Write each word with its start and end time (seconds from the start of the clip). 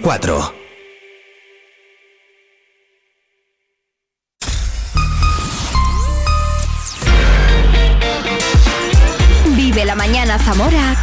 4. 0.00 0.54
Vive 9.54 9.84
la 9.84 9.94
mañana 9.94 10.38
Zamora 10.38 10.94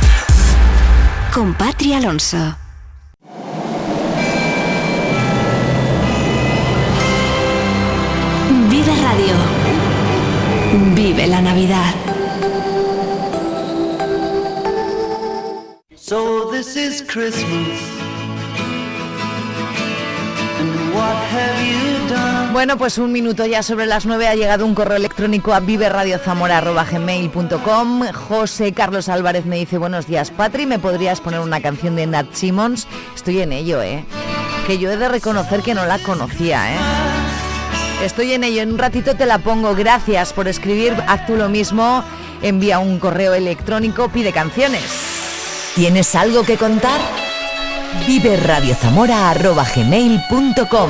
con 1.33 1.53
Patria 1.53 1.97
Alonso. 1.97 2.37
Vive 8.69 8.95
Radio. 9.01 9.35
Vive 10.95 11.27
la 11.27 11.41
Navidad. 11.41 11.93
So 15.95 16.49
this 16.51 16.75
is 16.75 17.03
Christmas. 17.03 18.08
Bueno, 22.51 22.77
pues 22.77 22.97
un 22.97 23.11
minuto 23.11 23.45
ya 23.45 23.61
sobre 23.63 23.85
las 23.85 24.05
9 24.05 24.27
ha 24.27 24.35
llegado 24.35 24.65
un 24.65 24.75
correo 24.75 24.97
electrónico 24.97 25.53
a 25.53 25.61
viveradiozamora.gmail.com 25.61 28.11
José 28.11 28.73
Carlos 28.73 29.07
Álvarez 29.07 29.45
me 29.45 29.57
dice, 29.57 29.77
buenos 29.77 30.07
días, 30.07 30.31
Patri, 30.31 30.65
¿me 30.65 30.79
podrías 30.79 31.21
poner 31.21 31.39
una 31.39 31.61
canción 31.61 31.95
de 31.95 32.05
Nat 32.07 32.33
Simmons? 32.33 32.87
Estoy 33.15 33.39
en 33.41 33.53
ello, 33.53 33.81
¿eh? 33.81 34.03
Que 34.67 34.77
yo 34.77 34.91
he 34.91 34.97
de 34.97 35.07
reconocer 35.07 35.61
que 35.61 35.73
no 35.73 35.85
la 35.85 35.99
conocía, 35.99 36.73
¿eh? 36.73 36.77
Estoy 38.03 38.33
en 38.33 38.43
ello, 38.43 38.61
en 38.61 38.73
un 38.73 38.77
ratito 38.77 39.15
te 39.15 39.25
la 39.25 39.37
pongo. 39.39 39.73
Gracias 39.75 40.33
por 40.33 40.47
escribir, 40.47 40.95
haz 41.07 41.25
tú 41.27 41.35
lo 41.35 41.49
mismo. 41.49 42.03
Envía 42.41 42.79
un 42.79 42.99
correo 42.99 43.33
electrónico, 43.33 44.07
pide 44.09 44.31
canciones. 44.31 44.83
¿Tienes 45.75 46.15
algo 46.15 46.43
que 46.43 46.57
contar? 46.57 46.99
viveradiozamora.gmail.com 48.07 50.89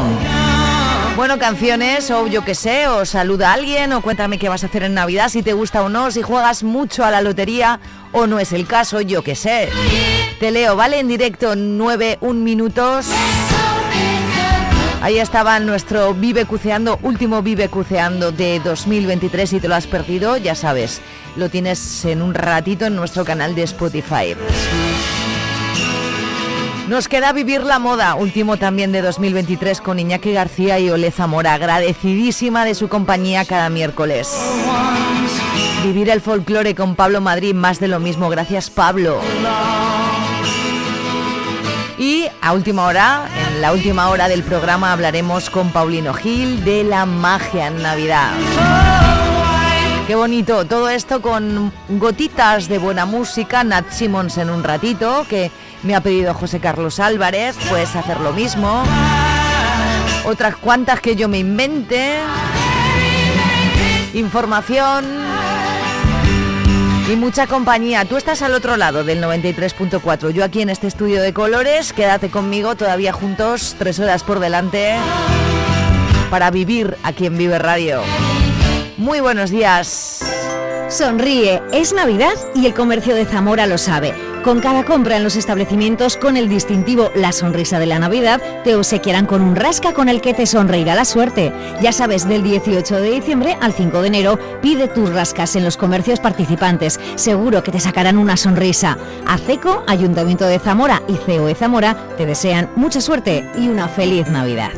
Bueno, 1.16 1.38
canciones, 1.38 2.09
o 2.11 2.28
yo 2.28 2.45
que 2.45 2.55
sé, 2.55 2.88
o 2.88 3.05
saluda 3.05 3.50
a 3.50 3.53
alguien, 3.53 3.92
o 3.94 4.02
cuéntame 4.02 4.38
qué 4.38 4.50
vas 4.50 4.64
a 4.64 4.67
hacer 4.67 4.83
en 4.83 4.94
Navidad, 4.94 5.30
si 5.30 5.44
te 5.44 5.53
gusta 5.53 5.83
o 5.83 5.89
no, 5.89 6.11
si 6.11 6.22
juegas 6.22 6.64
mucho 6.64 7.03
a 7.03 7.11
la 7.11 7.22
lotería, 7.22 7.80
o 8.11 8.27
no 8.27 8.39
es 8.39 8.53
el 8.53 8.67
caso, 8.67 9.02
yo 9.02 9.23
que 9.23 9.36
sé. 9.36 9.70
Te 10.39 10.52
leo, 10.52 10.75
¿vale? 10.75 11.00
En 11.00 11.08
directo, 11.08 11.55
9, 11.55 12.20
1 12.22 12.39
minutos. 12.39 13.08
Ahí 15.02 15.17
estaba 15.17 15.58
nuestro 15.61 16.14
Vive 16.14 16.44
Cuceando, 16.45 17.00
último 17.03 17.42
Vive 17.42 17.70
Cuceando 17.70 18.33
de 18.33 18.59
2023. 18.59 19.50
Si 19.50 19.61
te 19.61 19.70
lo 19.70 19.75
has 19.75 19.88
perdido, 19.88 20.36
ya 20.36 20.55
sabes, 20.55 21.00
lo 21.38 21.47
tienes 21.50 22.03
en 22.03 22.22
un 22.22 22.33
ratito 22.33 22.86
en 22.86 22.97
nuestro 22.97 23.23
canal 23.23 23.55
de 23.55 23.64
Spotify. 23.64 24.36
Nos 26.90 27.08
queda 27.08 27.32
vivir 27.34 27.62
la 27.62 27.78
moda, 27.78 28.16
último 28.16 28.58
también 28.58 28.92
de 28.92 29.04
2023 29.04 29.80
con 29.80 30.00
Iñaki 30.00 30.34
García 30.34 30.80
y 30.80 30.90
Ole 30.90 31.12
Zamora, 31.12 31.54
agradecidísima 31.54 32.66
de 32.66 32.73
su 32.73 32.90
compañía 32.90 33.45
cada 33.45 33.70
miércoles. 33.70 34.36
Vivir 35.84 36.10
el 36.10 36.20
folclore 36.20 36.73
con 36.73 36.95
Pablo 36.95 37.22
Madrid, 37.22 37.54
más 37.54 37.80
de 37.80 37.90
lo 37.90 38.00
mismo, 38.00 38.28
gracias 38.28 38.72
Pablo. 38.72 39.20
Y 42.00 42.26
a 42.42 42.54
última 42.54 42.88
hora, 42.88 43.30
en 43.50 43.62
la 43.62 43.72
última 43.72 44.10
hora 44.10 44.28
del 44.28 44.42
programa, 44.42 44.92
hablaremos 44.92 45.52
con 45.52 45.70
Paulino 45.70 46.16
Gil 46.16 46.66
de 46.66 46.84
la 46.84 47.06
magia 47.06 47.67
en 47.67 47.84
Navidad. 47.84 48.32
Qué 50.08 50.16
bonito, 50.16 50.66
todo 50.66 50.90
esto 50.90 51.22
con 51.22 51.72
gotitas 51.88 52.67
de 52.67 52.80
buena 52.80 53.06
música, 53.06 53.64
Nat 53.64 53.92
Simmons 53.92 54.40
en 54.40 54.50
un 54.50 54.64
ratito, 54.64 55.23
que 55.30 55.52
me 55.83 55.95
ha 55.95 56.02
pedido 56.02 56.33
José 56.33 56.59
Carlos 56.59 56.99
Álvarez, 56.99 57.55
puedes 57.69 57.95
hacer 57.95 58.19
lo 58.19 58.33
mismo. 58.33 58.83
Otras 60.25 60.55
cuantas 60.58 60.99
que 60.99 61.16
yo 61.16 61.27
me 61.27 61.39
invente. 61.39 62.17
Información 64.13 65.05
y 67.11 67.15
mucha 67.15 67.48
compañía. 67.48 68.05
Tú 68.05 68.17
estás 68.17 68.42
al 68.42 68.54
otro 68.54 68.77
lado 68.77 69.04
del 69.04 69.23
93.4. 69.23 70.31
Yo 70.31 70.43
aquí 70.43 70.61
en 70.61 70.70
este 70.70 70.87
estudio 70.87 71.21
de 71.21 71.33
colores. 71.33 71.93
Quédate 71.93 72.30
conmigo 72.30 72.75
todavía 72.75 73.14
juntos, 73.14 73.75
tres 73.80 73.99
horas 73.99 74.23
por 74.23 74.39
delante, 74.39 74.95
para 76.30 76.52
vivir 76.52 76.98
aquí 77.04 77.25
en 77.25 77.37
Vive 77.37 77.58
Radio. 77.58 78.02
Muy 78.98 79.21
buenos 79.21 79.49
días. 79.49 80.23
Sonríe, 80.89 81.61
es 81.71 81.93
Navidad 81.93 82.33
y 82.54 82.65
el 82.65 82.73
comercio 82.73 83.15
de 83.15 83.25
Zamora 83.25 83.65
lo 83.65 83.77
sabe. 83.77 84.29
Con 84.44 84.61
cada 84.61 84.86
compra 84.86 85.17
en 85.17 85.26
los 85.26 85.36
establecimientos 85.36 86.16
con 86.16 86.38
el 86.38 86.48
distintivo 86.48 87.11
La 87.14 87.33
Sonrisa 87.33 87.77
de 87.77 87.86
la 87.86 88.00
Navidad, 88.00 88.42
te 88.64 88.76
obsequiarán 88.76 89.26
con 89.26 89.42
un 89.42 89.58
rasca 89.58 89.94
con 89.94 90.08
el 90.08 90.22
que 90.22 90.33
te 90.33 90.45
sonreirá 90.45 90.95
la 90.95 91.04
suerte. 91.04 91.52
Ya 91.82 91.92
sabes, 91.92 92.27
del 92.27 92.42
18 92.44 93.02
de 93.02 93.11
diciembre 93.11 93.58
al 93.60 93.73
5 93.73 94.02
de 94.02 94.08
enero, 94.08 94.39
pide 94.61 94.88
tus 94.88 95.10
rascas 95.10 95.58
en 95.58 95.66
los 95.66 95.76
comercios 95.76 96.22
participantes. 96.22 97.02
Seguro 97.16 97.64
que 97.64 97.73
te 97.73 97.82
sacarán 97.82 98.17
una 98.17 98.38
sonrisa. 98.38 98.98
ACECO, 99.28 99.83
Ayuntamiento 99.88 100.45
de 100.45 100.60
Zamora 100.60 101.04
y 101.10 101.16
COE 101.16 101.54
Zamora 101.54 101.98
te 102.17 102.26
desean 102.26 102.70
mucha 102.78 103.02
suerte 103.02 103.45
y 103.58 103.67
una 103.67 103.89
feliz 103.89 104.30
Navidad. 104.30 104.72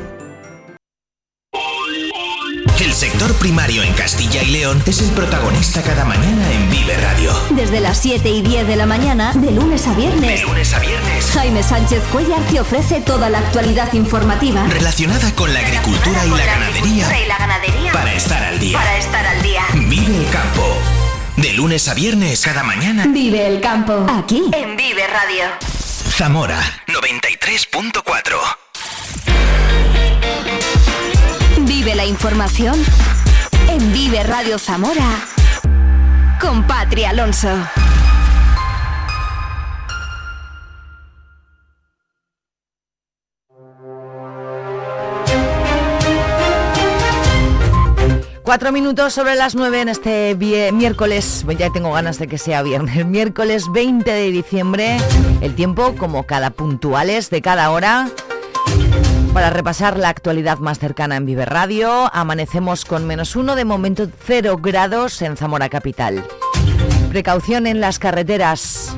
El 2.84 2.94
sector 2.94 3.32
primario 3.36 3.84
en 3.84 3.94
Castilla 3.94 4.42
y 4.42 4.52
León 4.52 4.82
es 4.88 5.02
el 5.02 5.12
protagonista 5.12 5.84
cada 5.84 6.04
mañana 6.04 6.52
en 6.52 6.71
Radio. 6.98 7.34
Desde 7.52 7.80
las 7.80 7.98
7 8.00 8.30
y 8.30 8.42
10 8.42 8.68
de 8.68 8.76
la 8.76 8.86
mañana, 8.86 9.32
de 9.34 9.52
lunes 9.52 9.88
a 9.88 9.92
De 9.92 9.98
viernes, 9.98 10.44
lunes 10.44 10.74
a 10.74 10.80
viernes. 10.80 11.32
Jaime 11.34 11.64
Sánchez 11.64 12.02
Cuellar 12.12 12.42
te 12.52 12.60
ofrece 12.60 13.02
toda 13.02 13.30
la 13.30 13.40
actualidad 13.40 13.92
informativa. 13.94 14.66
Relacionada 14.68 15.34
con 15.36 15.54
la 15.54 15.60
agricultura 15.60 16.26
y 16.26 16.30
la 16.30 16.46
ganadería. 16.46 17.22
y 17.24 17.28
la 17.28 17.38
ganadería. 17.38 17.92
Para 17.92 18.14
estar 18.14 18.44
al 18.44 18.60
día. 18.60 18.78
Para 18.78 18.98
estar 18.98 19.26
al 19.26 19.42
día. 19.44 19.62
Vive 19.74 20.18
el 20.18 20.30
campo. 20.30 20.78
De 21.38 21.54
lunes 21.54 21.88
a 21.88 21.94
viernes 21.94 22.42
cada 22.42 22.64
mañana. 22.64 23.06
Vive 23.08 23.48
el 23.48 23.62
campo. 23.62 24.06
Aquí. 24.10 24.44
En 24.54 24.76
Vive 24.76 25.08
Radio. 25.08 25.46
Zamora 26.10 26.60
93.4. 26.88 28.36
Vive 31.60 31.96
la 31.96 32.06
información 32.06 32.76
en 33.70 33.94
Vive 33.94 34.24
Radio 34.24 34.60
Zamora 34.60 35.08
con 36.42 36.66
Patria 36.66 37.12
Alonso. 37.12 37.50
Cuatro 48.42 48.72
minutos 48.72 49.14
sobre 49.14 49.36
las 49.36 49.56
nueve 49.56 49.82
en 49.82 49.90
este 49.90 50.36
miércoles, 50.74 51.46
ya 51.58 51.70
tengo 51.72 51.94
ganas 51.94 52.18
de 52.18 52.28
que 52.28 52.38
sea 52.38 52.64
viernes, 52.64 53.06
miércoles 53.06 53.72
20 53.72 54.12
de 54.12 54.32
diciembre, 54.32 54.98
el 55.42 55.56
tiempo 55.56 55.96
como 55.96 56.26
cada 56.26 56.50
puntuales 56.50 57.30
de 57.30 57.42
cada 57.42 57.70
hora. 57.72 58.10
Para 59.34 59.50
repasar 59.50 59.98
la 59.98 60.10
actualidad 60.10 60.60
más 60.60 60.78
cercana 60.78 61.16
en 61.16 61.26
Vive 61.26 61.46
Radio, 61.46 62.14
amanecemos 62.14 62.84
con 62.84 63.08
menos 63.08 63.38
uno, 63.38 63.56
de 63.56 63.64
momento 63.64 64.08
cero 64.26 64.58
grados 64.62 65.22
en 65.22 65.38
Zamora 65.38 65.70
Capital. 65.70 66.26
Precaución 67.10 67.66
en 67.66 67.80
las 67.80 67.98
carreteras. 67.98 68.96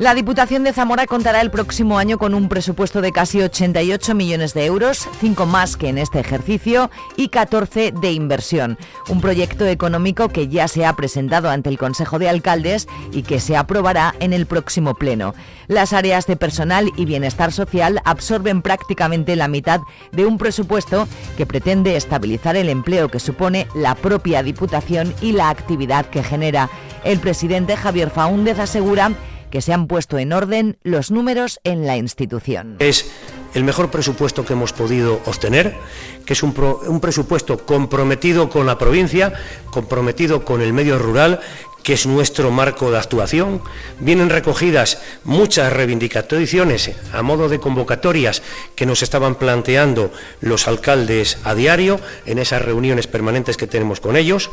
La 0.00 0.14
Diputación 0.14 0.64
de 0.64 0.72
Zamora 0.72 1.04
contará 1.04 1.42
el 1.42 1.50
próximo 1.50 1.98
año 1.98 2.16
con 2.16 2.32
un 2.32 2.48
presupuesto 2.48 3.02
de 3.02 3.12
casi 3.12 3.42
88 3.42 4.14
millones 4.14 4.54
de 4.54 4.64
euros, 4.64 5.06
5 5.20 5.44
más 5.44 5.76
que 5.76 5.90
en 5.90 5.98
este 5.98 6.18
ejercicio 6.18 6.90
y 7.18 7.28
14 7.28 7.92
de 7.92 8.10
inversión. 8.10 8.78
Un 9.10 9.20
proyecto 9.20 9.66
económico 9.66 10.30
que 10.30 10.48
ya 10.48 10.68
se 10.68 10.86
ha 10.86 10.96
presentado 10.96 11.50
ante 11.50 11.68
el 11.68 11.76
Consejo 11.76 12.18
de 12.18 12.30
Alcaldes 12.30 12.88
y 13.12 13.24
que 13.24 13.40
se 13.40 13.58
aprobará 13.58 14.14
en 14.20 14.32
el 14.32 14.46
próximo 14.46 14.94
pleno. 14.94 15.34
Las 15.68 15.92
áreas 15.92 16.26
de 16.26 16.36
personal 16.36 16.90
y 16.96 17.04
bienestar 17.04 17.52
social 17.52 18.00
absorben 18.06 18.62
prácticamente 18.62 19.36
la 19.36 19.48
mitad 19.48 19.82
de 20.12 20.24
un 20.24 20.38
presupuesto 20.38 21.08
que 21.36 21.44
pretende 21.44 21.96
estabilizar 21.96 22.56
el 22.56 22.70
empleo 22.70 23.10
que 23.10 23.20
supone 23.20 23.68
la 23.74 23.94
propia 23.96 24.42
Diputación 24.42 25.12
y 25.20 25.32
la 25.32 25.50
actividad 25.50 26.06
que 26.06 26.22
genera. 26.22 26.70
El 27.04 27.18
presidente 27.18 27.76
Javier 27.76 28.08
Faúndez 28.08 28.58
asegura 28.58 29.12
que 29.50 29.62
se 29.62 29.72
han 29.72 29.86
puesto 29.86 30.18
en 30.18 30.32
orden 30.32 30.78
los 30.82 31.10
números 31.10 31.60
en 31.64 31.86
la 31.86 31.96
institución. 31.96 32.76
Es 32.78 33.10
el 33.54 33.64
mejor 33.64 33.90
presupuesto 33.90 34.44
que 34.44 34.52
hemos 34.52 34.72
podido 34.72 35.20
obtener, 35.26 35.76
que 36.24 36.34
es 36.34 36.42
un, 36.42 36.54
un 36.86 37.00
presupuesto 37.00 37.58
comprometido 37.66 38.48
con 38.48 38.66
la 38.66 38.78
provincia, 38.78 39.32
comprometido 39.70 40.44
con 40.44 40.62
el 40.62 40.72
medio 40.72 40.98
rural, 40.98 41.40
que 41.82 41.94
es 41.94 42.06
nuestro 42.06 42.50
marco 42.50 42.90
de 42.90 42.98
actuación. 42.98 43.62
Vienen 43.98 44.30
recogidas 44.30 44.98
muchas 45.24 45.72
reivindicaciones 45.72 46.90
a 47.12 47.22
modo 47.22 47.48
de 47.48 47.60
convocatorias 47.60 48.42
que 48.74 48.86
nos 48.86 49.02
estaban 49.02 49.34
planteando 49.34 50.12
los 50.40 50.68
alcaldes 50.68 51.38
a 51.44 51.54
diario 51.54 52.00
en 52.26 52.38
esas 52.38 52.62
reuniones 52.62 53.06
permanentes 53.06 53.56
que 53.56 53.66
tenemos 53.66 54.00
con 54.00 54.16
ellos. 54.16 54.50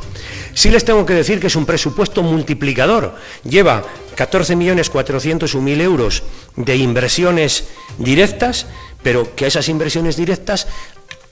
Sí 0.53 0.69
les 0.69 0.85
tengo 0.85 1.05
que 1.05 1.13
decir 1.13 1.39
que 1.39 1.47
es 1.47 1.55
un 1.55 1.65
presupuesto 1.65 2.23
multiplicador. 2.23 3.15
Lleva 3.43 3.83
14.401.000 4.15 5.81
euros 5.81 6.23
de 6.55 6.75
inversiones 6.75 7.65
directas, 7.97 8.65
pero 9.03 9.35
que 9.35 9.47
esas 9.47 9.69
inversiones 9.69 10.17
directas 10.17 10.67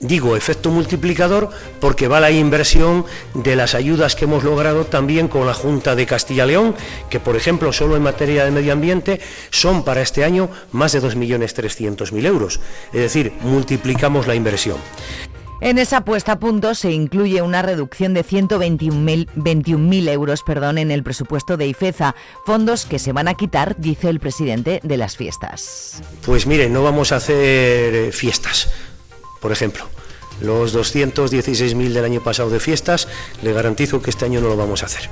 Digo 0.00 0.36
efecto 0.36 0.70
multiplicador 0.70 1.48
porque 1.80 2.06
va 2.06 2.20
la 2.20 2.30
inversión 2.30 3.06
de 3.32 3.56
las 3.56 3.74
ayudas 3.74 4.14
que 4.14 4.26
hemos 4.26 4.44
logrado 4.44 4.84
también 4.84 5.26
con 5.28 5.46
la 5.46 5.54
Junta 5.54 5.94
de 5.94 6.04
Castilla-León, 6.04 6.74
que 7.08 7.18
por 7.18 7.34
ejemplo 7.34 7.72
solo 7.72 7.96
en 7.96 8.02
materia 8.02 8.44
de 8.44 8.50
medio 8.50 8.74
ambiente 8.74 9.20
son 9.50 9.84
para 9.84 10.02
este 10.02 10.22
año 10.22 10.50
más 10.72 10.92
de 10.92 11.00
2.300.000 11.00 12.26
euros. 12.26 12.60
Es 12.92 13.00
decir, 13.00 13.32
multiplicamos 13.40 14.26
la 14.26 14.34
inversión. 14.34 14.76
En 15.62 15.78
esa 15.78 16.02
puesta 16.02 16.32
a 16.32 16.38
punto 16.38 16.74
se 16.74 16.90
incluye 16.90 17.40
una 17.40 17.62
reducción 17.62 18.12
de 18.12 18.22
121.000 18.22 20.08
euros 20.10 20.42
perdón, 20.42 20.76
en 20.76 20.90
el 20.90 21.02
presupuesto 21.02 21.56
de 21.56 21.66
IFEZA, 21.68 22.14
fondos 22.44 22.84
que 22.84 22.98
se 22.98 23.12
van 23.12 23.28
a 23.28 23.34
quitar, 23.34 23.74
dice 23.78 24.10
el 24.10 24.20
presidente 24.20 24.80
de 24.82 24.98
las 24.98 25.16
fiestas. 25.16 26.02
Pues 26.26 26.46
mire, 26.46 26.68
no 26.68 26.82
vamos 26.82 27.12
a 27.12 27.16
hacer 27.16 27.94
eh, 27.94 28.12
fiestas 28.12 28.68
por 29.46 29.52
ejemplo, 29.52 29.84
los 30.40 30.74
216.000 30.74 31.92
del 31.92 32.04
año 32.04 32.20
pasado 32.20 32.50
de 32.50 32.58
fiestas, 32.58 33.06
le 33.42 33.52
garantizo 33.52 34.02
que 34.02 34.10
este 34.10 34.24
año 34.24 34.40
no 34.40 34.48
lo 34.48 34.56
vamos 34.56 34.82
a 34.82 34.86
hacer. 34.86 35.08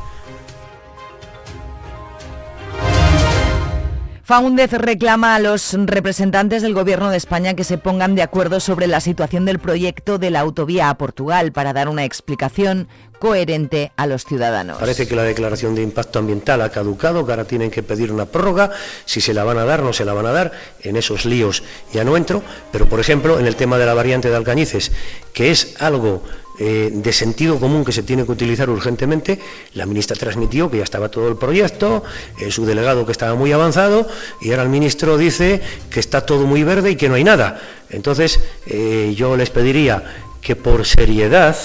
Faúndez 4.24 4.72
reclama 4.72 5.34
a 5.34 5.38
los 5.38 5.74
representantes 5.74 6.62
del 6.62 6.72
Gobierno 6.72 7.10
de 7.10 7.18
España 7.18 7.52
que 7.52 7.62
se 7.62 7.76
pongan 7.76 8.14
de 8.14 8.22
acuerdo 8.22 8.58
sobre 8.58 8.86
la 8.86 9.02
situación 9.02 9.44
del 9.44 9.58
proyecto 9.58 10.16
de 10.16 10.30
la 10.30 10.40
autovía 10.40 10.88
a 10.88 10.96
Portugal 10.96 11.52
para 11.52 11.74
dar 11.74 11.90
una 11.90 12.06
explicación 12.06 12.88
coherente 13.18 13.92
a 13.96 14.06
los 14.06 14.24
ciudadanos. 14.24 14.78
Parece 14.78 15.06
que 15.06 15.14
la 15.14 15.24
declaración 15.24 15.74
de 15.74 15.82
impacto 15.82 16.20
ambiental 16.20 16.62
ha 16.62 16.70
caducado, 16.70 17.26
que 17.26 17.32
ahora 17.32 17.44
tienen 17.44 17.70
que 17.70 17.82
pedir 17.82 18.10
una 18.10 18.24
prórroga, 18.24 18.70
si 19.04 19.20
se 19.20 19.34
la 19.34 19.44
van 19.44 19.58
a 19.58 19.66
dar, 19.66 19.82
no 19.82 19.92
se 19.92 20.06
la 20.06 20.14
van 20.14 20.24
a 20.24 20.32
dar, 20.32 20.52
en 20.80 20.96
esos 20.96 21.26
líos 21.26 21.62
ya 21.92 22.02
no 22.02 22.16
entro, 22.16 22.42
pero 22.72 22.86
por 22.86 23.00
ejemplo 23.00 23.38
en 23.38 23.46
el 23.46 23.56
tema 23.56 23.76
de 23.76 23.84
la 23.84 23.92
variante 23.92 24.30
de 24.30 24.36
Alcañices, 24.36 24.90
que 25.34 25.50
es 25.50 25.76
algo 25.82 26.22
eh, 26.58 26.90
de 26.92 27.12
sentido 27.12 27.58
común 27.58 27.84
que 27.84 27.92
se 27.92 28.02
tiene 28.02 28.24
que 28.24 28.32
utilizar 28.32 28.70
urgentemente, 28.70 29.40
la 29.74 29.86
ministra 29.86 30.16
transmitió 30.16 30.70
que 30.70 30.78
ya 30.78 30.84
estaba 30.84 31.08
todo 31.08 31.28
el 31.28 31.36
proyecto, 31.36 32.04
eh, 32.38 32.50
su 32.50 32.64
delegado 32.64 33.04
que 33.06 33.12
estaba 33.12 33.34
muy 33.34 33.50
avanzado, 33.50 34.06
y 34.40 34.50
ahora 34.50 34.62
el 34.62 34.68
ministro 34.68 35.18
dice 35.18 35.60
que 35.90 35.98
está 35.98 36.24
todo 36.24 36.46
muy 36.46 36.62
verde 36.62 36.92
y 36.92 36.96
que 36.96 37.08
no 37.08 37.16
hay 37.16 37.24
nada. 37.24 37.60
Entonces, 37.90 38.40
eh, 38.66 39.14
yo 39.16 39.36
les 39.36 39.50
pediría 39.50 40.04
que 40.40 40.54
por 40.54 40.86
seriedad, 40.86 41.56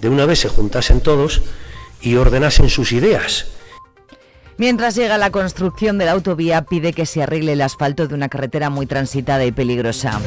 de 0.00 0.08
una 0.08 0.26
vez 0.26 0.40
se 0.40 0.48
juntasen 0.48 1.00
todos 1.00 1.42
y 2.00 2.16
ordenasen 2.16 2.68
sus 2.68 2.92
ideas. 2.92 3.46
Mientras 4.56 4.94
llega 4.94 5.18
la 5.18 5.30
construcción 5.30 5.98
de 5.98 6.04
la 6.04 6.12
autovía, 6.12 6.62
pide 6.62 6.92
que 6.92 7.06
se 7.06 7.22
arregle 7.22 7.54
el 7.54 7.62
asfalto 7.62 8.06
de 8.06 8.14
una 8.14 8.28
carretera 8.28 8.70
muy 8.70 8.86
transitada 8.86 9.44
y 9.44 9.50
peligrosa. 9.50 10.20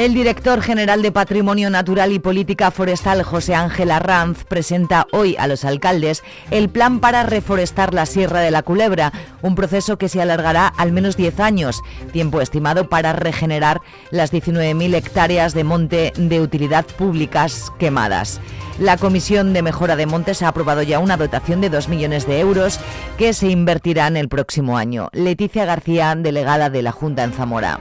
El 0.00 0.14
director 0.14 0.62
general 0.62 1.02
de 1.02 1.12
Patrimonio 1.12 1.68
Natural 1.68 2.10
y 2.10 2.18
Política 2.18 2.70
Forestal, 2.70 3.22
José 3.22 3.54
Ángel 3.54 3.90
Arranz, 3.90 4.44
presenta 4.44 5.06
hoy 5.12 5.36
a 5.38 5.46
los 5.46 5.66
alcaldes 5.66 6.22
el 6.50 6.70
plan 6.70 7.00
para 7.00 7.22
reforestar 7.22 7.92
la 7.92 8.06
Sierra 8.06 8.40
de 8.40 8.50
la 8.50 8.62
Culebra, 8.62 9.12
un 9.42 9.54
proceso 9.54 9.98
que 9.98 10.08
se 10.08 10.22
alargará 10.22 10.68
al 10.68 10.92
menos 10.92 11.18
10 11.18 11.40
años, 11.40 11.82
tiempo 12.14 12.40
estimado 12.40 12.88
para 12.88 13.12
regenerar 13.12 13.82
las 14.10 14.32
19.000 14.32 14.94
hectáreas 14.94 15.52
de 15.52 15.64
monte 15.64 16.14
de 16.16 16.40
utilidad 16.40 16.86
públicas 16.86 17.70
quemadas. 17.78 18.40
La 18.80 18.96
Comisión 18.96 19.52
de 19.52 19.60
Mejora 19.60 19.94
de 19.94 20.06
Montes 20.06 20.40
ha 20.40 20.48
aprobado 20.48 20.80
ya 20.82 21.00
una 21.00 21.18
dotación 21.18 21.60
de 21.60 21.68
2 21.68 21.88
millones 21.88 22.26
de 22.26 22.40
euros 22.40 22.80
que 23.18 23.34
se 23.34 23.50
invertirán 23.50 24.16
el 24.16 24.30
próximo 24.30 24.78
año. 24.78 25.10
Leticia 25.12 25.66
García, 25.66 26.14
delegada 26.16 26.70
de 26.70 26.80
la 26.80 26.90
Junta 26.90 27.22
en 27.22 27.34
Zamora 27.34 27.78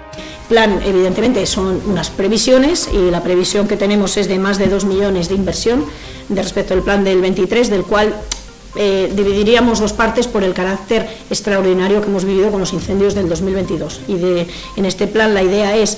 plan, 0.49 0.81
evidentemente, 0.83 1.45
son 1.45 1.79
unas 1.85 2.09
previsiones 2.09 2.89
y 2.91 3.11
la 3.11 3.21
previsión 3.21 3.67
que 3.67 3.77
tenemos 3.77 4.17
es 4.17 4.27
de 4.27 4.39
más 4.39 4.57
de 4.57 4.67
2 4.67 4.83
millones 4.85 5.29
de 5.29 5.35
inversión 5.35 5.85
de 6.27 6.41
respecto 6.41 6.73
al 6.73 6.81
plan 6.81 7.03
del 7.03 7.21
23, 7.21 7.69
del 7.69 7.83
cual 7.83 8.15
eh, 8.75 9.11
dividiríamos 9.15 9.79
dos 9.79 9.93
partes 9.93 10.27
por 10.27 10.43
el 10.43 10.53
carácter 10.53 11.07
extraordinario 11.29 12.01
que 12.01 12.07
hemos 12.07 12.25
vivido 12.25 12.51
con 12.51 12.59
los 12.59 12.73
incendios 12.73 13.15
del 13.15 13.27
2022. 13.29 14.01
Y 14.07 14.15
de, 14.15 14.47
en 14.75 14.85
este 14.85 15.07
plan 15.07 15.33
la 15.33 15.43
idea 15.43 15.75
es, 15.75 15.97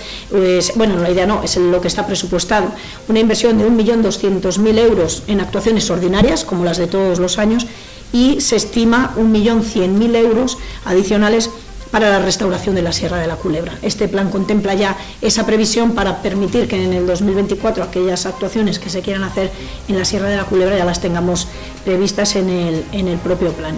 bueno, 0.76 0.98
la 0.98 1.10
idea 1.10 1.26
no, 1.26 1.44
es 1.44 1.58
lo 1.58 1.82
que 1.82 1.88
está 1.88 2.06
presupuestado, 2.08 2.68
una 3.08 3.20
inversión 3.20 3.58
de 3.58 3.66
1.200.000 3.68 4.78
euros 4.80 5.24
en 5.28 5.42
actuaciones 5.42 5.90
ordinarias, 5.90 6.46
como 6.46 6.64
las 6.64 6.78
de 6.78 6.88
todos 6.88 7.20
los 7.20 7.38
años, 7.38 7.68
y 8.14 8.42
se 8.42 8.56
estima 8.56 9.14
1.100.000 9.18 10.16
euros 10.16 10.58
adicionales 10.86 11.50
para 11.92 12.10
la 12.10 12.20
restauración 12.20 12.76
de 12.76 12.82
la 12.82 12.94
Sierra 12.94 13.18
de 13.18 13.28
la 13.28 13.36
Culebra. 13.36 13.74
Este 13.82 14.08
plan 14.08 14.30
contempla 14.30 14.74
ya 14.74 14.98
esa 15.22 15.46
previsión 15.46 15.92
para 15.92 16.22
permitir 16.22 16.68
que 16.68 16.84
en 16.84 16.94
el 16.94 17.06
2024 17.06 17.84
aquellas 17.84 18.26
actuaciones 18.26 18.80
que 18.80 18.90
se 18.90 19.02
quieran 19.02 19.24
hacer 19.24 19.52
en 19.88 19.98
la 19.98 20.06
Sierra 20.06 20.30
de 20.30 20.38
la 20.38 20.46
Culebra 20.46 20.78
ya 20.78 20.86
las 20.86 21.02
tengamos 21.02 21.48
previstas 21.86 22.36
en 22.36 22.50
el, 22.50 22.86
en 22.92 23.08
el 23.08 23.18
propio 23.18 23.52
plan. 23.52 23.76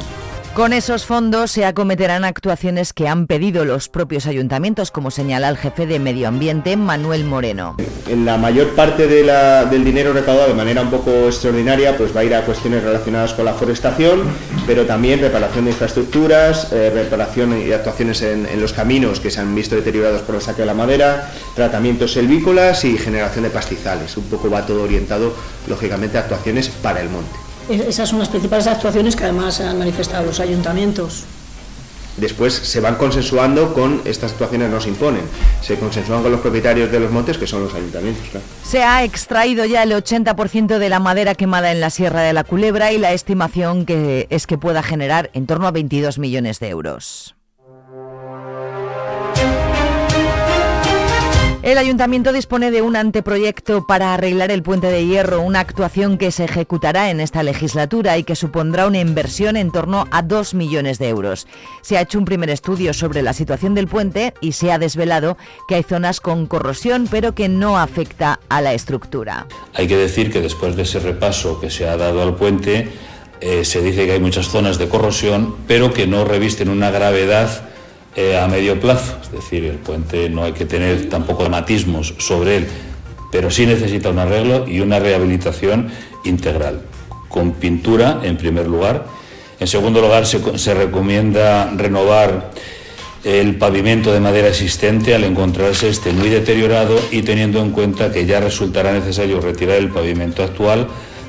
Con 0.54 0.72
esos 0.72 1.08
fondos 1.08 1.50
se 1.50 1.66
acometerán 1.66 2.24
actuaciones 2.24 2.94
que 2.94 3.08
han 3.08 3.26
pedido 3.26 3.66
los 3.66 3.90
propios 3.90 4.28
ayuntamientos, 4.28 4.92
como 4.92 5.10
señala 5.10 5.50
el 5.50 5.58
jefe 5.58 5.88
de 5.88 5.98
Medio 5.98 6.28
Ambiente, 6.28 6.78
Manuel 6.78 7.26
Moreno. 7.26 7.76
En 8.08 8.24
la 8.24 8.38
mayor 8.38 8.70
parte 8.76 9.08
del 9.08 9.84
dinero 9.84 10.14
recaudado 10.14 10.50
de 10.50 10.54
manera 10.54 10.84
un 10.84 10.92
poco 10.92 11.10
extraordinaria 11.26 11.98
pues 11.98 12.16
va 12.16 12.20
a 12.20 12.24
ir 12.26 12.36
a 12.36 12.46
cuestiones 12.46 12.84
relacionadas 12.84 13.34
con 13.34 13.46
la 13.46 13.54
forestación, 13.54 14.22
pero 14.68 14.86
también 14.86 15.22
reparación 15.22 15.66
de 15.66 15.72
infraestructuras, 15.72 16.72
eh, 16.72 16.92
reparación 16.94 17.60
y 17.60 17.72
actuaciones 17.72 18.22
en, 18.22 18.46
en, 18.46 18.62
los 18.62 18.74
caminos 18.74 19.20
que 19.20 19.32
se 19.32 19.40
han 19.40 19.56
visto 19.56 19.76
deteriorados 19.76 20.22
por 20.22 20.36
el 20.36 20.42
saque 20.42 20.62
de 20.62 20.68
la 20.68 20.76
madera, 20.76 21.32
tratamientos 21.56 22.14
selvícolas 22.14 22.86
y 22.86 23.00
generación 23.00 23.46
de 23.46 23.50
pastizales. 23.50 24.16
Un 24.18 24.26
poco 24.26 24.52
va 24.52 24.68
todo 24.68 24.84
orientado, 24.84 25.34
lógicamente, 25.68 26.20
a 26.20 26.22
actuaciones 26.22 26.70
para 26.70 27.02
el 27.02 27.10
monte. 27.10 27.53
Esas 27.70 28.10
son 28.10 28.20
las 28.20 28.30
principales 28.30 28.68
actuaciones 28.68 29.16
que 29.16 29.24
además 29.24 29.60
han 29.62 29.80
manifestado 29.80 30.26
los 30.26 30.40
ayuntamientos. 30.40 31.26
Después 32.18 32.54
se 32.54 32.80
van 32.80 32.96
consensuando 32.96 33.74
con 33.74 34.02
estas 34.06 34.34
actuaciones 34.34 34.70
no 34.70 34.80
se 34.80 34.90
imponen, 34.90 35.24
se 35.62 35.80
consensúan 35.80 36.22
con 36.22 36.32
los 36.32 36.42
propietarios 36.42 36.92
de 36.92 37.00
los 37.00 37.12
montes 37.12 37.40
que 37.40 37.48
son 37.48 37.64
los 37.64 37.74
ayuntamientos. 37.74 38.24
Se 38.64 38.84
ha 38.84 39.04
extraído 39.04 39.66
ya 39.66 39.82
el 39.82 39.92
80% 39.94 40.78
de 40.78 40.90
la 40.90 41.00
madera 41.00 41.34
quemada 41.34 41.72
en 41.72 41.80
la 41.80 41.90
Sierra 41.90 42.22
de 42.22 42.34
la 42.34 42.44
Culebra 42.44 42.92
y 42.92 43.00
la 43.00 43.14
estimación 43.14 43.86
que 43.86 44.28
es 44.30 44.46
que 44.46 44.60
pueda 44.60 44.84
generar 44.84 45.32
en 45.34 45.48
torno 45.48 45.66
a 45.66 45.72
22 45.72 46.20
millones 46.20 46.60
de 46.60 46.70
euros. 46.70 47.36
El 51.64 51.78
ayuntamiento 51.78 52.34
dispone 52.34 52.72
de 52.72 52.82
un 52.82 52.98
anteproyecto 52.98 53.88
para 53.88 54.14
arreglar 54.14 54.52
el 54.52 54.64
puente 54.64 54.88
de 54.88 55.06
hierro, 55.06 55.40
una 55.40 55.62
actuación 55.62 56.18
que 56.18 56.30
se 56.30 56.44
ejecutará 56.44 57.10
en 57.10 57.22
esta 57.22 57.42
legislatura 57.42 58.18
y 58.18 58.26
que 58.26 58.36
supondrá 58.36 58.86
una 58.86 59.00
inversión 59.00 59.56
en 59.56 59.72
torno 59.72 60.06
a 60.12 60.24
2 60.24 60.56
millones 60.56 61.00
de 61.00 61.08
euros. 61.08 61.48
Se 61.82 61.98
ha 61.98 62.02
hecho 62.02 62.20
un 62.20 62.26
primer 62.26 62.50
estudio 62.50 62.94
sobre 62.94 63.22
la 63.22 63.32
situación 63.32 63.76
del 63.76 63.88
puente 63.88 64.34
y 64.42 64.52
se 64.52 64.74
ha 64.74 64.78
desvelado 64.78 65.38
que 65.70 65.76
hay 65.76 65.84
zonas 65.84 66.20
con 66.20 66.48
corrosión 66.48 67.08
pero 67.10 67.34
que 67.34 67.48
no 67.48 67.78
afecta 67.78 68.42
a 68.50 68.60
la 68.60 68.74
estructura. 68.74 69.48
Hay 69.74 69.88
que 69.88 69.96
decir 69.96 70.34
que 70.34 70.42
después 70.42 70.76
de 70.76 70.82
ese 70.82 71.00
repaso 71.00 71.62
que 71.62 71.70
se 71.70 71.88
ha 71.88 71.96
dado 71.96 72.24
al 72.24 72.36
puente, 72.36 72.90
eh, 73.40 73.64
se 73.64 73.82
dice 73.82 74.06
que 74.06 74.12
hay 74.12 74.20
muchas 74.20 74.50
zonas 74.50 74.78
de 74.78 74.90
corrosión 74.90 75.56
pero 75.66 75.94
que 75.94 76.08
no 76.08 76.26
revisten 76.26 76.68
una 76.68 76.92
gravedad 76.92 77.70
eh, 78.16 78.38
a 78.38 78.48
medio 78.48 78.80
plazo, 78.80 79.18
es 79.22 79.32
decir, 79.32 79.66
el 79.66 79.78
puente 79.78 80.30
no 80.30 80.44
hay 80.44 80.54
que 80.54 80.66
tener 80.66 81.10
tampoco 81.10 81.50
matismos 81.50 82.14
sobre 82.20 82.58
él, 82.58 82.68
pero 83.32 83.50
sí 83.50 83.66
necesita 83.66 84.10
un 84.10 84.20
arreglo 84.20 84.68
y 84.68 84.80
una 84.80 85.00
rehabilitación 85.00 85.90
integral, 86.24 86.82
con 87.30 87.54
pintura 87.54 88.22
en 88.24 88.38
primer 88.38 88.68
lugar. 88.68 89.06
En 89.60 89.68
segundo 89.68 90.02
lugar, 90.02 90.26
se 90.26 90.74
recomienda 90.74 91.72
renovar 91.76 92.52
el 93.24 93.56
pavimento 93.56 94.12
de 94.12 94.20
madera 94.20 94.50
existente 94.50 95.16
al 95.16 95.24
encontrarse 95.24 95.88
este 95.88 96.12
muy 96.12 96.30
deteriorado 96.30 97.00
y 97.12 97.22
teniendo 97.22 97.62
en 97.62 97.72
cuenta 97.72 98.12
que 98.12 98.26
ya 98.26 98.42
resultará 98.42 98.92
necesario 98.92 99.40
retirar 99.40 99.78
el 99.78 99.90
pavimento 99.90 100.44
actual 100.44 100.88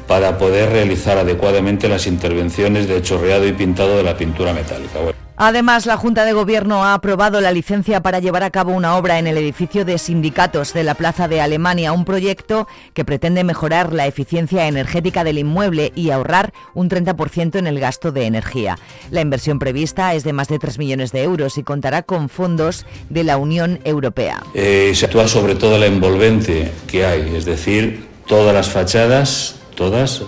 para 0.08 0.36
poder 0.36 0.70
realizar 0.70 1.18
adecuadamente 1.18 1.88
las 1.88 2.06
intervenciones 2.06 2.88
de 2.88 3.00
chorreado 3.00 3.46
y 3.46 3.52
pintado 3.52 3.96
de 3.96 4.02
la 4.02 4.16
pintura 4.16 4.52
metálica. 4.52 5.23
Además, 5.36 5.84
la 5.86 5.96
Junta 5.96 6.24
de 6.24 6.32
Gobierno 6.32 6.84
ha 6.84 6.94
aprobado 6.94 7.40
la 7.40 7.50
licencia 7.50 8.00
para 8.00 8.20
llevar 8.20 8.44
a 8.44 8.50
cabo 8.50 8.72
una 8.72 8.96
obra 8.96 9.18
en 9.18 9.26
el 9.26 9.36
edificio 9.36 9.84
de 9.84 9.98
sindicatos 9.98 10.72
de 10.72 10.84
la 10.84 10.94
Plaza 10.94 11.26
de 11.26 11.40
Alemania, 11.40 11.92
un 11.92 12.04
proyecto 12.04 12.68
que 12.92 13.04
pretende 13.04 13.42
mejorar 13.42 13.92
la 13.92 14.06
eficiencia 14.06 14.68
energética 14.68 15.24
del 15.24 15.38
inmueble 15.38 15.90
y 15.96 16.10
ahorrar 16.10 16.52
un 16.72 16.88
30% 16.88 17.56
en 17.58 17.66
el 17.66 17.80
gasto 17.80 18.12
de 18.12 18.26
energía. 18.26 18.78
La 19.10 19.22
inversión 19.22 19.58
prevista 19.58 20.14
es 20.14 20.22
de 20.22 20.32
más 20.32 20.46
de 20.46 20.60
3 20.60 20.78
millones 20.78 21.10
de 21.10 21.24
euros 21.24 21.58
y 21.58 21.64
contará 21.64 22.04
con 22.04 22.28
fondos 22.28 22.86
de 23.10 23.24
la 23.24 23.36
Unión 23.36 23.80
Europea. 23.84 24.40
Eh, 24.54 24.92
se 24.94 25.06
actúa 25.06 25.26
sobre 25.26 25.56
todo 25.56 25.78
la 25.78 25.86
envolvente 25.86 26.70
que 26.86 27.06
hay, 27.06 27.34
es 27.34 27.44
decir, 27.44 28.06
todas 28.28 28.54
las 28.54 28.68
fachadas, 28.68 29.56
todas, 29.74 30.22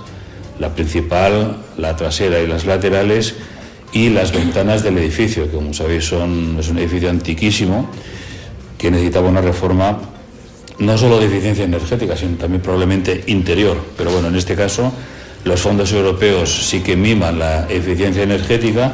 la 0.58 0.74
principal, 0.74 1.58
la 1.76 1.94
trasera 1.94 2.40
y 2.40 2.48
las 2.48 2.66
laterales, 2.66 3.36
y 3.92 4.10
las 4.10 4.32
ventanas 4.32 4.82
del 4.82 4.98
edificio, 4.98 5.44
que 5.50 5.56
como 5.56 5.72
sabéis 5.72 6.04
son, 6.04 6.56
es 6.58 6.68
un 6.68 6.78
edificio 6.78 7.10
antiquísimo 7.10 7.88
que 8.76 8.90
necesitaba 8.90 9.28
una 9.28 9.40
reforma 9.40 9.98
no 10.78 10.98
solo 10.98 11.18
de 11.18 11.26
eficiencia 11.26 11.64
energética, 11.64 12.16
sino 12.16 12.36
también 12.36 12.62
probablemente 12.62 13.24
interior. 13.28 13.78
Pero 13.96 14.10
bueno, 14.10 14.28
en 14.28 14.36
este 14.36 14.54
caso 14.54 14.92
los 15.44 15.60
fondos 15.60 15.92
europeos 15.92 16.68
sí 16.68 16.80
que 16.80 16.96
miman 16.96 17.38
la 17.38 17.66
eficiencia 17.70 18.22
energética 18.22 18.92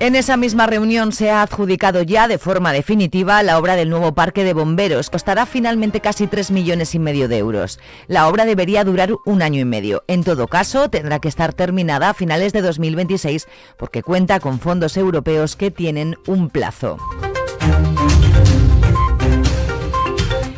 en 0.00 0.16
esa 0.16 0.36
misma 0.36 0.66
reunión 0.66 1.12
se 1.12 1.30
ha 1.30 1.42
adjudicado 1.42 2.02
ya 2.02 2.28
de 2.28 2.38
forma 2.38 2.72
definitiva 2.72 3.42
la 3.42 3.58
obra 3.58 3.76
del 3.76 3.90
nuevo 3.90 4.14
parque 4.14 4.44
de 4.44 4.52
bomberos. 4.52 5.10
Costará 5.10 5.46
finalmente 5.46 6.00
casi 6.00 6.26
3 6.26 6.50
millones 6.50 6.94
y 6.94 6.98
medio 6.98 7.28
de 7.28 7.38
euros. 7.38 7.78
La 8.06 8.28
obra 8.28 8.44
debería 8.44 8.84
durar 8.84 9.12
un 9.24 9.42
año 9.42 9.60
y 9.60 9.64
medio. 9.64 10.02
En 10.08 10.24
todo 10.24 10.48
caso, 10.48 10.90
tendrá 10.90 11.20
que 11.20 11.28
estar 11.28 11.52
terminada 11.52 12.10
a 12.10 12.14
finales 12.14 12.52
de 12.52 12.62
2026 12.62 13.46
porque 13.78 14.02
cuenta 14.02 14.40
con 14.40 14.60
fondos 14.60 14.96
europeos 14.96 15.56
que 15.56 15.70
tienen 15.70 16.16
un 16.26 16.50
plazo. 16.50 16.98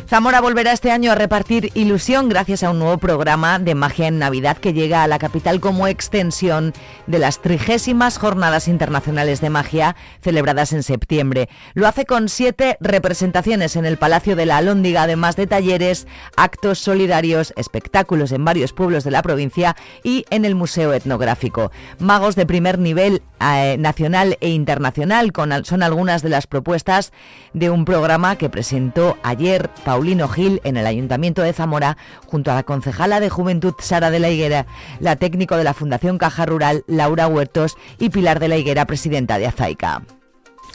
Zamora 0.09 0.39
volverá 0.39 0.71
este 0.71 0.89
año 0.89 1.11
a 1.11 1.15
repartir 1.15 1.69
ilusión 1.73 2.29
gracias 2.29 2.63
a 2.63 2.71
un 2.71 2.79
nuevo 2.79 2.97
programa 2.97 3.59
de 3.59 3.75
magia 3.75 4.07
en 4.07 4.19
Navidad 4.19 4.55
que 4.55 4.71
llega 4.71 5.03
a 5.03 5.07
la 5.07 5.19
capital 5.19 5.59
como 5.59 5.85
extensión 5.85 6.71
de 7.07 7.19
las 7.19 7.41
trigésimas 7.41 8.17
Jornadas 8.17 8.69
Internacionales 8.69 9.41
de 9.41 9.49
Magia 9.49 9.97
celebradas 10.21 10.71
en 10.71 10.83
septiembre. 10.83 11.49
Lo 11.73 11.87
hace 11.87 12.05
con 12.05 12.29
siete 12.29 12.77
representaciones 12.79 13.75
en 13.75 13.85
el 13.85 13.97
Palacio 13.97 14.37
de 14.37 14.45
la 14.45 14.55
Alhóndiga, 14.55 15.03
además 15.03 15.35
de 15.35 15.45
talleres, 15.45 16.07
actos 16.37 16.79
solidarios, 16.79 17.53
espectáculos 17.57 18.31
en 18.31 18.45
varios 18.45 18.71
pueblos 18.71 19.03
de 19.03 19.11
la 19.11 19.21
provincia 19.21 19.75
y 20.03 20.23
en 20.29 20.45
el 20.45 20.55
Museo 20.55 20.93
Etnográfico. 20.93 21.69
Magos 21.99 22.37
de 22.37 22.45
primer 22.45 22.79
nivel 22.79 23.23
eh, 23.41 23.75
nacional 23.77 24.37
e 24.39 24.51
internacional 24.51 25.33
son 25.63 25.83
algunas 25.83 26.21
de 26.21 26.29
las 26.29 26.47
propuestas 26.47 27.11
de 27.53 27.69
un 27.69 27.83
programa 27.83 28.37
que 28.37 28.49
presentó 28.49 29.17
ayer 29.21 29.69
Paulino 29.97 30.27
Gil 30.27 30.61
en 30.63 30.77
el 30.77 30.85
Ayuntamiento 30.85 31.41
de 31.41 31.53
Zamora, 31.53 31.97
junto 32.27 32.51
a 32.51 32.53
la 32.53 32.61
concejala 32.61 33.19
de 33.19 33.31
Juventud 33.31 33.73
Sara 33.79 34.11
de 34.11 34.19
la 34.19 34.29
Higuera, 34.29 34.67
la 34.99 35.15
técnico 35.15 35.57
de 35.57 35.63
la 35.63 35.73
Fundación 35.73 36.19
Caja 36.19 36.45
Rural 36.45 36.83
Laura 36.85 37.27
Huertos 37.27 37.77
y 37.97 38.11
Pilar 38.11 38.39
de 38.39 38.47
la 38.47 38.57
Higuera, 38.57 38.85
presidenta 38.85 39.39
de 39.39 39.47
Azaica. 39.47 40.03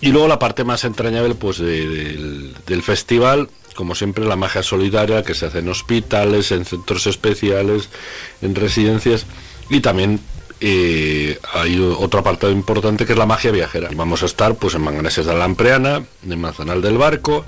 Y 0.00 0.11
luego 0.11 0.26
la 0.26 0.41
parte 0.41 0.64
más 0.64 0.83
entrañable 0.83 1.37
pues 1.37 1.59
del, 1.59 2.83
festival, 2.83 3.49
como 3.76 3.95
siempre 3.95 4.25
la 4.25 4.35
magia 4.35 4.64
solidaria 4.64 5.23
que 5.23 5.35
se 5.35 5.47
hace 5.47 5.61
en 5.61 5.69
hospitales, 5.69 6.50
en 6.50 6.64
centros 6.64 7.07
especiales, 7.07 7.91
en 8.41 8.57
residencias 8.57 9.26
y 9.71 9.79
también 9.83 10.19
eh, 10.59 11.38
hay 11.55 11.79
otro 11.79 12.19
apartado 12.19 12.52
importante 12.52 13.07
que 13.07 13.12
es 13.12 13.19
la 13.19 13.26
magia 13.26 13.52
viajera. 13.52 13.88
Vamos 13.95 14.25
a 14.25 14.26
estar 14.26 14.57
pues 14.57 14.75
en 14.75 14.83
Manganeses 14.83 15.26
de 15.26 15.33
la 15.33 15.38
Lampreana, 15.38 16.05
en 16.29 16.41
Manzanal 16.41 16.83
del 16.83 16.99
Barco, 16.99 17.45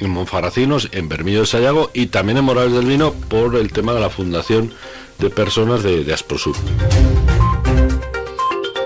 en 0.00 0.10
Monfaracinos, 0.10 0.88
en 0.92 1.08
Bermillo 1.08 1.40
de 1.40 1.46
Sayago 1.46 1.90
y 1.94 2.06
también 2.06 2.38
en 2.38 2.44
Morales 2.44 2.72
del 2.72 2.86
Vino 2.86 3.12
por 3.12 3.56
el 3.56 3.72
tema 3.72 3.92
de 3.92 4.00
la 4.00 4.10
fundación 4.10 4.72
de 5.18 5.30
personas 5.30 5.82
de, 5.82 6.04
de 6.04 6.12
Asprosur. 6.12 6.56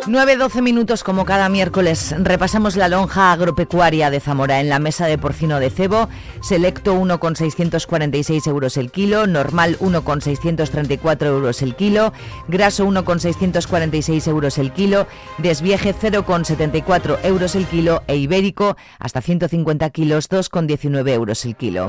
9-12 0.07 0.63
minutos 0.63 1.03
como 1.03 1.25
cada 1.25 1.49
miércoles. 1.49 2.15
Repasamos 2.19 2.77
la 2.77 2.89
lonja 2.89 3.33
agropecuaria 3.33 4.09
de 4.09 4.21
Zamora 4.21 4.61
en 4.61 4.69
la 4.69 4.79
mesa 4.79 5.07
de 5.07 5.19
porcino 5.19 5.59
de 5.59 5.71
cebo. 5.71 6.09
Selecto 6.43 6.95
1,646 6.95 8.47
euros 8.47 8.77
el 8.77 8.93
kilo, 8.93 9.27
normal 9.27 9.77
1,634 9.81 11.29
euros 11.29 11.61
el 11.63 11.75
kilo, 11.75 12.13
graso 12.47 12.85
1,646 12.87 14.29
euros 14.29 14.59
el 14.59 14.73
kilo, 14.73 15.09
desvieje 15.39 15.95
0,74 15.95 17.19
euros 17.25 17.57
el 17.57 17.67
kilo 17.67 18.03
e 18.07 18.17
ibérico 18.17 18.77
hasta 18.99 19.21
150 19.21 19.91
kilos 19.91 20.31
2,19 20.31 21.09
euros 21.11 21.45
el 21.45 21.57
kilo. 21.57 21.89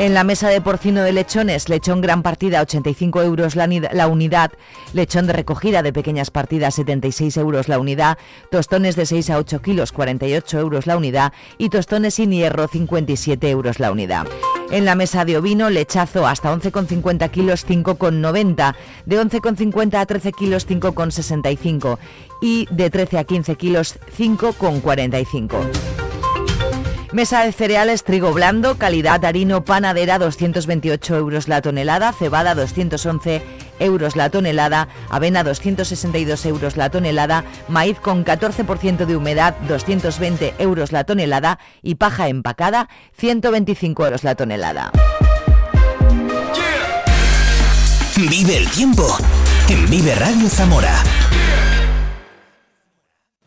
En 0.00 0.14
la 0.14 0.24
mesa 0.24 0.48
de 0.48 0.62
porcino 0.62 1.02
de 1.02 1.12
lechones, 1.12 1.68
lechón 1.68 2.00
gran 2.00 2.22
partida 2.22 2.62
85 2.62 3.20
euros 3.20 3.54
la, 3.54 3.66
unidad, 4.08 4.50
lechón 4.94 5.26
de 5.26 5.34
recogida 5.34 5.82
de 5.82 5.92
pequeñas 5.92 6.30
partidas 6.30 6.76
76 6.76 7.36
euros 7.36 7.68
la 7.68 7.78
unidad, 7.78 8.16
tostones 8.50 8.96
de 8.96 9.04
6 9.04 9.28
a 9.28 9.36
8 9.36 9.60
kilos 9.60 9.92
48 9.92 10.58
euros 10.58 10.86
la 10.86 10.96
unidad. 10.96 11.34
Y 11.58 11.68
tostones 11.68 12.14
sin 12.14 12.30
hierro 12.30 12.66
57 12.66 13.50
euros 13.50 13.78
la 13.78 13.92
unidad. 13.92 14.26
En 14.70 14.86
la 14.86 14.94
mesa 14.94 15.26
de 15.26 15.36
ovino, 15.36 15.68
lechazo 15.68 16.26
hasta 16.26 16.50
11,50 16.50 17.30
kilos 17.30 17.68
5,90, 17.68 18.74
de 19.04 19.20
11,50 19.20 19.98
a 20.00 20.06
13 20.06 20.32
kilos 20.32 20.66
5,65 20.66 21.98
y 22.40 22.66
de 22.70 22.88
13 22.88 23.18
a 23.18 23.24
15 23.24 23.54
kilos 23.56 23.98
5,45. 24.16 26.09
Mesa 27.12 27.44
de 27.44 27.52
cereales 27.52 28.04
trigo 28.04 28.32
blando, 28.32 28.78
calidad 28.78 29.24
harino 29.24 29.64
panadera 29.64 30.20
228 30.20 31.16
euros 31.16 31.48
la 31.48 31.60
tonelada, 31.60 32.12
cebada 32.12 32.54
211 32.54 33.42
euros 33.80 34.14
la 34.14 34.30
tonelada, 34.30 34.86
avena 35.08 35.42
262 35.42 36.46
euros 36.46 36.76
la 36.76 36.90
tonelada, 36.90 37.44
maíz 37.66 37.98
con 37.98 38.24
14% 38.24 39.06
de 39.06 39.16
humedad 39.16 39.56
220 39.66 40.54
euros 40.58 40.92
la 40.92 41.02
tonelada 41.02 41.58
y 41.82 41.96
paja 41.96 42.28
empacada 42.28 42.88
125 43.16 44.04
euros 44.04 44.22
la 44.22 44.36
tonelada. 44.36 44.92
Vive 48.16 48.56
el 48.56 48.68
tiempo 48.70 49.18
en 49.68 49.90
Vive 49.90 50.14
Radio 50.14 50.48
Zamora. 50.48 51.02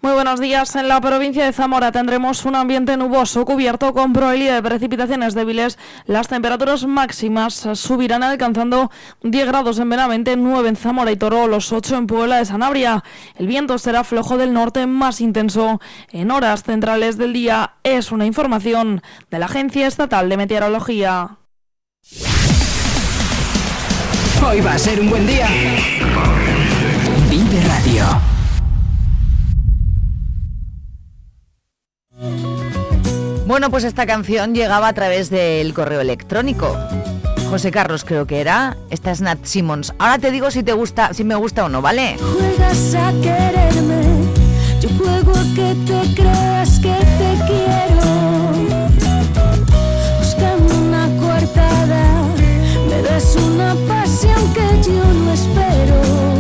Muy 0.03 0.11
buenos 0.11 0.41
días. 0.41 0.75
En 0.75 0.89
la 0.89 0.99
provincia 0.99 1.45
de 1.45 1.53
Zamora 1.53 1.93
tendremos 1.93 2.43
un 2.43 2.55
ambiente 2.55 2.97
nuboso 2.97 3.45
cubierto 3.45 3.93
con 3.93 4.11
probabilidad 4.11 4.55
de 4.55 4.61
precipitaciones 4.61 5.33
débiles. 5.33 5.79
Las 6.05 6.27
temperaturas 6.27 6.85
máximas 6.85 7.53
subirán 7.75 8.21
alcanzando 8.21 8.91
10 9.21 9.47
grados 9.47 9.79
en 9.79 9.89
Benavente, 9.89 10.35
9 10.35 10.67
en 10.67 10.75
Zamora 10.75 11.09
y 11.09 11.15
Toro, 11.15 11.47
los 11.47 11.71
8 11.71 11.95
en 11.95 12.07
Puebla 12.07 12.35
de 12.35 12.45
Sanabria. 12.45 13.01
El 13.37 13.47
viento 13.47 13.77
será 13.77 14.03
flojo 14.03 14.37
del 14.37 14.51
norte 14.51 14.87
más 14.87 15.21
intenso. 15.21 15.79
En 16.11 16.31
horas 16.31 16.63
centrales 16.63 17.17
del 17.17 17.31
día 17.31 17.75
es 17.83 18.11
una 18.11 18.25
información 18.25 19.01
de 19.31 19.39
la 19.39 19.45
Agencia 19.45 19.87
Estatal 19.87 20.27
de 20.27 20.35
Meteorología. 20.35 21.37
Hoy 24.45 24.59
va 24.59 24.73
a 24.73 24.77
ser 24.77 24.99
un 24.99 25.09
buen 25.09 25.25
día. 25.25 25.47
Vive 27.29 27.61
Radio. 27.69 28.32
Bueno, 33.53 33.69
pues 33.69 33.83
esta 33.83 34.07
canción 34.07 34.55
llegaba 34.55 34.87
a 34.87 34.93
través 34.93 35.29
del 35.29 35.75
correo 35.75 36.01
electrónico. 36.01 36.75
José 37.51 37.69
Carlos 37.69 38.03
creo 38.03 38.25
que 38.25 38.41
era. 38.41 38.77
Esta 38.89 39.11
es 39.11 39.21
Nat 39.21 39.45
Simmons. 39.45 39.93
Ahora 39.99 40.17
te 40.17 40.31
digo 40.31 40.49
si 40.49 40.63
te 40.63 40.73
gusta, 40.73 41.13
si 41.13 41.23
me 41.23 41.35
gusta 41.35 41.63
o 41.63 41.69
no, 41.69 41.79
¿vale? 41.79 42.17
Juegas 42.17 42.95
a 42.95 43.11
quererme, 43.21 44.25
yo 44.81 44.89
juego 44.97 45.33
a 45.33 45.43
que 45.53 45.75
te 45.85 46.15
creas 46.15 46.79
que 46.79 46.95
te 47.19 47.45
quiero. 47.45 48.01
Buscando 50.17 50.75
una 50.75 51.07
coartada, 51.21 52.23
me 52.89 53.03
das 53.03 53.35
una 53.35 53.75
pasión 53.87 54.51
que 54.55 54.89
yo 54.89 55.03
no 55.13 55.31
espero. 55.31 56.32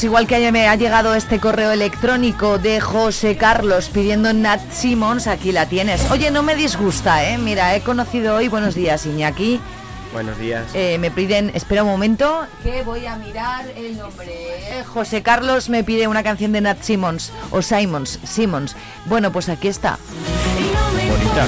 Pues 0.00 0.06
igual 0.06 0.26
que 0.26 0.50
me 0.50 0.66
ha 0.66 0.76
llegado 0.76 1.14
este 1.14 1.38
correo 1.38 1.72
electrónico 1.72 2.56
de 2.56 2.80
José 2.80 3.36
Carlos 3.36 3.90
pidiendo 3.90 4.32
Nat 4.32 4.72
Simmons, 4.72 5.26
aquí 5.26 5.52
la 5.52 5.66
tienes. 5.66 6.10
Oye, 6.10 6.30
no 6.30 6.42
me 6.42 6.54
disgusta, 6.56 7.28
¿eh? 7.28 7.36
Mira, 7.36 7.76
he 7.76 7.82
conocido 7.82 8.36
hoy, 8.36 8.48
buenos 8.48 8.74
días 8.74 9.04
Iñaki, 9.04 9.60
Buenos 10.14 10.38
días. 10.38 10.64
Eh, 10.72 10.96
me 10.96 11.10
piden, 11.10 11.50
espera 11.52 11.82
un 11.82 11.90
momento, 11.90 12.46
que 12.62 12.82
voy 12.82 13.04
a 13.04 13.16
mirar 13.16 13.66
el 13.76 13.98
nombre. 13.98 14.32
José 14.86 15.20
Carlos 15.22 15.68
me 15.68 15.84
pide 15.84 16.08
una 16.08 16.22
canción 16.22 16.52
de 16.52 16.62
Nat 16.62 16.80
Simmons, 16.80 17.30
o 17.50 17.60
Simons, 17.60 18.20
Simmons. 18.24 18.76
Bueno, 19.04 19.30
pues 19.32 19.50
aquí 19.50 19.68
está. 19.68 19.98
Bonita. 21.10 21.46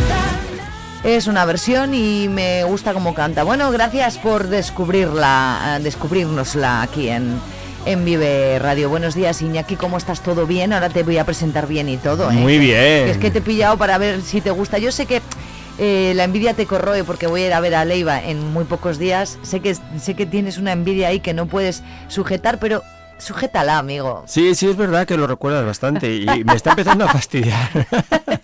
Es 1.04 1.26
una 1.26 1.46
versión 1.46 1.94
y 1.94 2.28
me 2.28 2.64
gusta 2.64 2.92
cómo 2.92 3.14
canta. 3.14 3.44
Bueno, 3.44 3.70
gracias 3.70 4.18
por 4.18 4.48
descubrirla, 4.48 5.78
eh, 5.78 5.82
descubrirnosla 5.82 6.82
aquí 6.82 7.08
en, 7.08 7.40
en 7.84 8.04
Vive 8.04 8.58
Radio. 8.58 8.88
Buenos 8.88 9.14
días, 9.14 9.42
Iñaki, 9.42 9.76
¿cómo 9.76 9.96
estás? 9.96 10.20
¿Todo 10.22 10.46
bien? 10.46 10.72
Ahora 10.72 10.88
te 10.88 11.02
voy 11.02 11.18
a 11.18 11.24
presentar 11.24 11.66
bien 11.66 11.88
y 11.88 11.96
todo. 11.96 12.30
¿eh? 12.30 12.34
Muy 12.34 12.58
bien. 12.58 13.08
Es 13.08 13.18
que 13.18 13.30
te 13.30 13.38
he 13.38 13.42
pillado 13.42 13.76
para 13.76 13.98
ver 13.98 14.22
si 14.22 14.40
te 14.40 14.50
gusta. 14.50 14.78
Yo 14.78 14.92
sé 14.92 15.06
que 15.06 15.20
eh, 15.78 16.12
la 16.14 16.24
envidia 16.24 16.54
te 16.54 16.66
corroe 16.66 17.04
porque 17.04 17.26
voy 17.26 17.42
a 17.42 17.46
ir 17.46 17.52
a 17.52 17.60
ver 17.60 17.74
a 17.74 17.84
Leiva 17.84 18.22
en 18.22 18.52
muy 18.52 18.64
pocos 18.64 18.98
días. 18.98 19.38
Sé 19.42 19.60
que, 19.60 19.76
sé 20.00 20.14
que 20.14 20.26
tienes 20.26 20.58
una 20.58 20.72
envidia 20.72 21.08
ahí 21.08 21.20
que 21.20 21.34
no 21.34 21.46
puedes 21.46 21.82
sujetar, 22.08 22.58
pero 22.58 22.82
sujétala, 23.18 23.78
amigo. 23.78 24.24
Sí, 24.26 24.54
sí, 24.54 24.68
es 24.68 24.76
verdad 24.76 25.06
que 25.06 25.16
lo 25.16 25.26
recuerdas 25.26 25.64
bastante 25.64 26.14
y 26.14 26.26
me 26.44 26.54
está 26.54 26.70
empezando 26.70 27.04
a 27.04 27.08
fastidiar. 27.08 27.70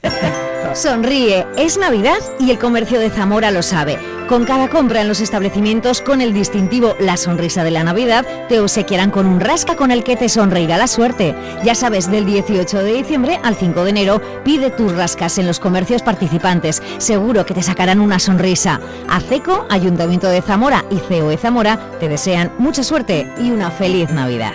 Sonríe, 0.78 1.44
es 1.56 1.76
Navidad 1.76 2.18
y 2.38 2.52
el 2.52 2.58
comercio 2.60 3.00
de 3.00 3.10
Zamora 3.10 3.50
lo 3.50 3.64
sabe. 3.64 3.98
Con 4.28 4.44
cada 4.44 4.68
compra 4.68 5.00
en 5.00 5.08
los 5.08 5.20
establecimientos 5.20 6.00
con 6.00 6.20
el 6.20 6.32
distintivo 6.32 6.94
La 7.00 7.16
Sonrisa 7.16 7.64
de 7.64 7.72
la 7.72 7.82
Navidad, 7.82 8.24
te 8.48 8.60
obsequiarán 8.60 9.10
con 9.10 9.26
un 9.26 9.40
rasca 9.40 9.74
con 9.74 9.90
el 9.90 10.04
que 10.04 10.14
te 10.14 10.28
sonreirá 10.28 10.76
la 10.76 10.86
suerte. 10.86 11.34
Ya 11.64 11.74
sabes, 11.74 12.08
del 12.08 12.26
18 12.26 12.78
de 12.78 12.92
diciembre 12.92 13.40
al 13.42 13.56
5 13.56 13.82
de 13.82 13.90
enero, 13.90 14.22
pide 14.44 14.70
tus 14.70 14.94
rascas 14.94 15.38
en 15.38 15.48
los 15.48 15.58
comercios 15.58 16.02
participantes. 16.02 16.80
Seguro 16.98 17.44
que 17.44 17.54
te 17.54 17.62
sacarán 17.62 18.00
una 18.00 18.20
sonrisa. 18.20 18.80
ACECO, 19.08 19.66
Ayuntamiento 19.70 20.28
de 20.28 20.42
Zamora 20.42 20.84
y 20.90 20.98
COE 20.98 21.38
Zamora 21.38 21.90
te 21.98 22.08
desean 22.08 22.52
mucha 22.58 22.84
suerte 22.84 23.28
y 23.40 23.50
una 23.50 23.72
feliz 23.72 24.10
Navidad. 24.10 24.54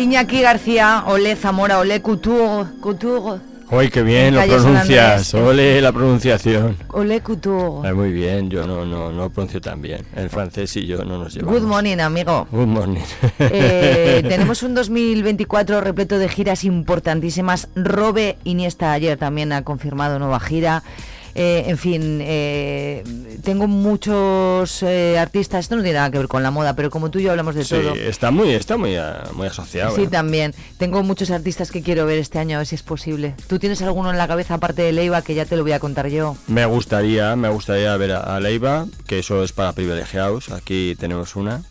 Iñaki 0.00 0.40
García, 0.40 1.04
Ole 1.06 1.36
Zamora, 1.36 1.78
Ole 1.78 2.00
Couture, 2.00 2.70
Couture, 2.80 3.38
Uy, 3.70 3.88
qué 3.88 4.02
bien 4.02 4.34
lo 4.34 4.42
pronuncias. 4.42 5.32
Ole 5.34 5.80
la 5.80 5.92
pronunciación. 5.92 6.76
Ole 6.88 7.20
Couture. 7.20 7.92
Muy 7.92 8.10
bien, 8.10 8.50
yo 8.50 8.66
no, 8.66 8.84
no, 8.84 9.12
no 9.12 9.30
pronuncio 9.30 9.60
tan 9.60 9.80
bien. 9.80 10.04
El 10.16 10.28
francés 10.28 10.74
y 10.76 10.86
yo 10.86 11.04
no 11.04 11.18
nos 11.18 11.34
llevamos. 11.34 11.60
Good 11.60 11.68
morning, 11.68 11.98
amigo. 11.98 12.48
Good 12.50 12.66
morning. 12.66 13.02
Eh, 13.38 14.24
tenemos 14.28 14.64
un 14.64 14.74
2024 14.74 15.82
repleto 15.82 16.18
de 16.18 16.28
giras 16.28 16.64
importantísimas. 16.64 17.68
Robe 17.76 18.38
Iniesta 18.42 18.92
ayer 18.92 19.16
también 19.18 19.52
ha 19.52 19.62
confirmado 19.62 20.18
nueva 20.18 20.40
gira. 20.40 20.82
Eh, 21.34 21.64
en 21.66 21.78
fin, 21.78 22.18
eh, 22.22 23.04
tengo 23.44 23.66
muchos 23.66 24.82
eh, 24.82 25.18
artistas, 25.18 25.60
esto 25.60 25.76
no 25.76 25.82
tiene 25.82 25.98
nada 25.98 26.10
que 26.10 26.18
ver 26.18 26.28
con 26.28 26.42
la 26.42 26.50
moda, 26.50 26.74
pero 26.74 26.90
como 26.90 27.10
tú 27.10 27.18
y 27.18 27.24
yo 27.24 27.30
hablamos 27.30 27.54
de 27.54 27.64
Sí, 27.64 27.74
todo. 27.76 27.94
está 27.94 28.30
muy, 28.30 28.50
está 28.52 28.76
muy, 28.76 28.96
ah, 28.96 29.24
muy 29.34 29.46
asociado. 29.46 29.94
Sí, 29.94 30.02
¿eh? 30.02 30.08
también. 30.08 30.54
Tengo 30.78 31.02
muchos 31.02 31.30
artistas 31.30 31.70
que 31.70 31.82
quiero 31.82 32.06
ver 32.06 32.18
este 32.18 32.38
año, 32.38 32.56
a 32.56 32.58
ver 32.58 32.66
si 32.66 32.74
es 32.74 32.82
posible. 32.82 33.34
¿Tú 33.46 33.58
tienes 33.58 33.80
alguno 33.82 34.10
en 34.10 34.18
la 34.18 34.26
cabeza 34.28 34.54
aparte 34.54 34.82
de 34.82 34.92
Leiva 34.92 35.22
que 35.22 35.34
ya 35.34 35.44
te 35.44 35.56
lo 35.56 35.62
voy 35.62 35.72
a 35.72 35.80
contar 35.80 36.08
yo? 36.08 36.36
Me 36.46 36.66
gustaría, 36.66 37.36
me 37.36 37.48
gustaría 37.48 37.96
ver 37.96 38.12
a, 38.12 38.36
a 38.36 38.40
Leiva, 38.40 38.86
que 39.06 39.18
eso 39.20 39.42
es 39.44 39.52
para 39.52 39.72
privilegiados. 39.72 40.50
Aquí 40.50 40.96
tenemos 40.98 41.36
una. 41.36 41.62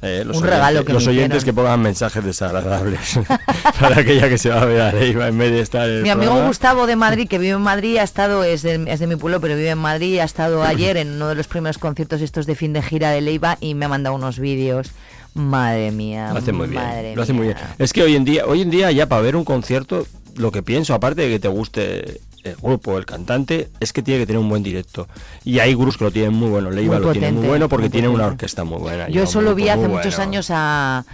Eh, 0.00 0.22
los 0.24 0.36
Un 0.36 0.44
regalo 0.44 0.64
oyentes- 0.80 0.86
que 0.86 0.92
Los 0.92 1.04
me 1.06 1.10
oyentes 1.10 1.44
que 1.44 1.52
pongan 1.52 1.82
mensajes 1.82 2.24
desagradables 2.24 3.18
para 3.80 4.00
aquella 4.00 4.28
que 4.28 4.38
se 4.38 4.48
va 4.50 4.62
a 4.62 4.64
ver 4.64 4.80
a 4.80 4.92
Leiva 4.92 5.26
en 5.26 5.36
vez 5.36 5.50
de 5.50 5.60
estar 5.60 5.88
en 5.88 6.02
Mi 6.04 6.10
amigo 6.10 6.26
programa. 6.30 6.46
Gustavo 6.48 6.86
de 6.86 6.94
Madrid, 6.94 7.26
que 7.28 7.38
vive 7.38 7.54
en 7.54 7.62
Madrid, 7.62 7.96
ha 7.96 8.04
estado, 8.04 8.44
es 8.44 8.62
de, 8.62 8.84
es 8.86 9.00
de 9.00 9.06
mi 9.08 9.16
pueblo, 9.16 9.40
pero 9.40 9.56
vive 9.56 9.70
en 9.70 9.78
Madrid, 9.78 10.20
ha 10.20 10.24
estado 10.24 10.62
ayer 10.62 10.96
en 10.98 11.14
uno 11.14 11.28
de 11.28 11.34
los 11.34 11.48
primeros 11.48 11.78
conciertos 11.78 12.20
estos 12.20 12.46
de 12.46 12.54
fin 12.54 12.72
de 12.72 12.80
gira 12.82 13.10
de 13.10 13.20
Leiva 13.20 13.58
y 13.60 13.74
me 13.74 13.86
ha 13.86 13.88
mandado 13.88 14.14
unos 14.14 14.38
vídeos. 14.38 14.92
Madre 15.34 15.90
mía. 15.90 16.30
Lo 16.32 16.38
hace 16.38 16.52
muy 16.52 16.68
bien. 16.68 16.82
madre 16.82 17.16
Lo 17.16 17.22
hace 17.22 17.32
muy 17.32 17.46
bien. 17.48 17.56
Es 17.78 17.92
que 17.92 18.02
hoy 18.04 18.14
en 18.14 18.24
día, 18.24 18.46
hoy 18.46 18.62
en 18.62 18.70
día 18.70 18.90
ya 18.92 19.06
para 19.06 19.20
ver 19.22 19.34
un 19.34 19.44
concierto, 19.44 20.06
lo 20.36 20.52
que 20.52 20.62
pienso, 20.62 20.94
aparte 20.94 21.22
de 21.22 21.28
que 21.28 21.38
te 21.40 21.48
guste 21.48 22.20
el 22.44 22.56
grupo, 22.56 22.98
el 22.98 23.06
cantante, 23.06 23.68
es 23.80 23.92
que 23.92 24.02
tiene 24.02 24.20
que 24.20 24.26
tener 24.26 24.40
un 24.40 24.48
buen 24.48 24.62
directo. 24.62 25.08
Y 25.44 25.58
hay 25.58 25.74
grupos 25.74 25.96
que 25.96 26.04
lo 26.04 26.10
tienen 26.10 26.34
muy 26.34 26.48
bueno. 26.48 26.70
Leiva 26.70 26.96
Muy 26.96 27.06
lo 27.06 27.12
tiene 27.12 27.32
muy 27.32 27.46
bueno 27.46 27.68
porque 27.68 27.84
muy 27.84 27.90
tiene 27.90 28.08
una 28.08 28.26
orquesta 28.26 28.64
muy 28.64 28.78
buena. 28.78 29.08
Yo 29.08 29.26
solo 29.26 29.54
vi 29.54 29.68
hace 29.68 29.88
muchos 29.88 30.16
bueno. 30.16 30.30
años 30.30 30.48
a, 30.50 31.04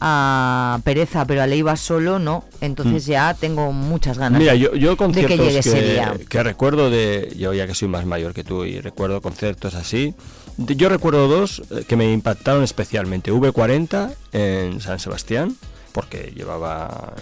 a 0.00 0.80
Pereza, 0.84 1.26
pero 1.26 1.42
a 1.42 1.46
Leiva 1.46 1.76
solo 1.76 2.18
no. 2.18 2.44
Entonces 2.60 3.06
ya 3.06 3.34
tengo 3.34 3.72
muchas 3.72 4.18
ganas 4.18 4.38
Mm. 4.38 4.42
Mira, 4.42 4.54
yo, 4.54 4.74
yo 4.74 4.96
de 4.96 5.26
que 5.26 5.38
llegue 5.38 5.58
ese 5.58 5.80
día. 5.80 6.14
que, 6.28 6.42
recuerdo 6.42 6.90
de. 6.90 7.32
Yo 7.36 7.54
ya 7.54 7.66
que 7.66 7.74
soy 7.74 7.88
más 7.88 8.06
mayor 8.06 8.34
que 8.34 8.44
tú 8.44 8.64
y 8.64 8.80
recuerdo 8.80 9.20
conciertos 9.20 9.74
así. 9.74 10.14
Yo 10.56 10.88
recuerdo 10.88 11.26
dos 11.26 11.62
eh, 11.70 11.84
que 11.86 11.96
me 11.96 12.12
impactaron 12.12 12.62
especialmente. 12.62 13.32
V40 13.32 14.14
en 14.32 14.80
San 14.80 14.98
Sebastián 15.00 15.56
porque 15.94 16.32
llevaba 16.34 17.14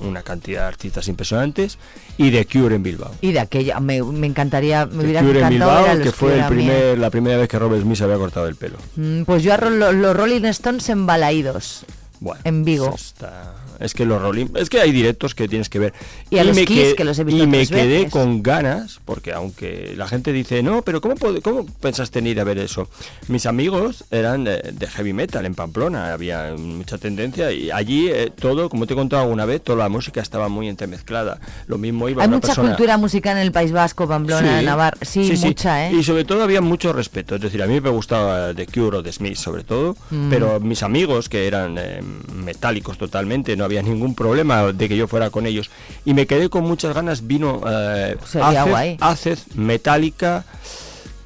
una 0.00 0.22
cantidad 0.22 0.60
de 0.60 0.66
artistas 0.68 1.08
impresionantes, 1.08 1.78
y 2.18 2.30
The 2.30 2.46
Cure 2.46 2.74
en 2.76 2.82
Bilbao. 2.82 3.14
Y 3.22 3.32
de 3.32 3.40
aquella, 3.40 3.80
me, 3.80 4.02
me 4.02 4.26
encantaría, 4.26 4.84
me 4.84 4.98
The 4.98 5.04
hubiera 5.04 5.20
Cure 5.22 5.40
en 5.40 5.46
encantado 5.46 5.70
ver 5.70 5.78
a 5.78 5.82
Bilbao, 5.94 6.04
los 6.04 6.04
que 6.04 6.12
fue 6.12 6.38
el 6.38 6.44
primer, 6.44 6.98
la 6.98 7.08
primera 7.10 7.38
vez 7.38 7.48
que 7.48 7.58
Robert 7.58 7.82
Smith 7.82 7.96
se 7.96 8.04
había 8.04 8.16
cortado 8.18 8.46
el 8.46 8.54
pelo. 8.56 8.76
Mm, 8.96 9.22
Pues 9.22 9.42
yo 9.42 9.54
a 9.54 9.56
los 9.56 10.14
Rolling 10.16 10.44
Stones 10.44 10.88
embalaídos. 10.90 11.86
Bueno, 12.20 12.40
en 12.44 12.64
Vigo. 12.64 12.94
está- 12.94 13.54
Es 13.80 13.94
que 13.94 14.04
los 14.04 14.20
Rolling, 14.20 14.46
es 14.56 14.68
que 14.70 14.80
hay 14.80 14.92
directos 14.92 15.34
que 15.34 15.48
tienes 15.48 15.68
que 15.68 15.78
ver. 15.78 15.92
Y 16.30 16.38
a 16.38 16.44
los 16.44 16.56
me 16.56 16.64
Kiss, 16.64 16.78
quedé- 16.78 16.94
que 16.96 17.04
los 17.04 17.18
he 17.18 17.24
visto 17.24 17.42
y 17.44 17.46
me 17.46 17.58
tres 17.58 17.70
quedé 17.70 17.96
veces. 17.98 18.12
con 18.12 18.42
ganas, 18.42 19.00
porque 19.04 19.32
aunque 19.32 19.94
la 19.96 20.08
gente 20.08 20.32
dice, 20.32 20.62
no, 20.62 20.82
pero 20.82 21.00
¿cómo, 21.00 21.14
cómo 21.42 21.66
pensaste 21.80 22.18
en 22.18 22.26
ir 22.26 22.40
a 22.40 22.44
ver 22.44 22.58
eso? 22.58 22.88
Mis 23.28 23.46
amigos 23.46 24.04
eran 24.10 24.44
de, 24.44 24.58
de 24.72 24.86
heavy 24.88 25.12
metal 25.12 25.46
en 25.46 25.54
Pamplona, 25.54 26.12
había 26.12 26.54
mucha 26.58 26.98
tendencia 26.98 27.52
y 27.52 27.70
allí 27.70 28.08
eh, 28.08 28.30
todo, 28.38 28.68
como 28.68 28.86
te 28.86 28.94
he 28.94 28.96
contado 28.96 29.22
alguna 29.22 29.44
vez, 29.44 29.62
toda 29.62 29.78
la 29.78 29.88
música 29.88 30.20
estaba 30.20 30.48
muy 30.48 30.68
entremezclada. 30.68 31.38
Lo 31.66 31.78
mismo 31.78 32.08
iba 32.08 32.22
Hay 32.22 32.28
una 32.28 32.36
mucha 32.38 32.48
persona- 32.48 32.68
cultura 32.70 32.96
musical 32.96 33.36
en 33.36 33.42
el 33.44 33.52
País 33.52 33.72
Vasco, 33.72 34.06
Pamplona, 34.08 34.58
Sí, 34.60 34.64
Navarra. 34.64 34.98
Sí, 35.02 35.36
sí. 35.36 35.46
mucha, 35.46 35.88
¿eh? 35.88 35.94
Y 35.94 36.02
sobre 36.02 36.24
todo 36.24 36.42
había 36.42 36.60
mucho 36.60 36.92
respeto. 36.92 37.34
Es 37.36 37.40
decir, 37.40 37.62
a 37.62 37.66
mí 37.66 37.80
me 37.80 37.90
gustaba 37.90 38.52
The 38.54 38.66
Cure 38.66 38.98
o 38.98 39.02
The 39.02 39.12
Smith 39.12 39.36
sobre 39.36 39.64
todo, 39.64 39.96
Mm. 40.10 40.30
pero 40.30 40.60
mis 40.60 40.82
amigos, 40.82 41.28
que 41.28 41.46
eran 41.46 41.76
eh, 41.78 42.00
metálicos 42.34 42.98
totalmente, 42.98 43.56
no 43.56 43.64
había 43.68 43.82
ningún 43.82 44.14
problema 44.14 44.72
de 44.72 44.88
que 44.88 44.96
yo 44.96 45.06
fuera 45.06 45.30
con 45.30 45.46
ellos. 45.46 45.70
Y 46.04 46.14
me 46.14 46.26
quedé 46.26 46.48
con 46.48 46.64
muchas 46.64 46.94
ganas. 46.94 47.26
Vino 47.26 47.60
eh, 47.66 48.16
Aced-. 48.34 48.96
Aced, 49.00 49.38
Metallica 49.54 50.44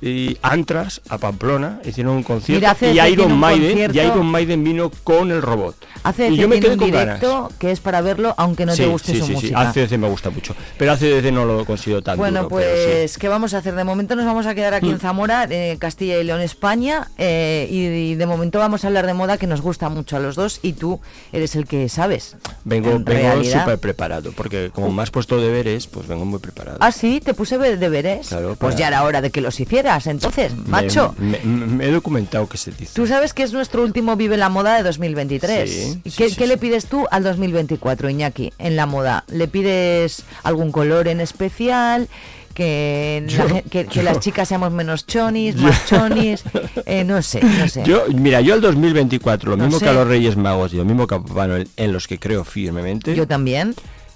y 0.04 0.36
Antras 0.42 1.00
a 1.08 1.16
Pamplona, 1.18 1.78
hicieron 1.84 2.16
un 2.16 2.22
concierto. 2.24 2.66
Mira, 2.80 3.06
y 3.08 3.12
Iron 3.12 3.38
Maiden, 3.38 3.90
y 3.94 3.98
Iron 4.00 4.26
Maiden 4.26 4.64
vino 4.64 4.90
con 5.04 5.30
el 5.30 5.40
robot. 5.40 5.76
Hace 6.02 6.28
y 6.30 6.36
yo 6.36 6.48
me 6.48 6.58
quedé 6.58 6.72
un 6.72 6.78
con 6.78 6.90
ganas. 6.90 7.20
directo 7.20 7.50
que 7.60 7.70
es 7.70 7.78
para 7.78 8.00
verlo, 8.00 8.34
aunque 8.36 8.66
no 8.66 8.72
te 8.74 8.82
Sí, 8.82 8.90
guste 8.90 9.12
sí, 9.12 9.18
su 9.20 9.26
sí, 9.26 9.28
sí. 9.28 9.34
música. 9.34 9.60
ACDC 9.60 9.92
me 9.98 10.08
gusta 10.08 10.30
mucho. 10.30 10.56
Pero 10.76 10.90
ACDC 10.92 11.30
no 11.32 11.44
lo 11.44 11.64
considero 11.64 12.02
tan 12.02 12.18
Bueno, 12.18 12.42
duro, 12.42 12.58
sí. 12.58 12.64
Mm. 12.64 12.68
pues, 12.88 13.18
¿qué 13.18 13.28
vamos 13.28 13.54
a 13.54 13.58
hacer? 13.58 13.74
De 13.76 13.84
momento 13.84 14.16
nos 14.16 14.26
vamos 14.26 14.46
a 14.46 14.54
quedar 14.56 14.74
aquí 14.74 14.90
en 14.90 14.98
Zamora, 14.98 15.46
eh, 15.48 15.76
Castilla 15.78 16.18
y 16.18 16.24
León, 16.24 16.40
España, 16.40 17.08
eh, 17.18 17.68
y, 17.70 17.84
y 17.86 18.14
de 18.16 18.26
momento 18.26 18.58
vamos 18.58 18.82
a 18.84 18.88
hablar 18.88 19.06
de 19.06 19.14
moda 19.14 19.38
que 19.38 19.46
nos 19.46 19.60
gusta 19.60 19.88
mucho 19.88 20.16
a 20.16 20.20
los 20.20 20.34
dos 20.34 20.58
y 20.62 20.72
tú 20.72 21.00
eres 21.32 21.54
el 21.54 21.66
que 21.66 21.88
sabes. 21.88 22.36
Vengo, 22.64 22.90
en 22.90 23.04
vengo 23.04 23.44
súper 23.44 23.78
preparado, 23.78 24.32
porque 24.32 24.70
como 24.74 24.90
me 24.90 25.02
has 25.04 25.12
puesto 25.12 25.40
deberes, 25.40 25.86
pues 25.86 26.08
vengo 26.08 26.24
muy 26.24 26.40
preparado. 26.40 26.78
Ah, 26.80 26.90
sí, 26.90 27.20
te 27.24 27.34
puse 27.34 27.56
deberes. 27.58 28.28
Claro, 28.28 28.56
pues 28.58 28.74
ya 28.74 28.88
era 28.88 29.04
hora 29.04 29.20
de 29.20 29.30
que 29.30 29.40
los 29.40 29.60
entonces, 30.06 30.52
macho. 30.66 31.14
Me, 31.18 31.38
me- 31.40 31.66
me 31.66 31.84
he 31.86 31.90
documentado 31.92 32.48
que 32.48 32.56
se 32.56 32.70
dice. 32.72 32.92
Tú 32.94 33.06
sabes 33.06 33.32
que 33.34 33.42
es 33.42 33.52
nuestro 33.52 33.82
último 33.82 34.16
Vive 34.16 34.36
la 34.36 34.48
Moda 34.48 34.76
de 34.76 34.82
2023. 34.82 35.70
Sí, 35.70 36.00
¿Y 36.04 36.10
sí, 36.10 36.16
qué, 36.16 36.30
sí, 36.30 36.36
qué 36.36 36.46
le 36.46 36.56
pides 36.58 36.86
tú 36.86 37.06
al 37.10 37.22
2024, 37.22 38.10
Iñaki, 38.10 38.52
en 38.58 38.76
la 38.76 38.86
moda? 38.86 39.24
¿Le 39.28 39.48
pides 39.48 40.24
algún 40.42 40.72
color 40.72 41.08
en 41.08 41.20
especial? 41.20 42.08
Que, 42.54 43.24
Yo- 43.28 43.86
que, 43.90 44.02
las 44.02 44.20
chicas 44.20 44.48
seamos 44.48 44.72
menos 44.72 45.06
chonis, 45.06 45.56
más 45.56 45.86
chonis, 45.86 46.42
eh, 46.86 47.02
no 47.04 47.22
sé, 47.22 47.40
no 47.42 47.66
sé. 47.68 47.82
Yo, 47.84 48.04
mira, 48.14 48.40
yo 48.42 48.54
al 48.54 48.60
2024, 48.60 49.50
lo 49.52 49.56
No 49.56 49.64
mismo 49.64 49.78
sé. 49.78 49.84
que 49.86 49.90
a 49.90 49.94
los 49.94 50.06
Reyes 50.06 50.36
Magos 50.36 50.72
y 50.74 50.76
lo 50.76 50.84
mismo 50.84 51.06
que 51.06 51.14
a 51.14 51.20
Papá 51.20 51.46
Noel, 51.46 51.68
en 51.76 51.92
los 51.92 52.06
que 52.06 52.18
creo 52.18 52.44
firmemente, 52.44 53.14
Yo 53.14 53.26
también. 53.26 53.74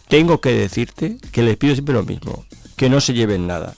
tengo 0.08 0.40
que 0.42 0.52
decirte 0.52 1.16
que 1.32 1.42
les 1.42 1.56
pido 1.56 1.72
siempre 1.74 1.94
lo 1.94 2.02
mismo, 2.02 2.44
que 2.76 2.90
no 2.90 3.00
se 3.00 3.14
lleven 3.14 3.46
nada. 3.46 3.74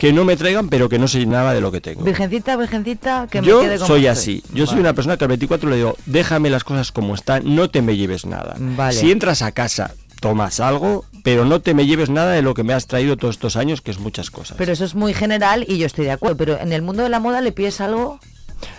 Que 0.00 0.14
no 0.14 0.24
me 0.24 0.34
traigan, 0.34 0.70
pero 0.70 0.88
que 0.88 0.98
no 0.98 1.06
lleven 1.06 1.28
nada 1.28 1.52
de 1.52 1.60
lo 1.60 1.70
que 1.70 1.82
tengo. 1.82 2.04
Virgencita, 2.04 2.56
virgencita, 2.56 3.28
que 3.30 3.42
yo 3.42 3.58
me 3.58 3.66
quede 3.66 3.76
como 3.76 3.86
soy 3.86 4.06
así. 4.06 4.42
Yo 4.54 4.66
soy 4.66 4.80
una 4.80 4.94
persona 4.94 5.18
que 5.18 5.24
al 5.24 5.28
24 5.28 5.68
le 5.68 5.76
digo, 5.76 5.94
déjame 6.06 6.48
las 6.48 6.64
cosas 6.64 6.90
como 6.90 7.14
están, 7.14 7.54
no 7.54 7.68
te 7.68 7.82
me 7.82 7.94
lleves 7.98 8.24
nada. 8.24 8.56
Vale. 8.58 8.96
Si 8.96 9.10
entras 9.10 9.42
a 9.42 9.52
casa, 9.52 9.92
tomas 10.18 10.58
algo, 10.58 11.04
pero 11.22 11.44
no 11.44 11.60
te 11.60 11.74
me 11.74 11.84
lleves 11.84 12.08
nada 12.08 12.32
de 12.32 12.40
lo 12.40 12.54
que 12.54 12.62
me 12.62 12.72
has 12.72 12.86
traído 12.86 13.18
todos 13.18 13.34
estos 13.34 13.56
años, 13.56 13.82
que 13.82 13.90
es 13.90 13.98
muchas 13.98 14.30
cosas. 14.30 14.56
Pero 14.56 14.72
eso 14.72 14.86
es 14.86 14.94
muy 14.94 15.12
general 15.12 15.66
y 15.68 15.76
yo 15.76 15.84
estoy 15.84 16.06
de 16.06 16.12
acuerdo. 16.12 16.38
Pero 16.38 16.58
en 16.58 16.72
el 16.72 16.80
mundo 16.80 17.02
de 17.02 17.10
la 17.10 17.20
moda 17.20 17.42
le 17.42 17.52
pides 17.52 17.82
algo. 17.82 18.20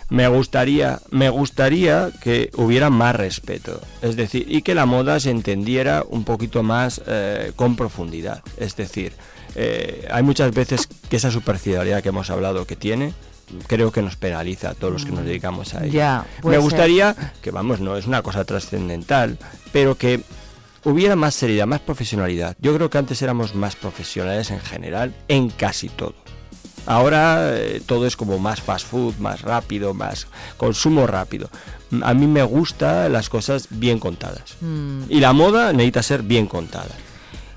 Me 0.09 0.27
gustaría, 0.27 1.01
me 1.11 1.29
gustaría 1.29 2.09
que 2.19 2.49
hubiera 2.55 2.89
más 2.89 3.15
respeto, 3.15 3.79
es 4.01 4.15
decir, 4.15 4.45
y 4.47 4.63
que 4.63 4.75
la 4.75 4.85
moda 4.85 5.19
se 5.19 5.29
entendiera 5.29 6.03
un 6.07 6.23
poquito 6.23 6.63
más 6.63 6.99
eh, 7.05 7.51
con 7.55 7.75
profundidad. 7.75 8.43
Es 8.57 8.75
decir, 8.75 9.13
eh, 9.55 10.07
hay 10.11 10.23
muchas 10.23 10.53
veces 10.53 10.87
que 11.09 11.17
esa 11.17 11.31
superficialidad 11.31 12.01
que 12.01 12.09
hemos 12.09 12.29
hablado 12.29 12.65
que 12.65 12.75
tiene, 12.75 13.13
creo 13.67 13.91
que 13.91 14.01
nos 14.01 14.15
penaliza 14.15 14.69
a 14.69 14.73
todos 14.73 14.93
los 14.93 15.05
que 15.05 15.11
nos 15.11 15.25
dedicamos 15.25 15.73
a 15.73 15.83
ello. 15.83 15.93
Ya, 15.93 16.25
me 16.43 16.51
ser. 16.51 16.61
gustaría 16.61 17.15
que, 17.41 17.51
vamos, 17.51 17.79
no 17.79 17.97
es 17.97 18.07
una 18.07 18.21
cosa 18.21 18.45
trascendental, 18.45 19.37
pero 19.71 19.95
que 19.95 20.21
hubiera 20.83 21.15
más 21.15 21.35
seriedad, 21.35 21.67
más 21.67 21.81
profesionalidad. 21.81 22.55
Yo 22.59 22.73
creo 22.75 22.89
que 22.89 22.97
antes 22.97 23.21
éramos 23.21 23.53
más 23.55 23.75
profesionales 23.75 24.51
en 24.51 24.59
general, 24.61 25.13
en 25.27 25.49
casi 25.49 25.89
todo. 25.89 26.15
Ahora 26.87 27.51
eh, 27.53 27.81
todo 27.85 28.07
es 28.07 28.15
como 28.17 28.39
más 28.39 28.61
fast 28.61 28.87
food, 28.87 29.15
más 29.19 29.41
rápido, 29.41 29.93
más 29.93 30.25
consumo 30.57 31.05
rápido. 31.05 31.49
Mm, 31.91 32.03
A 32.03 32.13
mí 32.15 32.25
me 32.25 32.41
gustan 32.41 33.13
las 33.13 33.29
cosas 33.29 33.67
bien 33.69 33.99
contadas. 33.99 34.55
Mm. 34.61 35.03
Y 35.09 35.19
la 35.19 35.33
moda 35.33 35.73
necesita 35.73 36.01
ser 36.01 36.23
bien 36.23 36.47
contada. 36.47 36.95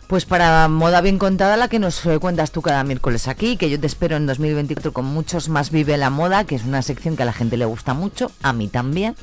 Pues 0.06 0.26
para 0.26 0.68
moda 0.68 1.00
bien 1.00 1.18
contada, 1.18 1.56
la 1.56 1.68
que 1.68 1.78
nos 1.78 2.04
eh, 2.06 2.18
cuentas 2.18 2.52
tú 2.52 2.60
cada 2.62 2.84
miércoles 2.84 3.26
aquí, 3.26 3.56
que 3.56 3.70
yo 3.70 3.80
te 3.80 3.86
espero 3.86 4.16
en 4.16 4.26
2024 4.26 4.92
con 4.92 5.06
muchos 5.06 5.48
más 5.48 5.70
Vive 5.70 5.96
la 5.96 6.10
Moda, 6.10 6.44
que 6.44 6.54
es 6.54 6.64
una 6.64 6.82
sección 6.82 7.16
que 7.16 7.22
a 7.22 7.26
la 7.26 7.32
gente 7.32 7.56
le 7.56 7.64
gusta 7.64 7.94
mucho, 7.94 8.30
a 8.42 8.52
mí 8.52 8.68
también. 8.68 9.16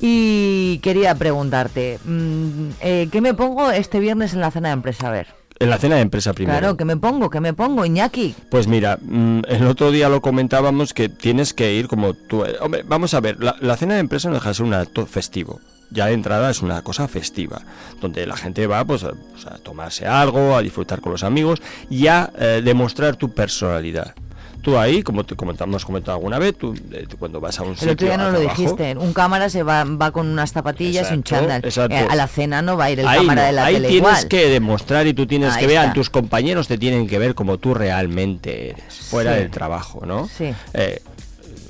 Y 0.00 0.78
quería 0.78 1.14
preguntarte, 1.14 1.98
mm, 2.04 2.68
eh, 2.80 3.08
¿qué 3.12 3.20
me 3.20 3.34
pongo 3.34 3.70
este 3.70 4.00
viernes 4.00 4.32
en 4.34 4.40
la 4.40 4.50
cena 4.50 4.68
de 4.68 4.74
empresa? 4.74 5.08
A 5.08 5.12
ver. 5.12 5.28
En 5.58 5.68
la 5.70 5.78
cena 5.78 5.96
de 5.96 6.00
empresa 6.02 6.32
primero. 6.32 6.58
Claro, 6.58 6.76
¿qué 6.76 6.84
me 6.86 6.96
pongo? 6.96 7.28
¿Qué 7.30 7.38
me 7.40 7.52
pongo, 7.52 7.84
Iñaki? 7.84 8.34
Pues 8.50 8.66
mira, 8.66 8.98
mm, 9.00 9.42
el 9.46 9.66
otro 9.66 9.90
día 9.90 10.08
lo 10.08 10.20
comentábamos 10.20 10.94
que 10.94 11.08
tienes 11.10 11.54
que 11.54 11.74
ir 11.74 11.86
como 11.86 12.14
tú. 12.14 12.44
eh, 12.44 12.56
Hombre, 12.60 12.82
vamos 12.82 13.14
a 13.14 13.20
ver, 13.20 13.42
la, 13.42 13.54
la 13.60 13.76
cena 13.76 13.94
de 13.94 14.00
empresa 14.00 14.28
no 14.28 14.34
deja 14.34 14.48
de 14.48 14.54
ser 14.54 14.66
un 14.66 14.74
acto 14.74 15.06
festivo. 15.06 15.60
Ya 15.90 16.06
de 16.06 16.12
entrada 16.12 16.50
es 16.50 16.62
una 16.62 16.82
cosa 16.82 17.08
festiva, 17.08 17.62
donde 18.00 18.26
la 18.26 18.36
gente 18.36 18.66
va 18.66 18.84
pues, 18.84 19.02
a, 19.04 19.10
pues, 19.32 19.46
a 19.46 19.58
tomarse 19.58 20.06
algo, 20.06 20.56
a 20.56 20.62
disfrutar 20.62 21.00
con 21.00 21.12
los 21.12 21.24
amigos 21.24 21.60
y 21.88 22.06
a 22.06 22.30
eh, 22.38 22.62
demostrar 22.64 23.16
tu 23.16 23.30
personalidad. 23.32 24.14
Tú 24.62 24.76
ahí, 24.78 25.02
como 25.02 25.24
te 25.24 25.34
comentamos, 25.36 25.86
comentado 25.86 26.18
alguna 26.18 26.38
vez, 26.38 26.54
tú 26.54 26.74
eh, 26.92 27.06
tú 27.08 27.16
cuando 27.16 27.40
vas 27.40 27.58
a 27.58 27.62
un 27.62 27.70
El 27.70 27.76
sitio 27.76 27.92
otro 27.94 28.06
día 28.08 28.16
no 28.18 28.30
lo 28.30 28.38
trabajo, 28.38 28.60
dijiste. 28.62 28.94
Un 28.98 29.14
cámara 29.14 29.48
se 29.48 29.62
va, 29.62 29.84
va 29.84 30.10
con 30.10 30.28
unas 30.28 30.52
zapatillas 30.52 31.10
y 31.10 31.14
un 31.14 31.22
chándal. 31.22 31.64
exacto. 31.64 31.94
Eh, 31.96 32.06
a 32.10 32.14
la 32.14 32.26
cena 32.28 32.60
no 32.60 32.76
va 32.76 32.84
a 32.84 32.90
ir 32.90 33.00
el 33.00 33.08
ahí 33.08 33.20
cámara 33.20 33.40
no, 33.40 33.46
de 33.46 33.52
la 33.54 33.64
ahí 33.64 33.74
tele 33.76 33.88
tienes 33.88 34.08
igual. 34.10 34.28
que 34.28 34.46
demostrar 34.50 35.06
y 35.06 35.14
tú 35.14 35.26
tienes 35.26 35.54
Ahí 35.54 35.62
que 35.62 35.66
ver, 35.66 35.92
tus 35.94 36.10
compañeros 36.10 36.68
te 36.68 36.76
tienen 36.76 37.08
que 37.08 37.18
ver 37.18 37.34
como 37.34 37.56
tú 37.56 37.72
realmente 37.72 38.70
eres, 38.72 38.94
fuera 39.08 39.32
Sí. 39.32 39.38
del 39.40 39.50
trabajo, 39.50 40.04
¿no? 40.04 40.28
Sí. 40.28 40.52
Eh, 40.74 41.00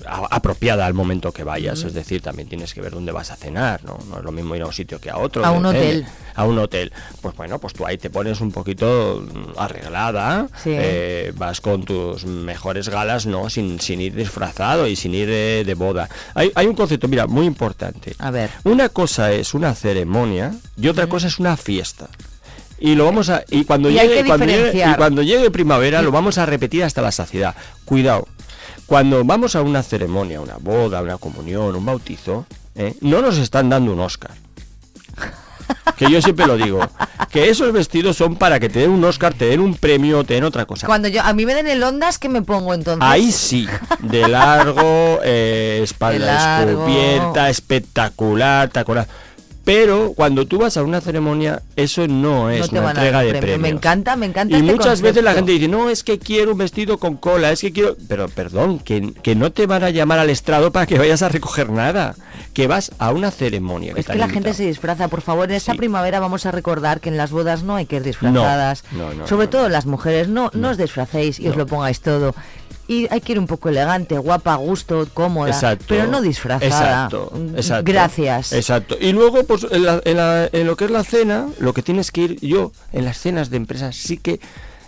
a- 0.06 0.26
apropiada 0.34 0.86
al 0.86 0.94
momento 0.94 1.32
que 1.32 1.44
vayas, 1.44 1.82
es 1.84 1.94
decir, 1.94 2.22
también 2.22 2.48
tienes 2.48 2.74
que 2.74 2.80
ver 2.80 2.92
dónde 2.92 3.12
vas 3.12 3.30
a 3.30 3.36
cenar, 3.36 3.82
¿no? 3.84 3.98
No 4.08 4.18
es 4.18 4.24
lo 4.24 4.32
mismo 4.32 4.54
ir 4.56 4.62
a 4.62 4.66
un 4.66 4.72
sitio 4.72 5.00
que 5.00 5.10
a 5.10 5.18
otro. 5.18 5.44
A 5.44 5.50
un 5.50 5.64
hotel. 5.66 6.06
A 6.34 6.44
un 6.44 6.58
hotel. 6.58 6.92
Pues 7.20 7.36
bueno, 7.36 7.58
pues 7.58 7.74
tú 7.74 7.86
ahí 7.86 7.98
te 7.98 8.10
pones 8.10 8.40
un 8.40 8.52
poquito 8.52 9.22
mm, 9.26 9.58
arreglada, 9.58 10.48
Sí. 10.62 10.70
eh, 10.72 11.32
vas 11.36 11.60
con 11.60 11.84
tus 11.84 12.24
mejores 12.24 12.88
galas, 12.88 13.26
¿no? 13.26 13.50
Sin, 13.50 13.80
sin 13.80 14.00
ir 14.00 14.14
disfrazado 14.14 14.86
y 14.86 14.96
sin 14.96 15.14
ir 15.14 15.28
eh, 15.30 15.64
de 15.66 15.74
boda. 15.74 16.08
Hay, 16.34 16.50
hay 16.54 16.66
un 16.66 16.74
concepto, 16.74 17.08
mira, 17.08 17.26
muy 17.26 17.46
importante. 17.46 18.14
A 18.18 18.30
ver. 18.30 18.50
Una 18.64 18.88
cosa 18.88 19.32
es 19.32 19.54
una 19.54 19.74
ceremonia 19.74 20.54
y 20.80 20.88
otra 20.88 21.06
cosa 21.08 21.26
es 21.26 21.38
una 21.38 21.56
fiesta. 21.56 22.08
Y 22.82 22.94
lo 22.94 23.04
vamos 23.04 23.28
a 23.28 23.44
y 23.50 23.64
cuando 23.66 23.90
Y 23.90 23.92
llegue 23.92 24.24
cuando 24.24 24.46
y 24.46 24.94
cuando 24.96 25.20
llegue 25.22 25.50
primavera 25.50 26.00
lo 26.00 26.10
vamos 26.10 26.38
a 26.38 26.46
repetir 26.46 26.82
hasta 26.82 27.02
la 27.02 27.12
saciedad. 27.12 27.54
Cuidado. 27.84 28.26
Cuando 28.90 29.24
vamos 29.24 29.54
a 29.54 29.62
una 29.62 29.84
ceremonia, 29.84 30.40
una 30.40 30.56
boda, 30.56 31.00
una 31.00 31.16
comunión, 31.16 31.76
un 31.76 31.86
bautizo, 31.86 32.44
¿eh? 32.74 32.96
no 33.02 33.22
nos 33.22 33.38
están 33.38 33.70
dando 33.70 33.92
un 33.92 34.00
Oscar. 34.00 34.32
Que 35.96 36.10
yo 36.10 36.20
siempre 36.20 36.46
lo 36.46 36.56
digo, 36.56 36.80
que 37.30 37.50
esos 37.50 37.72
vestidos 37.72 38.16
son 38.16 38.34
para 38.34 38.58
que 38.58 38.68
te 38.68 38.80
den 38.80 38.90
un 38.90 39.04
Oscar, 39.04 39.32
te 39.34 39.44
den 39.44 39.60
un 39.60 39.76
premio, 39.76 40.24
te 40.24 40.34
den 40.34 40.42
otra 40.42 40.64
cosa. 40.66 40.88
Cuando 40.88 41.06
yo 41.06 41.22
a 41.22 41.32
mí 41.32 41.46
me 41.46 41.54
den 41.54 41.68
el 41.68 41.80
Ondas, 41.84 42.18
¿qué 42.18 42.28
me 42.28 42.42
pongo 42.42 42.74
entonces? 42.74 43.06
Ahí 43.08 43.30
sí, 43.30 43.68
de 44.00 44.26
largo, 44.26 45.20
eh, 45.22 45.80
espalda 45.84 46.18
De 46.18 46.32
largo. 46.32 46.86
descubierta, 46.86 47.50
espectacular, 47.50 48.70
taconar. 48.70 49.06
Pero 49.64 50.14
cuando 50.16 50.46
tú 50.46 50.58
vas 50.58 50.76
a 50.76 50.82
una 50.82 51.00
ceremonia, 51.00 51.62
eso 51.76 52.08
no 52.08 52.50
es 52.50 52.72
No 52.72 52.80
una 52.80 52.90
entrega 52.90 53.20
de 53.20 53.28
premio. 53.30 53.40
premios. 53.42 53.60
Me 53.60 53.68
encanta, 53.68 54.16
me 54.16 54.26
encanta 54.26 54.56
Y 54.56 54.60
este 54.60 54.72
muchas 54.72 55.00
veces 55.02 55.22
la 55.22 55.34
gente 55.34 55.52
dice, 55.52 55.68
no, 55.68 55.90
es 55.90 56.02
que 56.02 56.18
quiero 56.18 56.52
un 56.52 56.58
vestido 56.58 56.98
con 56.98 57.16
cola, 57.16 57.52
es 57.52 57.60
que 57.60 57.70
quiero... 57.72 57.96
Pero 58.08 58.28
perdón, 58.28 58.78
que, 58.78 59.12
que 59.22 59.34
no 59.34 59.52
te 59.52 59.66
van 59.66 59.84
a 59.84 59.90
llamar 59.90 60.18
al 60.18 60.30
estrado 60.30 60.72
para 60.72 60.86
que 60.86 60.98
vayas 60.98 61.22
a 61.22 61.28
recoger 61.28 61.70
nada. 61.70 62.14
Que 62.54 62.66
vas 62.66 62.90
a 62.98 63.12
una 63.12 63.30
ceremonia. 63.30 63.92
Es 63.96 64.06
que 64.06 64.16
la 64.16 64.28
gente 64.28 64.54
se 64.54 64.64
disfraza, 64.66 65.08
por 65.08 65.20
favor, 65.20 65.48
en 65.50 65.56
esta 65.56 65.72
Sí. 65.72 65.78
primavera 65.78 66.18
vamos 66.20 66.46
a 66.46 66.50
recordar 66.50 67.00
que 67.00 67.08
en 67.10 67.16
las 67.16 67.30
bodas 67.30 67.62
no 67.62 67.76
hay 67.76 67.86
que 67.86 67.96
ir 67.96 68.02
disfrazadas. 68.02 68.82
No, 68.90 69.10
no, 69.10 69.14
no, 69.14 69.26
Sobre 69.28 69.46
todo 69.46 69.68
las 69.68 69.86
mujeres, 69.86 70.28
no, 70.28 70.50
no, 70.54 70.70
os 70.70 70.76
disfracéis 70.78 71.38
y 71.38 71.48
os 71.48 71.56
lo 71.56 71.66
pongáis 71.66 72.00
todo. 72.00 72.34
Y 72.92 73.06
hay 73.10 73.20
que 73.20 73.32
ir 73.32 73.38
un 73.38 73.46
poco 73.46 73.68
elegante, 73.68 74.18
guapa, 74.18 74.54
a 74.54 74.56
gusto, 74.56 75.06
cómoda, 75.14 75.48
Exacto. 75.50 75.84
pero 75.88 76.08
no 76.08 76.20
disfrazada. 76.20 76.66
Exacto, 76.66 77.32
exacto. 77.56 77.84
Gracias. 77.92 78.52
Exacto. 78.52 78.96
Y 79.00 79.12
luego, 79.12 79.44
pues 79.44 79.64
en, 79.70 79.84
la- 79.84 80.00
en 80.04 80.16
la- 80.16 80.48
en 80.52 80.66
lo 80.66 80.74
que 80.76 80.86
es 80.86 80.90
la 80.90 81.04
cena, 81.04 81.46
lo 81.60 81.72
que 81.72 81.82
tienes 81.82 82.10
que 82.10 82.22
ir, 82.22 82.40
yo 82.40 82.72
en 82.92 83.04
las 83.04 83.18
cenas 83.18 83.48
de 83.48 83.58
empresas 83.58 83.94
sí 83.94 84.16
que 84.16 84.40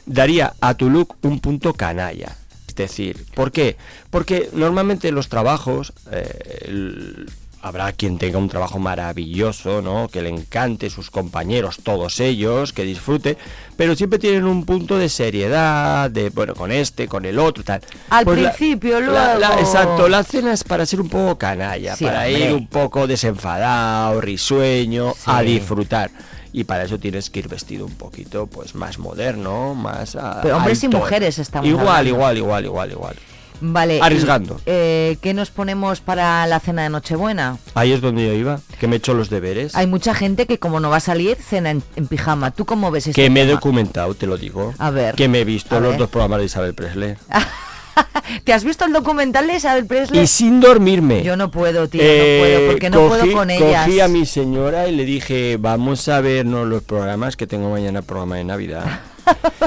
daría 0.04 0.54
a 0.60 0.74
tu 0.74 0.90
look 0.90 1.14
un 1.22 1.38
punto 1.38 1.74
canalla. 1.74 2.36
Es 2.66 2.74
decir, 2.74 3.24
¿por 3.34 3.52
qué? 3.52 3.76
Porque 4.10 4.48
normalmente 4.52 5.12
los 5.12 5.28
trabajos, 5.28 5.92
eh, 6.10 6.64
el- 6.66 7.30
habrá 7.62 7.92
quien 7.92 8.18
tenga 8.18 8.38
un 8.38 8.48
trabajo 8.48 8.79
maravilloso, 8.81 9.81
¿no? 9.83 10.09
Que 10.09 10.20
le 10.20 10.29
encante 10.31 10.90
sus 10.90 11.11
compañeros, 11.11 11.79
todos 11.83 12.18
ellos, 12.20 12.72
que 12.72 12.83
disfrute, 12.85 13.38
pero 13.77 13.94
siempre 13.94 14.18
tienen 14.18 14.44
un 14.44 14.64
punto 14.64 14.98
de 14.98 15.09
seriedad, 15.09 16.11
de, 16.11 16.31
bueno, 16.31 16.55
con 16.55 16.72
este, 16.72 17.07
con 17.09 17.25
el 17.25 17.38
otro, 17.38 17.62
tal. 17.62 17.81
Al 18.11 18.25
Pues 18.25 18.40
la- 18.40 18.53
principio, 18.53 19.01
la- 19.01 19.38
la- 19.38 19.48
luego- 19.48 19.61
exacto, 19.61 20.09
la 20.09 20.25
cena 20.25 20.53
es 20.53 20.64
para 20.64 20.85
ser 20.87 21.01
un 21.01 21.09
poco 21.09 21.38
canalla, 21.38 21.94
Sí, 21.96 22.05
para 22.05 22.25
hombre. 22.27 22.40
ir 22.48 22.53
un 22.53 22.66
poco 22.66 23.07
desenfadado, 23.07 24.20
risueño, 24.20 25.14
a 25.27 25.42
disfrutar. 25.42 26.11
Y 26.55 26.64
para 26.64 26.85
eso 26.85 26.98
tienes 26.98 27.31
que 27.31 27.38
ir 27.38 27.48
vestido 27.48 27.87
un 27.87 27.94
poquito 27.94 28.46
pues 28.46 28.75
más 28.75 28.98
moderno, 28.98 29.75
más 29.75 30.16
a- 30.16 30.40
Pero 30.42 30.57
hombres 30.59 30.83
y 30.85 30.88
mujeres 30.88 31.38
estamos 31.38 31.66
Igual, 31.68 31.87
hablando. 31.88 32.09
igual, 32.11 32.37
igual, 32.38 32.64
igual, 32.66 32.90
igual. 32.90 33.16
Vale. 33.64 33.98
y, 33.98 34.01
Arriesgando. 34.01 34.61
eh, 34.66 35.16
¿Qué 35.20 35.35
nos 35.35 35.51
ponemos 35.51 36.01
para 36.01 36.44
la 36.48 36.59
cena 36.61 36.83
de 36.83 36.90
Nochebuena? 36.90 37.59
Ahí 37.75 37.92
es 37.92 38.01
donde 38.01 38.27
yo 38.27 38.33
iba, 38.33 38.61
que 38.81 38.88
me 38.88 38.96
he 38.96 38.98
hecho 38.98 39.14
los 39.14 39.31
deberes. 39.31 39.75
Hay 39.77 39.87
mucha 39.87 40.14
gente 40.14 40.46
que 40.46 40.59
como 40.59 40.81
no 40.81 40.90
va 40.90 40.96
a 40.96 41.01
salir, 41.01 41.37
cena 41.37 41.70
en, 41.70 41.83
en 41.96 42.07
pijama. 42.09 42.51
¿Tú 42.51 42.64
cómo 42.64 42.90
ves 42.90 43.07
eso? 43.07 43.14
que 43.14 43.31
me 43.31 43.42
he 43.42 43.46
documentado, 43.46 44.14
te 44.14 44.27
lo 44.27 44.37
digo. 44.37 44.75
A 44.79 44.90
ver, 44.90 45.14
Que 45.14 45.29
me 45.29 45.40
he 45.40 45.44
visto 45.44 45.79
los 45.81 45.90
ver. 45.90 45.98
dos 46.01 46.11
programas 46.11 46.40
de 46.40 46.44
Isabel 46.46 46.75
Presley. 46.75 47.14
¿Te 48.44 48.53
has 48.55 48.64
visto 48.64 48.85
el 48.87 48.92
documental 48.92 49.46
de 49.46 49.57
Isabel 49.57 49.85
Presley? 49.87 50.22
Y 50.22 50.27
sin 50.27 50.61
dormirme. 50.61 51.22
Yo 51.22 51.37
no 51.37 51.51
puedo, 51.51 51.88
tío, 51.88 52.01
Eh, 52.03 52.38
no 52.38 52.42
puedo, 52.42 52.70
porque 52.72 52.90
no 52.90 52.98
cogí- 52.98 53.09
puedo 53.20 53.33
con 53.37 53.51
ellas. 53.51 53.85
Cogí 53.87 54.01
a 54.01 54.09
mi 54.09 54.25
señora 54.27 54.88
y 54.88 54.96
le 54.96 55.05
dije, 55.05 55.57
vamos 55.61 56.09
a 56.09 56.20
vernos 56.22 56.66
los 56.66 56.83
programas, 56.83 57.37
que 57.37 57.46
tengo 57.46 57.70
mañana 57.70 58.01
programa 58.03 58.37
de 58.37 58.44
Navidad. 58.44 58.85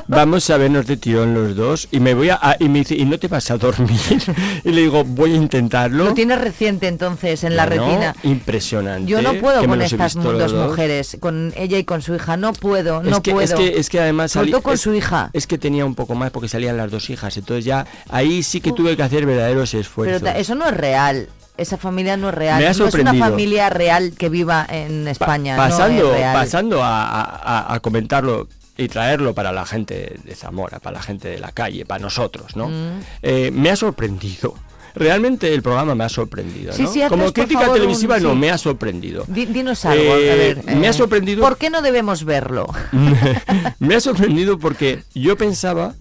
Vamos 0.08 0.50
a 0.50 0.58
vernos 0.58 0.86
de 0.86 0.98
tirón 0.98 1.34
los 1.34 1.56
dos. 1.56 1.88
Y 1.91 2.00
me 2.00 2.13
voy 2.13 2.30
a... 2.30 2.39
y 2.60 2.70
me 2.70 2.80
dice, 2.80 2.96
¿y 2.96 3.06
no 3.06 3.18
te 3.18 3.28
vas 3.28 3.50
a 3.52 3.58
dormir? 3.58 4.00
y 4.63 4.72
le 4.72 4.82
digo, 4.82 5.04
voy 5.04 5.34
a 5.34 5.36
intentarlo. 5.36 6.06
Lo 6.06 6.13
tienes 6.13 6.39
reciente 6.39 6.88
entonces 6.88 7.44
en 7.44 7.56
la 7.56 7.65
Bueno, 7.65 7.86
retina. 7.88 8.15
Impresionante. 8.24 9.10
Yo 9.10 9.22
no 9.22 9.34
puedo 9.36 9.65
con 9.65 9.82
estas 9.82 10.13
dos 10.13 10.54
mujeres, 10.54 11.18
con 11.20 11.54
ella 11.56 11.78
y 11.78 11.84
con 11.84 12.02
su 12.02 12.15
hija. 12.15 12.38
No 12.38 12.54
puedo, 12.54 13.02
Es 13.02 13.08
no 13.08 13.22
que, 13.24 13.32
puedo. 13.32 13.44
es 13.46 13.54
que 13.54 13.80
es 13.80 13.89
que 13.89 14.00
además 14.00 14.36
salí- 14.36 14.52
con 14.62 14.74
es- 14.76 14.82
su 14.82 14.94
hija. 14.94 15.30
Es 15.34 15.48
que 15.48 15.58
tenía 15.58 15.86
un 15.86 15.96
poco 15.96 16.15
más 16.15 16.32
porque 16.32 16.50
salían 16.50 16.78
las 16.78 16.91
dos 16.91 17.10
hijas, 17.10 17.36
entonces 17.38 17.65
ya 17.65 17.86
ahí 18.10 18.44
sí 18.44 18.62
que 18.62 18.72
tuve 18.72 18.96
que 18.96 19.04
hacer 19.04 19.26
verdaderos 19.26 19.72
Pero 19.72 19.82
esfuerzos. 19.82 20.22
ta- 20.22 20.38
eso 20.38 20.56
no 20.56 20.68
es 20.68 20.76
real. 20.78 21.30
Esa 21.58 21.78
familia 21.78 22.18
no 22.18 22.30
es 22.30 22.36
real. 22.36 22.60
Me 22.60 22.68
ha 22.68 22.74
no 22.74 22.86
es 22.88 22.94
una 22.96 23.13
familia 23.13 23.70
real 23.70 24.12
que 24.18 24.28
viva 24.30 24.68
en 24.70 25.06
Pa- 25.06 25.12
España. 25.12 25.56
pasando 25.56 26.04
no 26.04 26.12
es 26.12 26.18
real. 26.18 26.34
pasando 26.34 26.84
a, 26.84 27.04
a- 27.06 27.24
a- 27.70 27.74
a 27.76 27.80
comentarlo 27.80 28.48
y 28.78 28.88
traerlo 28.88 29.34
para 29.34 29.52
la 29.52 29.66
gente 29.66 30.20
de 30.24 30.36
Zamora, 30.36 30.80
para 30.80 30.98
la 30.98 31.04
gente 31.04 31.28
de 31.30 31.40
la 31.40 31.52
calle, 31.52 31.86
para 31.86 32.02
nosotros, 32.02 32.56
¿no? 32.56 32.68
Mm. 32.68 33.00
Eh, 33.22 33.52
me 33.54 33.70
ha 33.70 33.76
sorprendido. 33.76 34.56
Realmente 34.96 35.54
el 35.54 35.62
programa 35.62 35.94
me 35.94 36.06
ha 36.06 36.10
sorprendido, 36.10 36.72
Sí, 36.72 36.84
¿no? 36.84 36.92
sí, 36.94 37.02
haznos, 37.02 37.20
Como 37.20 37.34
crítica 37.34 37.60
favor, 37.62 37.76
un- 37.76 37.82
televisiva 37.82 38.18
no, 38.20 38.32
sí. 38.32 38.36
me 38.38 38.50
ha 38.50 38.58
sorprendido. 38.58 39.26
Di- 39.28 39.46
dinos 39.46 39.84
algo, 39.84 40.04
Eh, 40.16 40.32
a 40.32 40.36
ver. 40.36 40.64
me 40.78 40.88
ha 40.88 40.92
eh, 40.92 40.94
sorprendido- 40.94 41.42
¿Por 41.44 41.58
qué 41.58 41.70
no 41.70 41.82
debemos 41.82 42.24
verlo? 42.24 42.66
me 43.80 43.96
ha 43.96 44.00
sorprendido 44.00 44.58
porque 44.58 45.04
yo 45.14 45.38
pensaba 45.38 45.94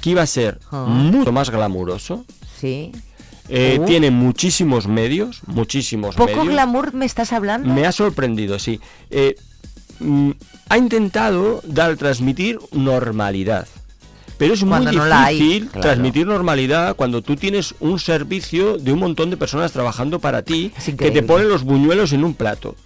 que 0.00 0.10
iba 0.10 0.22
a 0.22 0.26
ser 0.26 0.58
Ah. 0.72 0.84
mucho 0.88 1.30
más 1.32 1.50
glamuroso. 1.50 2.24
Sí. 2.60 2.92
Eh, 3.48 3.78
Uh. 3.80 3.84
Tiene 3.84 4.10
muchísimos 4.10 4.86
medios, 4.86 5.40
muchísimos 5.46 6.14
¿Poco 6.16 6.30
medios. 6.30 6.48
glamour 6.48 6.94
me 6.94 7.06
estás 7.06 7.32
hablando? 7.32 7.72
Me 7.72 7.86
ha 7.86 7.92
sorprendido, 7.92 8.58
sí. 8.58 8.80
Eh, 9.10 9.34
mm, 9.98 10.30
ha 10.70 10.78
intentado 10.78 11.60
dar 11.64 11.96
transmitir 11.96 12.58
normalidad. 12.72 13.66
Pero 14.38 14.54
es 14.54 14.64
Cuando 14.64 14.90
muy 14.90 14.96
no 14.96 15.04
difícil 15.04 15.66
claro. 15.66 15.80
transmitir 15.80 16.26
normalidad 16.26 16.96
cuando 16.96 17.20
tú 17.20 17.36
tienes 17.36 17.74
un 17.80 17.98
servicio 17.98 18.78
de 18.78 18.92
un 18.92 19.00
montón 19.00 19.28
de 19.28 19.36
personas 19.36 19.72
trabajando 19.72 20.18
para 20.20 20.42
ti 20.42 20.72
que 20.96 21.10
te 21.10 21.22
ponen 21.22 21.50
los 21.50 21.64
buñuelos 21.64 22.14
en 22.14 22.24
un 22.24 22.34
plato. 22.34 22.76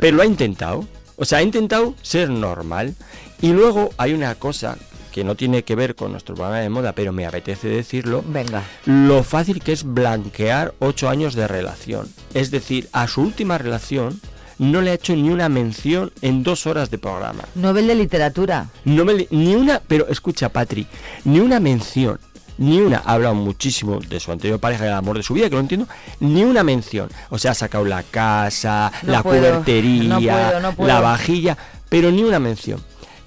Pero 0.00 0.16
lo 0.16 0.22
ha 0.22 0.26
intentado. 0.26 0.88
O 1.16 1.24
sea, 1.24 1.38
ha 1.38 1.42
intentado 1.42 1.94
ser 2.02 2.30
normal. 2.30 2.96
Y 3.40 3.52
luego 3.52 3.90
hay 3.98 4.14
una 4.14 4.34
cosa 4.34 4.76
que 5.12 5.22
no 5.22 5.36
tiene 5.36 5.62
que 5.62 5.76
ver 5.76 5.94
con 5.94 6.10
nuestro 6.10 6.34
programa 6.34 6.58
de 6.58 6.70
moda, 6.70 6.92
pero 6.94 7.12
me 7.12 7.26
apetece 7.26 7.68
decirlo. 7.68 8.24
Venga. 8.26 8.64
Lo 8.86 9.22
fácil 9.22 9.60
que 9.62 9.72
es 9.72 9.84
blanquear 9.84 10.74
ocho 10.80 11.08
años 11.08 11.34
de 11.34 11.46
relación. 11.46 12.08
Es 12.32 12.50
decir, 12.50 12.88
a 12.92 13.06
su 13.06 13.20
última 13.20 13.58
relación 13.58 14.20
no 14.58 14.80
le 14.80 14.90
ha 14.90 14.94
hecho 14.94 15.14
ni 15.16 15.30
una 15.30 15.48
mención 15.48 16.12
en 16.22 16.42
dos 16.42 16.66
horas 16.66 16.90
de 16.90 16.98
programa. 16.98 17.44
Nobel 17.54 17.86
de 17.86 17.94
literatura. 17.94 18.66
No 18.84 19.04
me, 19.04 19.14
le- 19.14 19.28
ni 19.30 19.54
una, 19.54 19.80
pero 19.86 20.08
escucha, 20.08 20.48
Patri, 20.48 20.86
ni 21.24 21.40
una 21.40 21.60
mención, 21.60 22.18
ni 22.58 22.80
una, 22.80 22.98
ha 23.04 23.14
hablado 23.14 23.34
muchísimo 23.34 23.98
de 23.98 24.20
su 24.20 24.30
anterior 24.30 24.60
pareja 24.60 24.84
y 24.84 24.86
del 24.86 24.96
amor 24.96 25.16
de 25.16 25.22
su 25.24 25.34
vida, 25.34 25.48
que 25.48 25.56
lo 25.56 25.60
entiendo, 25.60 25.88
ni 26.20 26.44
una 26.44 26.62
mención. 26.62 27.08
O 27.30 27.38
sea, 27.38 27.50
ha 27.50 27.54
sacado 27.54 27.84
la 27.84 28.02
casa, 28.04 28.92
No 29.02 29.12
la 29.12 29.22
puedo, 29.22 29.40
cubertería, 29.40 30.08
no 30.08 30.20
puedo, 30.20 30.60
no 30.60 30.72
puedo. 30.74 30.88
la 30.88 31.00
vajilla, 31.00 31.58
pero 31.88 32.10
ni 32.12 32.22
una 32.22 32.38
mención. 32.38 32.80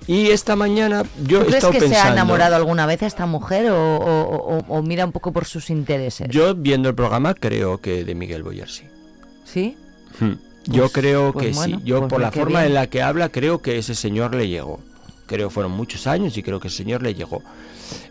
Y 0.10 0.28
esta 0.28 0.56
mañana 0.56 1.04
yo 1.26 1.40
¿Tú 1.40 1.44
he 1.44 1.48
crees 1.48 1.56
estado 1.66 1.74
que 1.74 1.90
se 1.90 1.98
ha 1.98 2.14
enamorado 2.14 2.56
alguna 2.56 2.86
vez 2.86 3.02
esta 3.04 3.26
mujer 3.26 3.70
o, 3.72 3.98
o- 3.98 4.58
o- 4.60 4.66
o 4.70 4.82
mira 4.82 5.04
un 5.06 5.12
poco 5.12 5.34
por 5.34 5.44
sus 5.44 5.70
intereses? 5.70 6.30
yo 6.30 6.56
viendo 6.56 6.88
el 6.88 6.96
programa 6.96 7.34
creo 7.34 7.82
que 7.82 8.06
de 8.06 8.16
Miguel 8.16 8.42
Boyer 8.44 8.70
sí. 8.70 8.84
¿Sí? 9.44 9.76
Hmm. 10.22 10.36
Yo 10.68 10.84
Pues- 10.84 10.94
creo 10.94 11.34
pues 11.34 11.48
que 11.48 11.54
bueno, 11.54 11.78
sí. 11.80 11.84
Yo 11.86 12.00
pues 12.00 12.10
por 12.10 12.22
la 12.22 12.32
forma 12.32 12.60
bien. 12.60 12.68
en 12.68 12.74
la 12.76 12.88
que 12.88 13.02
habla 13.02 13.30
creo 13.30 13.62
que 13.62 13.78
ese 13.78 13.96
señor 13.96 14.36
le 14.36 14.48
llegó. 14.48 14.80
Creo 15.26 15.50
fueron 15.50 15.72
muchos 15.74 16.08
años 16.08 16.38
y 16.38 16.44
creo 16.44 16.60
que 16.60 16.68
ese 16.70 16.78
señor 16.78 17.02
le 17.04 17.14
llegó. 17.14 17.42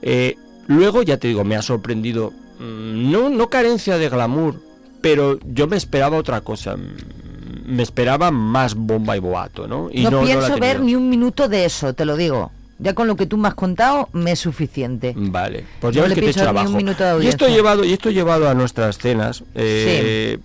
Eh, 0.03 0.37
luego 0.67 1.03
ya 1.03 1.17
te 1.19 1.29
digo, 1.29 1.45
me 1.45 1.57
ha 1.57 1.63
sorprendido. 1.63 2.33
mm, 2.59 3.11
No, 3.11 3.29
no 3.29 3.49
carencia 3.51 3.99
de 3.99 4.09
glamour, 4.09 4.61
pero 5.01 5.39
yo 5.45 5.67
me 5.67 5.77
esperaba 5.77 6.17
otra 6.17 6.41
cosa. 6.41 6.77
mm, 6.77 6.97
Me 7.69 7.83
esperaba 7.83 8.31
más 8.31 8.75
bomba 8.77 9.17
y 9.17 9.21
boato, 9.21 9.67
¿no? 9.67 9.89
Y 9.93 10.05
no, 10.05 10.23
pienso 10.23 10.57
ver 10.59 10.81
ni 10.81 10.95
un 10.95 11.09
minuto 11.11 11.49
de 11.49 11.65
eso, 11.65 11.95
te 11.95 12.05
lo 12.05 12.17
digo. 12.17 12.53
Ya 12.79 12.95
con 12.95 13.09
lo 13.09 13.17
que 13.17 13.27
tú 13.27 13.39
me 13.39 13.49
has 13.49 13.55
contado, 13.55 14.09
me 14.13 14.31
es 14.33 14.39
suficiente. 14.39 15.15
Vale, 15.17 15.65
pues 15.81 15.93
ya 15.95 16.03
No 16.03 16.09
ves 16.09 16.11
le 16.11 16.15
que 16.15 16.33
te 16.33 16.39
echo 16.39 16.49
abajo. 16.49 16.79
y 17.21 17.27
esto 17.27 17.49
llevado 17.49 17.85
y 17.85 17.93
esto 17.93 18.11
llevado 18.11 18.49
a 18.49 18.55
nuestras 18.55 18.99
cenas. 18.99 19.43
eh, 19.57 20.39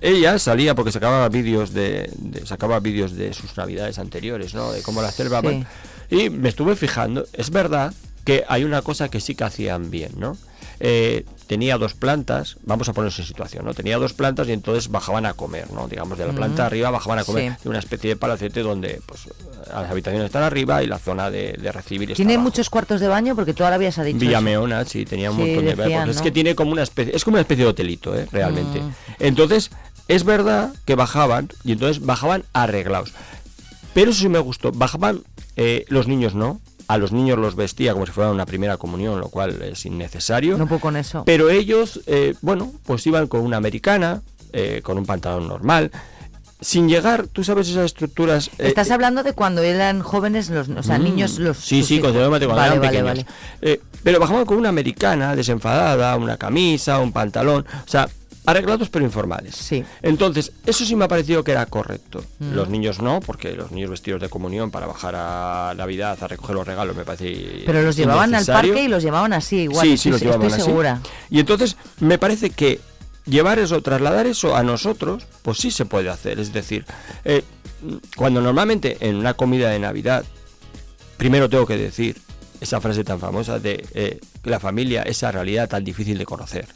Ella 0.00 0.38
salía 0.38 0.74
porque 0.74 0.92
sacaba 0.92 1.28
vídeos 1.28 1.72
de, 1.72 2.10
de- 2.16 2.46
sacaba 2.46 2.78
vídeos 2.80 3.14
de 3.16 3.32
sus 3.34 3.56
navidades 3.56 3.98
anteriores, 3.98 4.54
¿no? 4.54 4.72
De 4.72 4.82
cómo 4.82 5.02
las 5.02 5.14
celebraban. 5.16 5.66
Y 6.10 6.30
me 6.30 6.48
estuve 6.48 6.76
fijando, 6.76 7.26
es 7.32 7.50
verdad 7.50 7.92
que 8.24 8.44
hay 8.48 8.64
una 8.64 8.82
cosa 8.82 9.08
que 9.08 9.20
sí 9.20 9.34
que 9.34 9.44
hacían 9.44 9.90
bien, 9.90 10.12
¿no? 10.16 10.36
Eh, 10.80 11.24
tenía 11.48 11.76
dos 11.76 11.94
plantas, 11.94 12.56
vamos 12.62 12.88
a 12.88 12.92
ponernos 12.92 13.18
en 13.18 13.24
situación, 13.24 13.64
¿no? 13.64 13.74
Tenía 13.74 13.98
dos 13.98 14.12
plantas 14.12 14.46
y 14.48 14.52
entonces 14.52 14.88
bajaban 14.90 15.26
a 15.26 15.34
comer, 15.34 15.68
¿no? 15.72 15.88
Digamos, 15.88 16.16
de 16.18 16.26
la 16.26 16.32
planta 16.32 16.66
arriba 16.66 16.90
bajaban 16.90 17.18
a 17.18 17.24
comer 17.24 17.52
Sí. 17.54 17.58
de 17.64 17.68
una 17.70 17.80
especie 17.80 18.10
de 18.10 18.16
palacete 18.16 18.60
donde 18.60 19.00
pues 19.04 19.22
las 19.66 19.90
habitaciones 19.90 20.26
están 20.26 20.44
arriba 20.44 20.82
y 20.84 20.86
la 20.86 20.98
zona 21.00 21.30
de, 21.32 21.54
de 21.60 21.72
recibir 21.72 22.10
está 22.12 22.16
¿Tiene 22.16 22.34
abajo. 22.34 22.44
muchos 22.50 22.70
cuartos 22.70 23.00
de 23.00 23.08
baño? 23.08 23.34
Porque 23.34 23.54
tú 23.54 23.64
ahora 23.64 23.74
habías 23.74 23.96
dicho. 23.96 24.08
eso. 24.08 24.18
Villameona, 24.18 24.84
sí, 24.84 25.04
tenía 25.04 25.32
un 25.32 25.36
Sí, 25.38 25.42
montón 25.42 25.64
de 25.64 25.74
decían, 25.74 26.00
porque 26.04 26.10
Es 26.16 26.22
que 26.22 26.30
tiene 26.30 26.54
como 26.54 26.70
una 26.70 26.82
especie, 26.84 27.16
es 27.16 27.24
como 27.24 27.34
una 27.36 27.40
especie 27.42 27.64
de 27.64 27.70
hotelito, 27.70 28.14
¿eh? 28.16 28.28
realmente. 28.30 28.80
Mm. 28.80 28.92
Entonces, 29.18 29.70
es 30.08 30.24
verdad 30.24 30.72
que 30.86 30.94
bajaban, 30.94 31.48
y 31.64 31.72
entonces 31.72 32.04
bajaban 32.04 32.44
arreglados. 32.52 33.12
Pero 33.94 34.10
eso 34.10 34.20
sí 34.20 34.28
me 34.28 34.38
gustó, 34.38 34.72
bajaban 34.72 35.22
eh, 35.56 35.84
los 35.88 36.06
niños 36.08 36.34
no, 36.34 36.60
a 36.86 36.96
los 36.98 37.12
niños 37.12 37.38
los 37.38 37.54
vestía 37.56 37.92
como 37.92 38.06
si 38.06 38.12
fuera 38.12 38.30
una 38.30 38.46
primera 38.46 38.76
comunión, 38.78 39.20
lo 39.20 39.28
cual 39.28 39.60
es 39.62 39.84
innecesario. 39.84 40.56
No 40.56 40.66
puedo 40.66 40.80
con 40.80 40.96
eso. 40.96 41.22
Pero 41.26 41.50
ellos, 41.50 42.00
eh, 42.06 42.34
bueno, 42.40 42.72
pues 42.84 43.06
iban 43.06 43.26
con 43.26 43.40
una 43.42 43.56
americana, 43.58 44.22
eh, 44.52 44.80
con 44.82 44.96
un 44.96 45.04
pantalón 45.04 45.48
normal, 45.48 45.90
sin 46.60 46.88
llegar, 46.88 47.26
tú 47.28 47.44
sabes 47.44 47.68
esas 47.68 47.84
estructuras... 47.86 48.50
Estás 48.58 48.90
hablando 48.90 49.22
de 49.22 49.32
cuando 49.32 49.62
eran 49.62 50.00
jóvenes, 50.00 50.48
los, 50.50 50.68
o 50.70 50.82
sea, 50.82 50.98
Mm. 50.98 51.02
niños 51.04 51.38
los. 51.38 51.58
Sí, 51.58 51.82
sí, 51.82 52.00
cuando 52.00 52.18
Vale, 52.30 52.44
eran 52.46 52.56
vale, 52.56 52.80
pequeños. 52.80 53.04
vale. 53.60 53.80
Pero 54.02 54.18
bajaban 54.20 54.44
con 54.46 54.56
una 54.56 54.68
americana 54.70 55.36
desenfadada, 55.36 56.16
una 56.16 56.36
camisa, 56.36 56.98
un 57.00 57.12
pantalón, 57.12 57.64
o 57.84 57.88
sea, 57.88 58.08
arreglados 58.50 58.88
pero 58.88 59.04
informales. 59.04 59.54
Sí. 59.54 59.84
Entonces, 60.02 60.52
eso 60.64 60.84
sí 60.84 60.96
me 60.96 61.04
ha 61.04 61.08
parecido 61.08 61.44
que 61.44 61.52
era 61.52 61.66
correcto. 61.66 62.24
Mm. 62.38 62.54
Los 62.54 62.68
niños 62.68 63.00
no, 63.00 63.20
porque 63.20 63.52
los 63.52 63.70
niños 63.70 63.90
vestidos 63.90 64.20
de 64.20 64.28
comunión 64.28 64.70
para 64.70 64.86
bajar 64.86 65.14
a 65.16 65.74
Navidad 65.76 66.18
a 66.22 66.28
recoger 66.28 66.56
los 66.56 66.66
regalos 66.66 66.96
me 66.96 67.04
parece 67.04 67.62
Pero 67.66 67.82
los 67.82 67.96
llevaban 67.96 68.34
al 68.34 68.46
parque 68.46 68.84
y 68.84 68.88
los 68.88 69.02
llevaban 69.02 69.32
así, 69.32 69.62
igual. 69.62 69.86
Sí, 69.86 69.98
sí, 69.98 70.08
estoy, 70.08 70.12
los 70.12 70.20
llevaban 70.22 70.46
estoy 70.46 70.60
así. 70.60 70.70
segura. 70.70 71.00
Y 71.30 71.40
entonces 71.40 71.76
me 72.00 72.18
parece 72.18 72.50
que 72.50 72.80
llevar 73.26 73.58
eso, 73.58 73.82
trasladar 73.82 74.26
eso 74.26 74.56
a 74.56 74.62
nosotros, 74.62 75.26
pues 75.42 75.58
sí 75.58 75.70
se 75.70 75.84
puede 75.84 76.08
hacer. 76.08 76.40
Es 76.40 76.52
decir, 76.52 76.86
eh, 77.24 77.42
cuando 78.16 78.40
normalmente 78.40 78.96
en 79.00 79.16
una 79.16 79.34
comida 79.34 79.70
de 79.70 79.78
Navidad, 79.78 80.24
primero 81.16 81.48
tengo 81.48 81.66
que 81.66 81.76
decir 81.76 82.16
esa 82.60 82.80
frase 82.80 83.04
tan 83.04 83.20
famosa 83.20 83.58
de 83.58 83.84
eh, 83.94 84.20
la 84.44 84.58
familia, 84.60 85.02
esa 85.02 85.30
realidad 85.32 85.68
tan 85.68 85.84
difícil 85.84 86.18
de 86.18 86.24
conocer. 86.24 86.66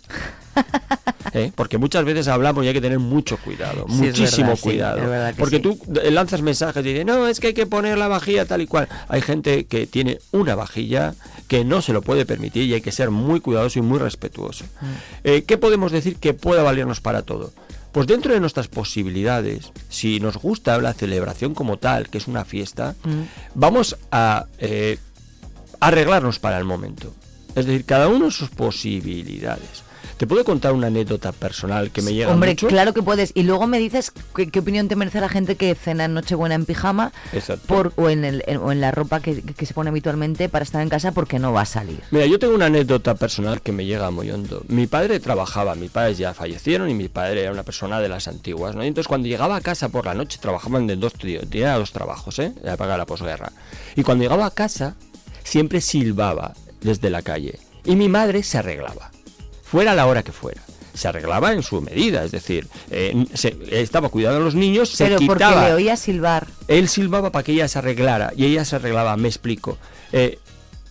¿Eh? 1.35 1.51
Porque 1.55 1.79
muchas 1.79 2.05
veces 2.05 2.29
hablamos 2.29 2.63
y 2.65 2.69
hay 2.69 2.75
que 2.75 2.81
tener 2.81 2.99
mucho 2.99 3.39
cuidado, 3.39 3.87
Sí, 3.89 3.95
muchísimo 3.95 4.49
verdad, 4.49 4.61
cuidado. 4.63 5.35
Porque 5.39 5.57
sí. 5.57 5.63
tú 5.63 5.79
eh, 6.03 6.11
lanzas 6.11 6.43
mensajes 6.43 6.85
y 6.85 6.89
dices, 6.91 7.07
no, 7.07 7.27
es 7.27 7.41
que 7.41 7.49
hay 7.49 7.55
que 7.55 7.67
poner 7.67 7.97
la 7.97 8.09
vajilla 8.09 8.45
tal 8.45 8.61
y 8.61 8.67
cual. 8.67 8.87
Hay 9.09 9.23
gente 9.23 9.65
que 9.65 9.87
tiene 9.87 10.19
una 10.33 10.55
vajilla 10.55 11.15
que 11.49 11.65
no 11.65 11.81
se 11.81 11.93
lo 11.95 12.03
puede 12.03 12.27
permitir 12.27 12.65
y 12.65 12.75
hay 12.75 12.83
que 12.83 12.93
ser 12.93 13.11
muy 13.11 13.41
cuidadoso 13.41 13.79
y 13.79 13.83
muy 13.83 13.99
respetuoso. 13.99 14.65
Mm. 14.81 14.87
Eh, 15.25 15.45
¿Qué 15.45 15.57
podemos 15.57 15.91
decir 15.91 16.17
que 16.17 16.35
pueda 16.35 16.63
valernos 16.63 17.01
para 17.01 17.23
todo? 17.23 17.53
Pues 17.93 18.07
dentro 18.07 18.33
de 18.35 18.41
nuestras 18.41 18.69
posibilidades, 18.69 19.71
si 19.89 20.19
nos 20.21 20.37
gusta 20.37 20.79
la 20.79 20.93
celebración 20.93 21.55
como 21.55 21.79
tal, 21.79 22.09
que 22.11 22.19
es 22.19 22.27
una 22.27 22.45
fiesta, 22.45 22.95
Mm. 23.05 23.23
vamos 23.55 23.97
a 24.11 24.47
eh, 24.59 24.99
arreglarnos 25.87 26.39
para 26.39 26.59
el 26.59 26.65
momento. 26.65 27.13
Es 27.55 27.67
decir, 27.67 27.85
cada 27.85 28.09
uno 28.09 28.31
sus 28.31 28.49
posibilidades. 28.51 29.83
¿Te 30.17 30.27
puedo 30.29 30.45
contar 30.45 30.73
una 30.73 30.87
anécdota 30.87 31.33
personal 31.33 31.91
que 31.91 32.01
me 32.01 32.15
llega 32.15 32.31
Hombre, 32.33 32.51
mucho? 32.53 32.69
claro 32.69 32.95
que 32.95 33.03
puedes. 33.03 33.33
Y 33.35 33.43
luego 33.43 33.67
me 33.67 33.79
dices 33.81 34.13
qué, 34.37 34.49
qué 34.51 34.61
opinión 34.61 34.87
te 34.87 34.95
merece 34.95 35.21
la 35.21 35.29
gente 35.29 35.57
que 35.57 35.75
cena 35.75 36.05
en 36.05 36.15
Nochebuena 36.15 36.55
en 36.55 36.65
pijama 36.65 37.13
por, 37.67 37.93
o, 37.97 38.09
en 38.09 38.25
el, 38.25 38.45
en- 38.47 38.59
o 38.59 38.71
en 38.71 38.81
la 38.81 38.93
ropa 38.93 39.19
que, 39.21 39.43
que 39.43 39.67
se 39.67 39.75
pone 39.75 39.91
habitualmente 39.91 40.49
para 40.49 40.63
estar 40.63 40.81
en 40.81 40.89
casa 40.91 41.11
porque 41.11 41.41
no 41.41 41.53
va 41.53 41.63
a 41.63 41.67
salir. 41.67 42.01
Mira, 42.13 42.27
yo 42.27 42.39
tengo 42.39 42.55
una 42.55 42.67
anécdota 42.67 43.17
personal 43.17 43.63
que 43.63 43.73
me 43.73 43.85
llega 43.85 44.13
muy 44.13 44.31
hondo. 44.31 44.63
Mi 44.69 44.87
padre 44.87 45.19
trabajaba, 45.19 45.75
mis 45.75 45.91
padres 45.91 46.19
ya 46.19 46.35
fallecieron 46.35 46.89
y 46.89 46.95
mi 46.95 47.09
padre 47.09 47.43
era 47.43 47.51
una 47.51 47.65
persona 47.65 47.99
de 48.01 48.09
las 48.09 48.29
antiguas, 48.29 48.77
¿no? 48.77 48.85
Y 48.85 48.89
entonces 48.89 49.09
cuando 49.09 49.27
llegaba 49.27 49.57
a 49.57 49.61
casa 49.61 49.89
por 49.89 50.07
la 50.07 50.15
noche 50.15 50.39
trabajaban 50.41 50.87
de 50.87 50.95
dos, 50.97 51.15
tenía 51.15 51.77
dos 51.77 51.91
trabajos, 51.91 52.39
¿eh? 52.39 52.53
De 52.63 52.77
la 52.77 53.07
posguerra. 53.07 53.51
Y 53.97 54.05
cuando 54.05 54.23
llegaba 54.23 54.47
a 54.47 54.51
casa 54.53 54.95
siempre 55.45 55.81
silbaba 55.81 56.55
desde 56.81 57.11
la 57.11 57.23
calle 57.23 57.59
y 57.85 57.97
mi 57.97 58.09
madre 58.09 58.43
se 58.43 58.59
arreglaba, 58.59 59.11
fuera 59.63 59.95
la 59.95 60.07
hora 60.07 60.23
que 60.23 60.33
fuera. 60.33 60.63
Se 60.95 61.09
arreglaba 61.09 61.53
en 61.55 61.63
su 61.63 61.81
medida, 61.81 62.23
es 62.23 62.33
decir, 62.33 62.69
eh, 62.91 63.25
se- 63.33 63.57
estaba 63.71 64.11
cuidando 64.11 64.37
a 64.39 64.43
los 64.43 64.55
niños, 64.55 64.91
se 64.91 65.05
Pero 65.05 65.17
porque 65.17 65.33
quitaba 65.45 65.69
le 65.69 65.75
oía 65.75 65.97
silbar. 65.97 66.47
él 66.69 66.87
silbaba 66.89 67.33
para 67.33 67.43
que 67.45 67.53
ella 67.53 67.67
se 67.67 67.79
arreglara 67.79 68.33
y 68.37 68.45
ella 68.45 68.65
se 68.67 68.77
arreglaba, 68.77 69.17
me 69.17 69.29
explico. 69.29 69.79
Eh, 70.13 70.39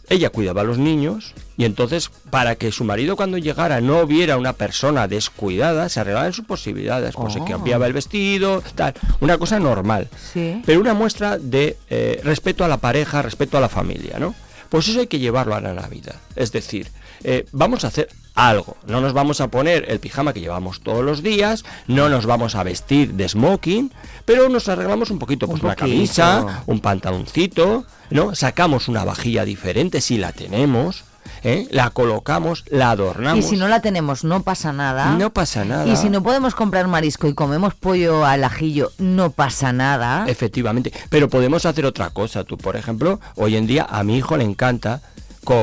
ella 0.09 0.31
cuidaba 0.31 0.61
a 0.61 0.63
los 0.63 0.79
niños 0.79 1.35
y 1.61 1.65
entonces 1.65 2.09
para 2.31 2.55
que 2.55 2.71
su 2.71 2.83
marido 2.83 3.15
cuando 3.15 3.37
llegara 3.37 3.81
no 3.81 4.07
viera 4.07 4.37
una 4.37 4.53
persona 4.53 5.07
descuidada, 5.07 5.89
se 5.89 5.99
arreglaba 5.99 6.25
en 6.27 6.33
sus 6.33 6.45
posibilidades, 6.45 7.13
pues 7.15 7.33
se 7.33 7.39
Oh. 7.39 7.45
cambiaba 7.45 7.85
el 7.85 7.93
vestido, 7.93 8.63
tal, 8.75 8.93
una 9.19 9.37
cosa 9.37 9.59
normal. 9.59 10.09
Sí. 10.33 10.61
Pero 10.65 10.79
una 10.79 10.93
muestra 10.95 11.37
de 11.37 11.77
eh, 11.89 12.19
respeto 12.23 12.65
a 12.65 12.67
la 12.67 12.77
pareja, 12.77 13.21
respeto 13.21 13.57
a 13.57 13.61
la 13.61 13.69
familia, 13.69 14.17
¿no? 14.19 14.33
Pues 14.69 14.87
eso 14.87 15.01
hay 15.01 15.07
que 15.07 15.19
llevarlo 15.19 15.53
a 15.53 15.61
la 15.61 15.73
Navidad. 15.73 16.15
Es 16.35 16.51
decir, 16.51 16.87
eh, 17.23 17.45
vamos 17.51 17.83
a 17.83 17.87
hacer 17.89 18.07
algo. 18.35 18.77
No 18.87 19.01
nos 19.01 19.11
vamos 19.11 19.41
a 19.41 19.49
poner 19.49 19.85
el 19.89 19.99
pijama 19.99 20.31
que 20.33 20.39
llevamos 20.39 20.79
todos 20.79 21.03
los 21.03 21.21
días, 21.21 21.65
no 21.87 22.07
nos 22.07 22.25
vamos 22.25 22.55
a 22.55 22.63
vestir 22.63 23.13
de 23.15 23.27
smoking, 23.27 23.91
pero 24.25 24.47
nos 24.49 24.69
arreglamos 24.69 25.11
un 25.11 25.19
poquito, 25.19 25.45
pues 25.47 25.59
Un 25.61 25.65
una 25.67 25.75
poquito. 25.75 25.93
camisa, 25.93 26.63
un 26.67 26.79
pantaloncito, 26.79 27.85
¿no? 28.09 28.33
Sacamos 28.33 28.87
una 28.87 29.03
vajilla 29.03 29.43
diferente 29.45 29.99
si 30.01 30.17
la 30.17 30.31
tenemos, 30.31 31.03
¿eh? 31.43 31.67
la 31.71 31.89
colocamos, 31.89 32.63
la 32.69 32.91
adornamos. 32.91 33.43
Y 33.43 33.47
si 33.47 33.57
no 33.57 33.67
la 33.67 33.81
tenemos, 33.81 34.23
no 34.23 34.43
pasa 34.43 34.73
nada. 34.73 35.15
No 35.15 35.31
pasa 35.31 35.65
nada. 35.65 35.87
Y 35.87 35.95
si 35.95 36.09
no 36.09 36.23
podemos 36.23 36.55
comprar 36.55 36.87
marisco 36.87 37.27
y 37.27 37.33
comemos 37.33 37.73
pollo 37.73 38.25
al 38.25 38.43
ajillo, 38.43 38.91
no 38.97 39.31
pasa 39.31 39.73
nada. 39.73 40.25
Efectivamente, 40.27 40.91
pero 41.09 41.29
podemos 41.29 41.65
hacer 41.65 41.85
otra 41.85 42.09
cosa. 42.09 42.43
Tú, 42.43 42.57
por 42.57 42.75
ejemplo, 42.75 43.19
hoy 43.35 43.55
en 43.55 43.67
día 43.67 43.87
a 43.89 44.03
mi 44.03 44.17
hijo 44.17 44.37
le 44.37 44.43
encanta 44.43 45.01
con 45.43 45.57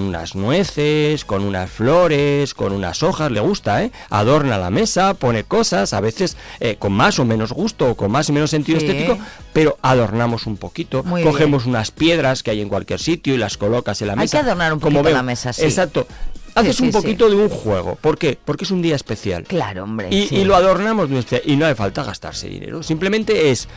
unas 0.00 0.34
nueces, 0.34 1.24
con 1.24 1.42
unas 1.44 1.70
flores, 1.70 2.52
con 2.54 2.72
unas 2.72 3.02
hojas, 3.02 3.30
le 3.30 3.40
gusta, 3.40 3.82
¿eh? 3.82 3.90
Adorna 4.10 4.58
la 4.58 4.68
mesa, 4.70 5.14
pone 5.14 5.44
cosas, 5.44 5.94
a 5.94 6.00
veces 6.00 6.36
eh, 6.60 6.76
con 6.78 6.92
más 6.92 7.18
o 7.18 7.24
menos 7.24 7.52
gusto, 7.52 7.90
o 7.90 7.94
con 7.96 8.10
más 8.10 8.28
y 8.28 8.32
menos 8.32 8.50
sentido 8.50 8.78
Sí. 8.78 8.86
estético, 8.86 9.18
pero 9.54 9.78
adornamos 9.82 10.46
un 10.46 10.56
poquito, 10.58 11.02
Muy 11.02 11.22
cogemos 11.22 11.64
unas 11.66 11.90
piedras 11.90 12.42
que 12.42 12.50
hay 12.50 12.60
en 12.60 12.68
cualquier 12.68 13.00
sitio 13.00 13.34
y 13.34 13.38
las 13.38 13.56
colocas 13.56 14.00
en 14.02 14.08
la 14.08 14.12
Hay 14.14 14.18
mesa. 14.20 14.38
que 14.38 14.44
adornar 14.44 14.72
un 14.74 14.80
como 14.80 14.96
poquito 14.98 15.04
veo. 15.08 15.16
la 15.16 15.22
mesa, 15.22 15.52
sí. 15.52 15.62
Exacto. 15.62 16.06
Haces 16.54 16.76
sí, 16.76 16.84
un 16.84 16.90
poquito 16.90 17.30
de 17.30 17.36
un 17.36 17.48
juego. 17.48 17.96
¿Por 17.96 18.18
qué? 18.18 18.38
Porque 18.44 18.64
es 18.64 18.70
un 18.70 18.82
día 18.82 18.96
especial. 18.96 19.44
Claro, 19.44 19.84
hombre. 19.84 20.08
Y, 20.10 20.44
lo 20.44 20.54
adornamos 20.54 21.08
y 21.44 21.56
no 21.56 21.66
hace 21.66 21.74
falta 21.74 22.04
gastarse 22.04 22.48
dinero. 22.48 22.82
Simplemente 22.82 23.50
es 23.50 23.68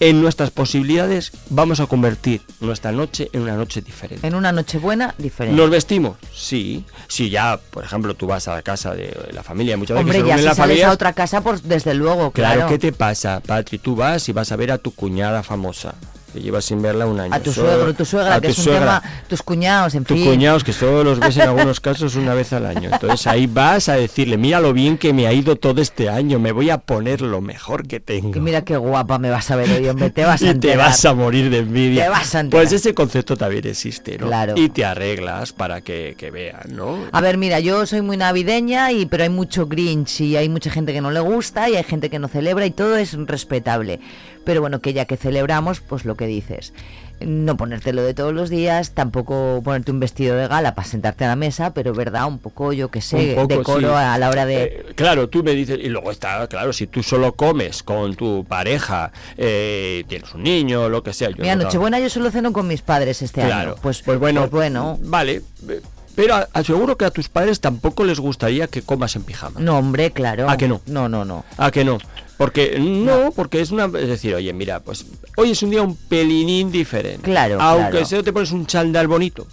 en 0.00 0.22
nuestras 0.22 0.50
posibilidades 0.50 1.30
vamos 1.50 1.78
a 1.78 1.86
convertir 1.86 2.40
nuestra 2.60 2.90
noche 2.90 3.28
en 3.34 3.42
una 3.42 3.54
noche 3.54 3.82
diferente. 3.82 4.26
En 4.26 4.34
una 4.34 4.50
noche 4.50 4.78
buena, 4.78 5.14
diferente. 5.18 5.60
¿Nos 5.60 5.70
vestimos? 5.70 6.16
Sí. 6.34 6.84
Si 7.06 7.28
ya, 7.28 7.60
por 7.70 7.84
ejemplo, 7.84 8.14
tú 8.14 8.26
vas 8.26 8.48
a 8.48 8.54
la 8.54 8.62
casa 8.62 8.94
de 8.94 9.14
la 9.32 9.42
familia, 9.42 9.76
muchas 9.76 9.96
veces 9.96 10.04
Hombre, 10.06 10.20
se 10.20 10.26
ya 10.26 10.38
si 10.38 10.44
las 10.44 10.56
sales 10.56 10.68
familias. 10.68 10.90
a 10.90 10.92
otra 10.94 11.12
casa, 11.12 11.42
pues 11.42 11.68
desde 11.68 11.92
luego, 11.94 12.30
Claro, 12.30 12.60
claro. 12.60 12.70
¿qué 12.70 12.78
te 12.78 12.92
pasa, 12.92 13.40
Patri? 13.44 13.78
Tú 13.78 13.94
vas 13.94 14.26
y 14.28 14.32
vas 14.32 14.50
a 14.52 14.56
ver 14.56 14.72
a 14.72 14.78
tu 14.78 14.94
cuñada 14.94 15.42
famosa, 15.42 15.94
que 16.32 16.40
llevas 16.40 16.64
sin 16.64 16.80
verla 16.82 17.06
un 17.06 17.18
año. 17.20 17.34
A 17.34 17.40
tu 17.40 17.52
solo- 17.52 17.70
suegro, 17.72 17.94
tu 17.94 18.04
suegra, 18.04 18.34
a 18.36 18.40
que 18.40 18.48
tu 18.48 18.52
es 18.52 18.58
un 18.58 18.64
suegra. 18.64 19.00
tema, 19.00 19.22
tus 19.28 19.42
cuñados, 19.42 19.94
en 19.94 20.04
Tus 20.04 20.16
fin. 20.16 20.26
cuñados, 20.26 20.64
que 20.64 20.72
solo 20.72 21.04
los 21.04 21.20
ves 21.20 21.36
en 21.36 21.42
algunos 21.48 21.80
casos 21.80 22.14
una 22.16 22.34
vez 22.34 22.52
al 22.52 22.66
año. 22.66 22.90
Entonces 22.92 23.26
ahí 23.26 23.46
vas 23.46 23.88
a 23.88 23.94
decirle, 23.94 24.36
mira 24.36 24.60
lo 24.60 24.72
bien 24.72 24.98
que 24.98 25.12
me 25.12 25.26
ha 25.26 25.32
ido 25.32 25.56
todo 25.56 25.80
este 25.82 26.08
año, 26.08 26.38
me 26.38 26.52
voy 26.52 26.70
a 26.70 26.78
poner 26.78 27.20
lo 27.20 27.40
mejor 27.40 27.86
que 27.86 28.00
tengo. 28.00 28.30
Que 28.32 28.40
mira 28.40 28.62
qué 28.62 28.76
guapa 28.76 29.18
me 29.18 29.30
vas 29.30 29.50
a 29.50 29.56
ver 29.56 29.70
hoy, 29.70 29.88
hombre, 29.88 30.10
te 30.10 30.24
vas 30.24 30.40
a 30.42 30.44
y 30.44 30.48
te 30.48 30.52
enterar. 30.52 30.78
vas 30.78 31.04
a 31.04 31.14
morir 31.14 31.50
de 31.50 31.58
envidia. 31.58 32.04
Te 32.04 32.10
vas 32.10 32.34
a 32.34 32.40
enterar. 32.40 32.64
pues 32.64 32.72
ese 32.72 32.94
concepto 32.94 33.36
también 33.36 33.66
existe, 33.66 34.18
¿no? 34.18 34.26
Claro. 34.26 34.54
Y 34.56 34.68
te 34.70 34.84
arreglas 34.84 35.52
para 35.52 35.80
que, 35.80 36.14
que 36.16 36.30
vean, 36.30 36.62
¿no? 36.70 36.98
A 37.12 37.20
ver, 37.20 37.36
mira, 37.38 37.60
yo 37.60 37.86
soy 37.86 38.02
muy 38.02 38.16
navideña, 38.16 38.92
y 38.92 39.06
pero 39.06 39.22
hay 39.24 39.28
mucho 39.28 39.66
Grinch 39.66 40.20
y 40.20 40.36
hay 40.36 40.48
mucha 40.48 40.70
gente 40.70 40.92
que 40.92 41.00
no 41.00 41.10
le 41.10 41.20
gusta 41.20 41.68
y 41.68 41.76
hay 41.76 41.84
gente 41.84 42.10
que 42.10 42.18
no 42.18 42.28
celebra 42.28 42.66
y 42.66 42.70
todo 42.70 42.96
es 42.96 43.14
respetable. 43.26 44.00
Pero 44.44 44.60
bueno, 44.60 44.80
que 44.80 44.92
ya 44.92 45.04
que 45.04 45.16
celebramos, 45.16 45.80
pues 45.80 46.04
lo 46.04 46.16
que 46.16 46.26
dices. 46.26 46.72
No 47.20 47.58
ponértelo 47.58 48.02
de 48.02 48.14
todos 48.14 48.32
los 48.32 48.48
días, 48.48 48.92
tampoco 48.92 49.60
ponerte 49.62 49.90
un 49.92 50.00
vestido 50.00 50.36
de 50.36 50.48
gala 50.48 50.74
para 50.74 50.88
sentarte 50.88 51.26
a 51.26 51.28
la 51.28 51.36
mesa, 51.36 51.74
pero 51.74 51.92
verdad, 51.92 52.26
un 52.26 52.38
poco, 52.38 52.72
yo 52.72 52.90
que 52.90 53.02
sé, 53.02 53.34
poco, 53.36 53.46
decoro 53.48 53.80
sí. 53.90 53.94
a 53.94 54.16
la 54.16 54.30
hora 54.30 54.46
de... 54.46 54.62
Eh, 54.62 54.86
claro, 54.94 55.28
tú 55.28 55.44
me 55.44 55.52
dices, 55.52 55.78
y 55.82 55.90
luego 55.90 56.10
está, 56.10 56.46
claro, 56.48 56.72
si 56.72 56.86
tú 56.86 57.02
solo 57.02 57.34
comes 57.34 57.82
con 57.82 58.14
tu 58.16 58.46
pareja, 58.48 59.12
eh, 59.36 60.04
tienes 60.08 60.32
un 60.32 60.44
niño, 60.44 60.88
lo 60.88 61.02
que 61.02 61.12
sea. 61.12 61.28
Yo 61.28 61.36
Mira, 61.42 61.56
no- 61.56 61.64
Nochebuena 61.64 62.00
yo 62.00 62.08
solo 62.08 62.30
ceno 62.30 62.54
con 62.54 62.66
mis 62.66 62.80
padres 62.80 63.20
este 63.20 63.42
Claro, 63.42 63.72
año. 63.72 63.80
Pues, 63.82 64.00
pues 64.00 64.18
bueno, 64.18 64.40
pues 64.40 64.52
bueno. 64.52 64.98
vale. 65.02 65.42
eh, 65.68 65.82
Pero 66.16 66.36
aseguro 66.54 66.96
que 66.96 67.04
a 67.04 67.10
tus 67.10 67.28
padres 67.28 67.60
tampoco 67.60 68.04
les 68.04 68.18
gustaría 68.18 68.66
que 68.66 68.80
comas 68.80 69.14
en 69.16 69.24
pijama. 69.24 69.60
No, 69.60 69.76
hombre, 69.78 70.10
claro. 70.12 70.48
¿A 70.48 70.56
que 70.56 70.68
no? 70.68 70.80
No, 70.86 71.08
no, 71.10 71.26
no. 71.26 71.44
¿A 71.58 71.70
que 71.70 71.84
no? 71.84 71.98
Porque 72.40 72.78
no, 72.80 73.32
porque 73.32 73.60
es 73.60 73.70
una 73.70 73.84
es 73.84 74.08
decir, 74.08 74.34
oye, 74.34 74.50
mira, 74.54 74.80
pues 74.80 75.04
hoy 75.36 75.50
es 75.50 75.62
un 75.62 75.68
día 75.68 75.82
un 75.82 75.94
pelinín 75.94 76.72
diferente. 76.72 77.20
Claro, 77.20 77.60
Aunque 77.60 77.90
claro. 77.90 78.06
sea 78.06 78.22
te 78.22 78.32
pones 78.32 78.50
un 78.50 78.64
chándal 78.64 79.08
bonito. 79.08 79.46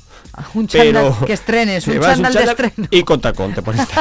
Un 0.54 0.67
Pero 0.67 1.02
chándal 1.02 1.26
que 1.26 1.34
estrenes, 1.34 1.88
un 1.88 2.00
chándal 2.00 2.34
de 2.34 2.43
estreno. 2.43 2.88
y 2.91 3.04
con 3.04 3.19
tacón 3.21 3.54
te 3.54 3.62
pones. 3.62 3.88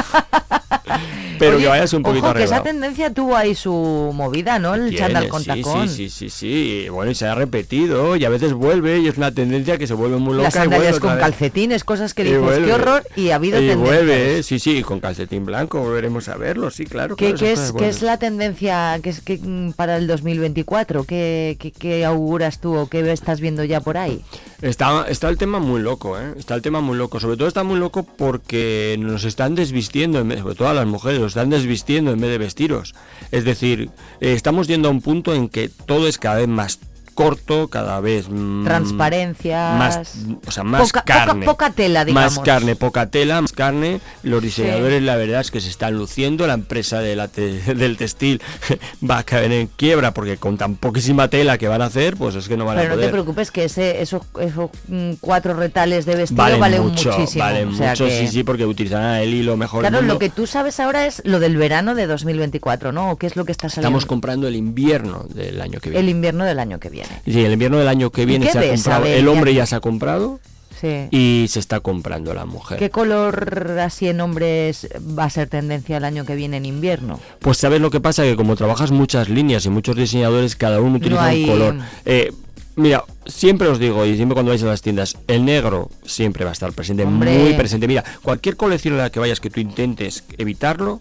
Pero 1.39 1.57
Oye, 1.57 1.65
que 1.65 1.69
vayas 1.69 1.93
un 1.93 2.03
poquito 2.03 2.25
ojo, 2.27 2.35
que 2.35 2.45
esa 2.45 2.57
arreglado. 2.57 2.63
tendencia 2.63 3.13
tuvo 3.13 3.37
ahí 3.37 3.55
su 3.55 4.11
movida, 4.15 4.59
¿no? 4.59 4.75
El 4.75 4.97
chándal 4.97 5.29
con 5.29 5.43
sí, 5.43 5.49
tacón. 5.49 5.89
Sí, 5.89 6.09
sí, 6.09 6.31
sí, 6.31 6.87
bueno, 6.91 7.11
y 7.11 7.15
se 7.15 7.27
ha 7.27 7.35
repetido 7.35 8.17
y 8.17 8.25
a 8.25 8.31
veces 8.31 8.55
vuelve 8.55 9.01
y 9.01 9.09
es 9.09 9.19
una 9.19 9.33
tendencia 9.33 9.77
que 9.77 9.87
se 9.87 9.95
vuelve 9.95 10.17
muy 10.17 10.33
loca. 10.33 10.45
Las 10.45 10.55
sandalias 10.55 10.99
con 10.99 11.19
calcetines, 11.19 11.85
cosas 11.85 12.15
que 12.15 12.25
dices, 12.25 12.41
vuelve. 12.41 12.67
qué 12.67 12.73
horror, 12.73 13.07
y 13.17 13.31
ha 13.31 13.35
habido 13.35 13.59
y 13.59 13.69
tendencias. 13.69 13.97
vuelve, 13.97 14.43
sí, 14.43 14.59
sí, 14.59 14.83
con 14.83 15.01
calcetín 15.01 15.45
blanco 15.45 15.81
volveremos 15.81 16.29
a 16.29 16.37
verlo, 16.37 16.71
sí, 16.71 16.87
claro. 16.87 17.17
¿Qué, 17.17 17.35
claro, 17.35 17.39
qué 17.39 17.53
es, 17.53 17.73
qué 17.73 17.89
es 17.89 18.03
la 18.03 18.19
tendencia 18.19 18.99
que 19.03 19.11
es, 19.11 19.21
que, 19.21 19.39
mm, 19.39 19.73
para 19.73 19.97
el 19.99 20.07
2024? 20.07 21.05
¿Qué, 21.05 21.57
qué, 21.61 21.71
qué 21.71 22.05
auguras 22.05 22.61
tú 22.61 22.75
o 22.77 22.89
qué 22.89 23.13
estás 23.13 23.41
viendo 23.41 23.63
ya 23.65 23.81
por 23.81 23.99
ahí? 23.99 24.23
Está, 24.63 25.07
está 25.09 25.29
el 25.29 25.37
tema 25.37 25.59
muy 25.59 25.81
loco, 25.81 26.19
¿eh? 26.19 26.35
Está 26.39 26.55
el 26.55 26.63
tema 26.63 26.81
muy 26.81 26.97
loco. 26.97 27.21
Sobre 27.21 27.37
todo 27.37 27.47
está 27.47 27.63
muy 27.63 27.79
loco 27.79 28.05
porque 28.05 28.97
nos 28.99 29.25
están 29.25 29.55
desvistiendo, 29.55 30.19
sobre 30.19 30.55
todo 30.55 30.69
a 30.69 30.75
las 30.75 30.87
mujeres, 30.87 31.21
nos 31.21 31.33
están 31.33 31.51
desvistiendo 31.51 32.11
en 32.11 32.21
vez 32.21 32.31
de 32.31 32.39
vestiros. 32.39 32.95
Es 33.33 33.45
decir, 33.45 33.91
eh, 34.21 34.33
estamos 34.33 34.67
yendo 34.67 34.89
a 34.89 34.93
un 34.93 35.03
punto 35.03 35.35
en 35.35 35.49
que 35.49 35.69
todo 35.69 36.09
es 36.09 36.19
cada 36.19 36.37
vez 36.37 36.49
más 36.49 36.81
corto, 37.17 37.67
cada 37.69 37.99
vez 38.01 38.27
mm, 38.31 38.65
Transparencias. 38.65 39.77
más, 39.79 40.15
o 40.47 40.51
sea, 40.51 40.63
más 40.63 40.83
Poca- 40.83 41.01
poca- 41.01 41.25
carne. 41.27 41.47
poca 41.47 41.71
tela, 41.71 42.05
digamos. 42.05 42.37
Más 42.37 42.45
carne, 42.45 42.77
poca 42.77 43.07
tela, 43.11 43.41
más 43.41 43.53
carne. 43.53 44.01
Los 44.23 44.43
diseñadores, 44.43 45.03
la 45.03 45.17
verdad 45.17 45.41
es 45.41 45.51
que 45.51 45.61
se 45.61 45.69
están 45.71 45.95
luciendo. 45.95 46.47
La 46.47 46.55
empresa 46.55 47.01
de 47.01 47.17
la 47.17 47.29
te- 47.29 47.61
del 47.75 47.97
textil 47.97 48.41
va 49.11 49.19
a 49.19 49.23
caer 49.25 49.51
en 49.53 49.67
quiebra 49.69 50.13
porque 50.13 50.37
con 50.37 50.57
tan 50.59 50.77
poquísima 50.77 51.29
tela 51.29 51.59
que 51.59 51.67
van 51.69 51.83
a 51.83 51.87
hacer, 51.87 52.17
pues 52.17 52.35
es 52.35 52.47
que 52.49 52.57
no 52.57 52.65
van 52.65 52.77
Pero 52.77 52.87
a 52.87 52.91
no 52.91 52.95
poder. 52.97 53.07
te 53.09 53.13
preocupes 53.13 53.51
que 53.51 53.65
ese, 53.65 54.03
esos, 54.03 54.23
esos 54.41 54.71
mm, 54.89 55.13
cuatro 55.21 55.55
retales 55.55 56.05
de 56.07 56.17
vestido 56.17 56.43
Valen 56.43 56.61
valen 56.61 56.83
mucho, 56.83 57.11
muchísimo. 57.13 57.43
valen 57.45 57.69
o 57.69 57.75
sea 57.77 57.91
mucho, 57.91 58.05
que- 58.05 58.21
sí, 58.21 58.29
sí, 58.29 58.45
porque 58.45 58.67
utilizarán 58.67 59.17
el 59.17 59.33
hilo 59.35 59.57
mejor. 59.57 59.81
Claro, 59.81 60.03
lo 60.03 60.19
que 60.19 60.29
tú 60.29 60.47
sabes 60.47 60.79
ahora 60.81 61.07
es 61.07 61.23
lo 61.25 61.41
del 61.41 61.57
verano 61.57 61.95
de 61.95 62.07
2024, 62.07 62.93
¿no? 62.93 63.11
¿O 63.13 63.17
qué 63.17 63.27
es 63.27 63.37
lo 63.37 63.45
que 63.47 63.53
está 63.53 63.69
saliendo? 63.71 63.89
Estamos 63.89 64.07
comprando 64.07 64.47
el 64.49 64.57
invierno 64.57 65.25
del 65.35 65.61
año 65.63 65.81
que 65.81 65.91
viene. 65.91 66.05
El 66.05 66.11
invierno 66.11 66.45
del 66.45 66.59
año 66.59 66.79
que 66.79 66.91
viene. 66.91 67.06
Sí, 67.25 67.45
el 67.45 67.53
invierno 67.53 67.79
del 67.79 67.89
año 67.89 68.11
que 68.11 68.25
viene 68.27 68.51
se 68.51 68.59
ha 68.59 68.61
ves? 68.61 68.83
Comprado. 68.83 69.05
ver, 69.05 69.19
el 69.19 69.29
hombre 69.29 69.55
ya 69.55 69.67
se 69.67 69.75
ha 69.77 69.81
comprado. 69.81 70.41
Sí. 70.79 71.07
y 71.11 71.47
se 71.49 71.59
está 71.59 71.81
comprando 71.81 72.35
la 72.35 72.45
mujer. 72.45 72.79
¿Qué 72.79 72.91
color 72.91 73.79
así 73.81 74.09
en 74.09 74.21
hombres 74.21 74.87
va 75.19 75.25
a 75.25 75.31
ser 75.31 75.49
tendencia 75.49 75.97
el 75.97 76.05
año 76.05 76.27
que 76.27 76.35
viene 76.35 76.59
en 76.59 76.67
invierno? 76.67 77.19
Pues 77.39 77.57
sabes 77.57 77.81
lo 77.81 77.91
que 77.91 77.99
pasa, 78.01 78.25
que 78.25 78.37
como 78.37 78.57
trabajas 78.57 78.91
muchas 78.91 79.31
líneas 79.31 79.65
y 79.65 79.71
muchos 79.71 79.97
diseñadores, 79.97 80.55
cada 80.55 80.83
uno 80.83 80.97
utiliza 80.99 81.25
hay- 81.25 81.45
un 81.45 81.49
color. 81.51 81.77
Eh, 82.05 82.31
mira, 82.75 83.05
siempre 83.25 83.69
os 83.69 83.79
digo, 83.79 84.05
y 84.05 84.17
siempre 84.17 84.35
cuando 84.35 84.51
vais 84.51 84.63
a 84.65 84.67
las 84.67 84.83
tiendas, 84.83 85.17
el 85.29 85.47
negro 85.47 85.89
siempre 86.05 86.45
va 86.45 86.51
a 86.51 86.53
estar 86.53 86.71
presente, 86.75 87.05
Hombre. 87.05 87.39
muy 87.39 87.55
presente. 87.55 87.89
Mira, 87.89 88.05
cualquier 88.21 88.57
colección 88.59 88.93
en 88.95 88.99
la 88.99 89.09
que 89.09 89.19
vayas 89.19 89.41
que 89.41 89.49
tú 89.49 89.61
intentes 89.61 90.25
evitarlo, 90.37 91.01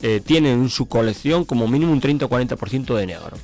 eh, 0.00 0.20
tiene 0.24 0.52
en 0.52 0.68
su 0.68 0.86
colección 0.86 1.44
como 1.44 1.66
mínimo 1.66 1.90
un 1.90 1.98
30 1.98 2.26
o 2.26 2.28
40% 2.28 2.94
de 2.94 3.06
negro. 3.06 3.36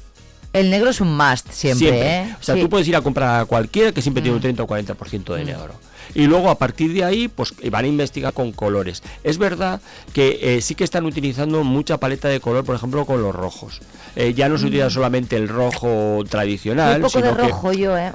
El 0.54 0.70
negro 0.70 0.88
es 0.88 1.00
un 1.00 1.14
must 1.16 1.50
siempre, 1.50 1.88
¿eh? 2.20 2.36
O 2.40 2.42
sea, 2.42 2.54
Sí. 2.54 2.60
tú 2.62 2.70
puedes 2.70 2.88
ir 2.88 2.96
a 2.96 3.02
comprar 3.02 3.40
a 3.40 3.44
cualquiera 3.44 3.92
que 3.92 4.00
siempre 4.00 4.22
tiene 4.22 4.34
un 4.36 4.38
Mm. 4.38 4.42
30 4.42 4.62
o 4.62 4.66
40% 4.66 5.34
de 5.34 5.44
negro. 5.44 5.74
Y 6.14 6.26
luego 6.26 6.48
a 6.48 6.56
partir 6.58 6.92
de 6.92 7.02
ahí, 7.02 7.26
pues 7.28 7.52
van 7.70 7.84
a 7.84 7.88
investigar 7.88 8.32
con 8.32 8.52
colores. 8.52 9.02
Es 9.24 9.36
verdad 9.38 9.80
que 10.12 10.38
eh, 10.42 10.60
sí 10.60 10.74
que 10.76 10.84
están 10.84 11.06
utilizando 11.06 11.64
mucha 11.64 11.98
paleta 11.98 12.28
de 12.28 12.38
color, 12.40 12.64
por 12.64 12.76
ejemplo, 12.76 13.04
con 13.04 13.20
los 13.20 13.34
rojos. 13.34 13.80
Eh, 14.14 14.32
ya 14.32 14.48
no 14.48 14.56
se 14.56 14.66
utiliza 14.66 14.90
solamente 14.90 15.36
el 15.36 15.48
rojo 15.48 16.22
tradicional, 16.28 16.96
Un 16.96 17.02
poco 17.02 17.20
de 17.20 17.30
que 17.30 17.34
rojo 17.34 17.72
yo, 17.72 17.98
¿eh? 17.98 18.12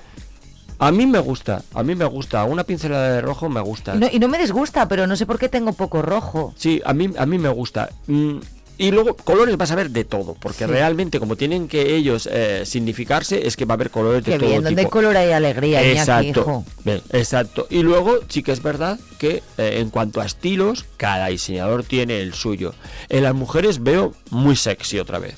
a 0.81 0.91
mí 0.93 1.05
me 1.07 1.19
gusta, 1.19 1.61
a 1.73 1.83
mí 1.83 1.93
me 1.93 2.05
gusta. 2.05 2.45
Una 2.45 2.63
pincelada 2.63 3.15
de 3.15 3.21
rojo 3.21 3.49
me 3.49 3.59
gusta. 3.59 3.95
Y 3.95 3.99
no, 3.99 4.07
y 4.13 4.17
no 4.19 4.29
me 4.29 4.37
disgusta, 4.37 4.87
pero 4.87 5.07
no 5.07 5.17
sé 5.17 5.25
por 5.25 5.37
qué 5.37 5.49
tengo 5.49 5.73
poco 5.73 6.01
rojo. 6.01 6.53
Sí, 6.55 6.81
a 6.85 6.93
mí, 6.93 7.09
a 7.17 7.25
mí 7.25 7.37
me 7.37 7.49
gusta. 7.49 7.89
Mm, 8.07 8.37
y 8.80 8.89
luego 8.91 9.15
colores 9.15 9.55
vas 9.57 9.69
a 9.69 9.75
ver 9.75 9.91
de 9.91 10.05
todo, 10.05 10.34
porque 10.39 10.65
Sí. 10.65 10.71
realmente 10.71 11.19
como 11.19 11.36
tienen 11.36 11.67
que 11.67 11.95
ellos 11.95 12.27
eh, 12.32 12.63
significarse, 12.65 13.45
es 13.45 13.55
que 13.55 13.65
va 13.65 13.73
a 13.73 13.75
haber 13.75 13.91
colores 13.91 14.23
de 14.23 14.32
Qué 14.32 14.38
todo 14.39 14.49
bien, 14.49 14.63
donde 14.63 14.82
hay 14.82 14.86
tipo. 14.86 14.89
color 14.89 15.15
hay 15.17 15.32
alegría, 15.32 15.84
Exacto. 15.88 16.63
Bien, 16.84 17.01
exacto. 17.11 17.67
Y 17.69 17.84
luego 17.84 18.19
sí 18.30 18.41
que 18.41 18.51
es 18.53 18.63
verdad 18.63 18.97
que 19.19 19.43
eh, 19.57 19.80
en 19.82 19.89
cuanto 19.91 20.21
a 20.21 20.25
estilos, 20.25 20.86
cada 20.97 21.27
diseñador 21.27 21.84
tiene 21.84 22.21
el 22.21 22.34
suyo. 22.34 22.73
En 23.09 23.23
las 23.23 23.36
mujeres 23.36 23.84
veo 23.84 24.15
muy 24.32 24.55
sexy 24.55 24.97
otra 24.97 25.19
vez. 25.19 25.36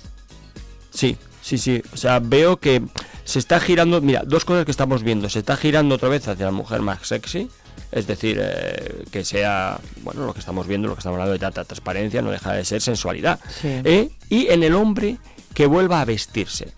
Sí, 0.94 1.18
sí, 1.42 1.58
sí. 1.58 1.82
O 1.94 1.98
sea, 1.98 2.20
veo 2.20 2.58
que 2.58 2.82
se 3.24 3.40
está 3.40 3.60
girando. 3.60 4.02
Mira, 4.02 4.24
dos 4.26 4.46
cosas 4.46 4.66
que 4.66 4.72
estamos 4.72 5.04
viendo. 5.04 5.30
Se 5.30 5.40
está 5.40 5.56
girando 5.58 5.96
otra 5.96 6.10
vez 6.10 6.28
hacia 6.28 6.46
la 6.46 6.52
mujer 6.52 6.82
más 6.82 7.08
sexy. 7.08 7.50
Es 7.92 8.08
decir, 8.08 8.40
eh, 8.42 9.04
que 9.12 9.26
sea, 9.26 9.80
bueno, 10.04 10.26
lo 10.26 10.34
que 10.34 10.40
estamos 10.40 10.68
viendo, 10.68 10.88
lo 10.88 10.96
que 10.96 11.00
estamos 11.00 11.16
hablando 11.16 11.34
de 11.34 11.40
tanta 11.40 11.66
transparencia, 11.66 12.22
no 12.22 12.32
deja 12.32 12.54
de 12.54 12.66
ser 12.66 12.82
sensualidad. 12.82 13.40
Sí. 13.62 13.82
¿Eh? 13.84 14.10
Y 14.30 14.48
en 14.48 14.64
el 14.64 14.76
hombre 14.76 15.18
que 15.54 15.66
vuelva 15.66 16.02
a 16.02 16.06
vestirse. 16.06 16.74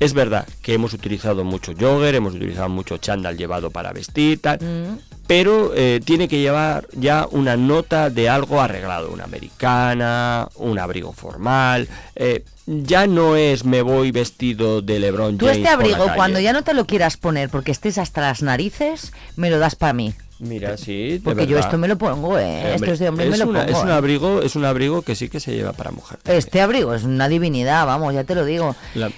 Es 0.00 0.14
verdad 0.14 0.46
que 0.62 0.72
hemos 0.74 0.94
utilizado 0.94 1.44
mucho 1.44 1.72
jogger, 1.78 2.14
hemos 2.14 2.34
utilizado 2.34 2.70
mucho 2.70 2.96
chándal 2.96 3.36
llevado 3.36 3.70
para 3.70 3.92
vestir, 3.92 4.40
tal, 4.40 4.58
Mm. 4.60 4.98
pero 5.26 5.72
eh, 5.76 6.00
tiene 6.02 6.26
que 6.26 6.38
llevar 6.40 6.86
ya 6.92 7.26
una 7.30 7.56
nota 7.58 8.08
de 8.08 8.28
algo 8.30 8.62
arreglado, 8.62 9.10
una 9.10 9.24
americana, 9.24 10.48
un 10.56 10.78
abrigo 10.78 11.12
formal. 11.12 11.86
eh, 12.16 12.44
ya 12.66 13.06
no 13.08 13.34
es 13.36 13.64
me 13.64 13.82
voy 13.82 14.12
vestido 14.12 14.80
de 14.80 15.00
LeBron 15.00 15.36
Tú 15.38 15.46
James 15.46 15.58
este 15.58 15.68
por 15.70 15.78
la 15.78 15.82
abrigo, 15.84 16.04
calle. 16.06 16.16
cuando 16.16 16.38
ya 16.40 16.52
no 16.52 16.62
te 16.62 16.72
lo 16.72 16.86
quieras 16.86 17.16
poner 17.16 17.50
porque 17.50 17.72
estés 17.72 17.98
hasta 17.98 18.20
las 18.20 18.42
narices, 18.42 19.12
me 19.36 19.50
lo 19.50 19.58
das 19.58 19.74
para 19.74 19.92
mí. 19.92 20.14
Mira, 20.38 20.76
sí, 20.78 21.18
de 21.18 21.20
Porque 21.20 21.46
yo 21.48 21.58
esto 21.58 21.76
me 21.78 21.88
lo 21.88 21.98
pongo, 21.98 22.38
¿eh? 22.38 22.74
Esto 22.76 22.92
es 22.92 22.98
de 23.00 23.08
hombre, 23.08 23.26
me 23.26 23.32
es 23.32 23.38
lo 23.40 23.48
una- 23.48 23.66
pongo. 23.66 23.76
Es 23.78 23.82
un 23.84 23.90
¿eh? 23.90 23.92
abrigo, 23.92 24.40
es 24.40 24.54
un 24.56 24.64
abrigo 24.64 25.02
que 25.02 25.14
sí 25.16 25.28
que 25.28 25.40
se 25.40 25.52
lleva 25.54 25.72
para 25.72 25.90
mujer. 25.90 26.18
Este 26.24 26.60
abrigo 26.62 26.94
es 26.94 27.02
una 27.02 27.28
divinidad, 27.28 27.84
vamos, 27.86 28.14
ya 28.14 28.24
te 28.24 28.34
lo 28.36 28.44
digo. 28.44 28.74
La- 28.94 29.10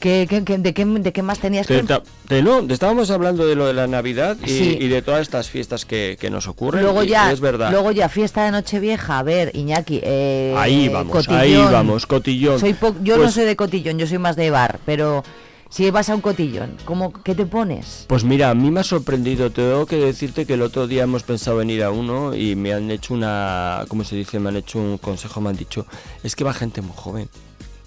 ¿Qué, 0.00 0.26
qué- 0.28 0.42
qué- 0.44 0.56
de, 0.58 0.72
qué, 0.74 0.84
¿De 0.86 1.12
qué 1.12 1.22
más 1.22 1.38
tenías 1.40 1.66
Te- 1.66 1.82
que...? 1.82 1.86
te- 1.86 2.00
te- 2.26 2.42
no, 2.42 2.66
te 2.66 2.72
estábamos 2.72 3.10
hablando 3.10 3.46
de 3.46 3.54
lo 3.54 3.66
de 3.66 3.74
la 3.74 3.86
Navidad 3.86 4.36
y, 4.44 4.48
Sí. 4.48 4.78
y 4.80 4.88
de 4.88 5.02
todas 5.02 5.20
estas 5.20 5.50
fiestas 5.50 5.84
que, 5.84 6.16
que 6.18 6.30
nos 6.30 6.48
ocurren. 6.48 6.82
Luego 6.82 7.04
y- 7.04 7.08
ya, 7.08 7.30
es 7.30 7.40
verdad. 7.40 7.70
luego 7.70 7.92
ya 7.92 8.08
fiesta 8.08 8.44
de 8.46 8.50
Nochevieja, 8.50 9.18
a 9.18 9.22
ver, 9.22 9.50
Iñaki, 9.54 10.00
eh, 10.02 10.54
Ahí 10.56 10.88
vamos, 10.88 11.12
cotillón. 11.12 11.38
ahí 11.38 11.54
vamos, 11.70 12.06
cotillón. 12.06 12.58
Soy 12.58 12.72
po- 12.72 12.96
yo 13.02 13.16
no 13.16 13.24
Pues- 13.24 13.34
soy 13.34 13.44
de 13.44 13.56
cotillón, 13.56 13.98
yo 13.98 14.06
soy 14.06 14.16
más 14.18 14.36
de 14.36 14.48
bar, 14.50 14.80
pero 14.86 15.22
si 15.68 15.90
vas 15.90 16.08
a 16.08 16.14
un 16.14 16.22
cotillón, 16.22 16.78
¿cómo, 16.86 17.12
¿qué 17.12 17.34
te 17.34 17.44
pones? 17.44 18.06
Pues 18.08 18.24
mira, 18.24 18.48
a 18.48 18.54
mí 18.54 18.70
me 18.70 18.80
ha 18.80 18.84
sorprendido. 18.84 19.50
Tengo 19.50 19.84
que 19.84 19.96
decirte 19.96 20.46
que 20.46 20.54
el 20.54 20.62
otro 20.62 20.86
día 20.86 21.02
hemos 21.02 21.24
pensado 21.24 21.60
en 21.60 21.68
ir 21.68 21.84
a 21.84 21.90
uno 21.90 22.34
y 22.34 22.56
me 22.56 22.72
han 22.72 22.90
hecho 22.90 23.12
una, 23.12 23.84
¿cómo 23.88 24.02
se 24.04 24.16
dice? 24.16 24.40
Me 24.40 24.48
han 24.48 24.56
hecho 24.56 24.78
un 24.78 24.96
consejo, 24.96 25.42
me 25.42 25.50
han 25.50 25.56
dicho, 25.56 25.84
es 26.22 26.34
que 26.34 26.42
va 26.42 26.54
gente 26.54 26.80
muy 26.80 26.94
joven. 26.96 27.28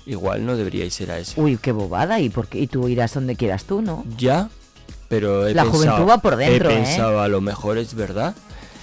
Igual 0.05 0.45
no 0.45 0.55
deberíais 0.57 0.99
ir 1.01 1.11
a 1.11 1.17
ese. 1.19 1.39
Uy, 1.39 1.57
qué 1.57 1.71
bobada, 1.71 2.19
y, 2.19 2.29
por 2.29 2.47
qué- 2.47 2.59
y 2.59 2.67
tú 2.67 2.87
irás 2.89 3.13
donde 3.13 3.35
quieras 3.35 3.63
tú, 3.63 3.81
¿no? 3.81 4.03
Ya, 4.17 4.49
pero 5.07 5.47
he 5.47 5.53
La 5.53 5.63
pensado, 5.63 5.83
juventud 5.83 6.09
va 6.09 6.17
por 6.17 6.35
dentro, 6.35 6.69
He 6.69 6.73
¿eh? 6.73 6.75
pensado, 6.77 7.21
a 7.21 7.27
lo 7.27 7.39
mejor 7.41 7.77
es 7.77 7.93
verdad. 7.93 8.35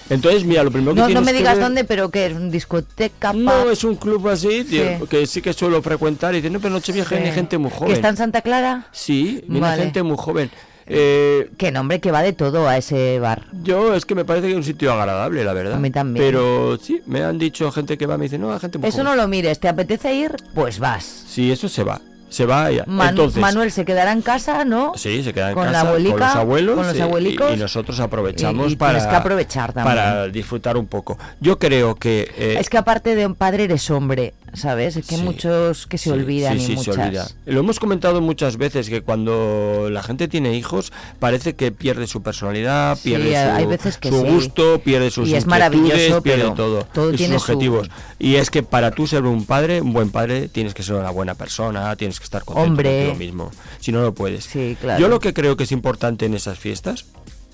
Entonces, 0.09 0.43
mira, 0.43 0.63
lo 0.63 0.71
primero 0.71 0.93
que 0.93 0.99
No, 0.99 1.03
no 1.03 1.07
tienes 1.07 1.25
me 1.25 1.31
que 1.31 1.37
digas 1.37 1.55
ver- 1.55 1.63
dónde, 1.63 1.83
pero 1.85 2.09
que 2.09 2.25
es 2.25 2.33
una 2.33 2.49
discoteca, 2.49 3.31
No, 3.33 3.69
es 3.71 3.83
un 3.85 3.95
club 3.95 4.27
así, 4.27 4.63
tío, 4.65 4.83
Sí. 4.99 5.07
que 5.09 5.25
sí 5.25 5.41
que 5.41 5.53
suelo 5.53 5.81
frecuentar 5.81 6.33
y 6.33 6.37
dicen, 6.37 6.51
no, 6.53 6.59
pero 6.59 6.73
Nochevieja 6.73 7.09
Sí. 7.09 7.15
viene 7.15 7.31
gente 7.31 7.57
muy 7.57 7.71
joven. 7.71 7.87
¿Que 7.87 7.93
está 7.93 8.09
en 8.09 8.17
Santa 8.17 8.41
Clara? 8.41 8.87
Sí, 8.91 9.41
viene 9.47 9.61
Vale. 9.61 9.83
gente 9.83 10.03
muy 10.03 10.17
joven. 10.17 10.51
Eh, 10.93 11.49
Que 11.57 11.71
nombre, 11.71 11.99
que 11.99 12.11
va 12.11 12.21
de 12.21 12.33
todo 12.33 12.67
a 12.67 12.77
ese 12.77 13.19
bar. 13.19 13.43
yo 13.63 13.95
es 13.95 14.05
que 14.05 14.15
me 14.15 14.25
parece 14.25 14.47
que 14.47 14.51
es 14.53 14.57
un 14.57 14.63
sitio 14.63 14.91
agradable, 14.93 15.43
la 15.43 15.53
verdad. 15.53 15.73
A 15.75 15.79
mí 15.79 15.89
también. 15.91 16.25
Pero 16.25 16.77
sí, 16.81 17.01
me 17.05 17.23
han 17.23 17.37
dicho 17.39 17.71
gente 17.71 17.97
que 17.97 18.05
va, 18.05 18.17
me 18.17 18.25
dice, 18.25 18.37
no, 18.37 18.51
hay 18.53 18.59
gente 18.59 18.77
muy 18.77 18.89
Eso 18.89 18.97
joven". 18.99 19.11
no 19.11 19.15
lo 19.21 19.27
mires, 19.27 19.59
¿te 19.59 19.67
apetece 19.69 20.13
ir? 20.13 20.35
Pues 20.53 20.79
vas. 20.79 21.03
Sí, 21.27 21.51
eso 21.51 21.69
se 21.69 21.83
va. 21.83 22.01
Se 22.29 22.45
va 22.45 22.71
ya. 22.71 22.85
Man- 22.87 23.09
Entonces, 23.09 23.41
Manuel 23.41 23.73
se 23.73 23.83
quedará 23.83 24.13
en 24.13 24.21
casa, 24.21 24.63
¿no? 24.63 24.93
Sí, 24.95 25.21
se 25.21 25.33
queda 25.33 25.49
en 25.49 25.53
con 25.53 25.65
la 25.65 25.73
casa 25.73 25.87
abuelica, 25.89 26.11
con 26.11 26.19
los 26.27 26.35
abuelos, 26.37 26.75
con 26.77 26.87
los 26.87 26.95
sí, 26.95 27.01
abuelicos. 27.01 27.51
y, 27.51 27.53
y 27.55 27.57
nosotros 27.57 27.99
aprovechamos 27.99 28.69
Y- 28.69 28.73
y 28.73 28.75
para, 28.77 29.09
que 29.09 29.15
aprovechar 29.17 29.73
también. 29.73 29.95
para 29.97 30.27
disfrutar 30.29 30.77
un 30.77 30.87
poco. 30.87 31.17
Yo 31.41 31.59
creo 31.59 31.95
que 31.95 32.31
eh, 32.37 32.55
Es 32.57 32.69
que 32.69 32.77
aparte 32.77 33.15
de 33.15 33.25
un 33.25 33.35
padre 33.35 33.65
eres 33.65 33.89
hombre, 33.91 34.33
¿sabes? 34.53 34.95
Es 34.97 35.05
que 35.07 35.15
hay 35.15 35.21
Sí. 35.21 35.25
muchos 35.27 35.87
que 35.87 35.97
se 35.97 36.05
Sí, 36.05 36.09
olvidan 36.11 36.59
sí, 36.59 36.73
y 36.73 36.75
muchas. 36.75 36.95
se 36.95 37.01
olvida. 37.01 37.27
Lo 37.45 37.59
hemos 37.61 37.79
comentado 37.79 38.21
muchas 38.21 38.57
veces 38.57 38.89
que 38.89 39.01
cuando 39.01 39.87
la 39.89 40.03
gente 40.03 40.27
tiene 40.27 40.55
hijos 40.57 40.91
parece 41.19 41.55
que 41.55 41.71
pierde 41.71 42.07
su 42.07 42.21
personalidad, 42.21 42.97
pierde 43.03 43.31
su, 43.31 43.51
hay 43.51 43.65
veces 43.65 43.97
que 43.97 44.09
su 44.09 44.21
sí. 44.21 44.27
gusto, 44.29 44.81
pierde 44.83 45.09
sus 45.11 45.29
Y 45.29 45.35
es 45.35 45.45
maravilloso, 45.45 46.21
pierde 46.21 46.41
pero 46.43 46.53
todo, 46.53 46.87
todo 46.93 47.13
y 47.13 47.17
tiene 47.17 47.35
sus 47.35 47.43
su- 47.43 47.51
objetivos. 47.53 47.89
Y 48.19 48.35
es 48.35 48.49
que 48.49 48.63
para 48.63 48.91
tú 48.91 49.07
ser 49.07 49.23
un 49.23 49.45
padre, 49.45 49.81
un 49.81 49.93
buen 49.93 50.09
padre, 50.11 50.47
tienes 50.47 50.73
que 50.73 50.83
ser 50.83 50.95
una 50.95 51.11
buena 51.11 51.35
persona, 51.35 51.95
tienes 51.95 52.19
que 52.19 52.25
estar 52.25 52.43
contento 52.43 52.69
Hombre. 52.69 53.05
contigo 53.07 53.15
mismo. 53.15 53.51
Si 53.79 53.91
no, 53.91 54.01
no 54.01 54.13
puedes. 54.13 54.43
Sí, 54.45 54.77
claro. 54.79 54.99
Yo 54.99 55.07
lo 55.07 55.19
que 55.19 55.33
creo 55.33 55.55
que 55.57 55.63
es 55.63 55.71
importante 55.71 56.25
en 56.25 56.33
esas 56.33 56.59
fiestas 56.59 57.05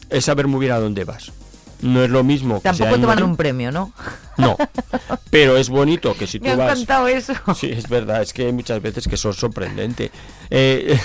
es 0.09 0.25
saber 0.25 0.47
muy 0.47 0.59
bien 0.61 0.71
a 0.71 0.79
dónde 0.79 1.03
vas. 1.03 1.31
No 1.81 2.03
es 2.03 2.09
lo 2.09 2.23
mismo 2.23 2.55
que 2.55 2.63
Tampoco 2.63 2.95
en 2.95 3.01
te 3.01 3.07
van 3.07 3.23
un 3.23 3.37
premio, 3.37 3.71
¿no? 3.71 3.91
No, 4.37 4.55
pero 5.31 5.57
es 5.57 5.69
bonito 5.69 6.15
que 6.15 6.27
si 6.27 6.39
Me 6.39 6.49
tú 6.49 6.53
ha 6.61 6.65
vas... 6.65 6.71
encantado 6.73 7.07
eso. 7.07 7.33
Sí, 7.55 7.69
es 7.71 7.89
verdad, 7.89 8.21
es 8.21 8.33
que 8.33 8.45
hay 8.45 8.51
muchas 8.53 8.81
veces 8.81 9.07
que 9.07 9.17
son 9.17 9.33
sorprendente. 9.33 10.11
Eh, 10.49 10.99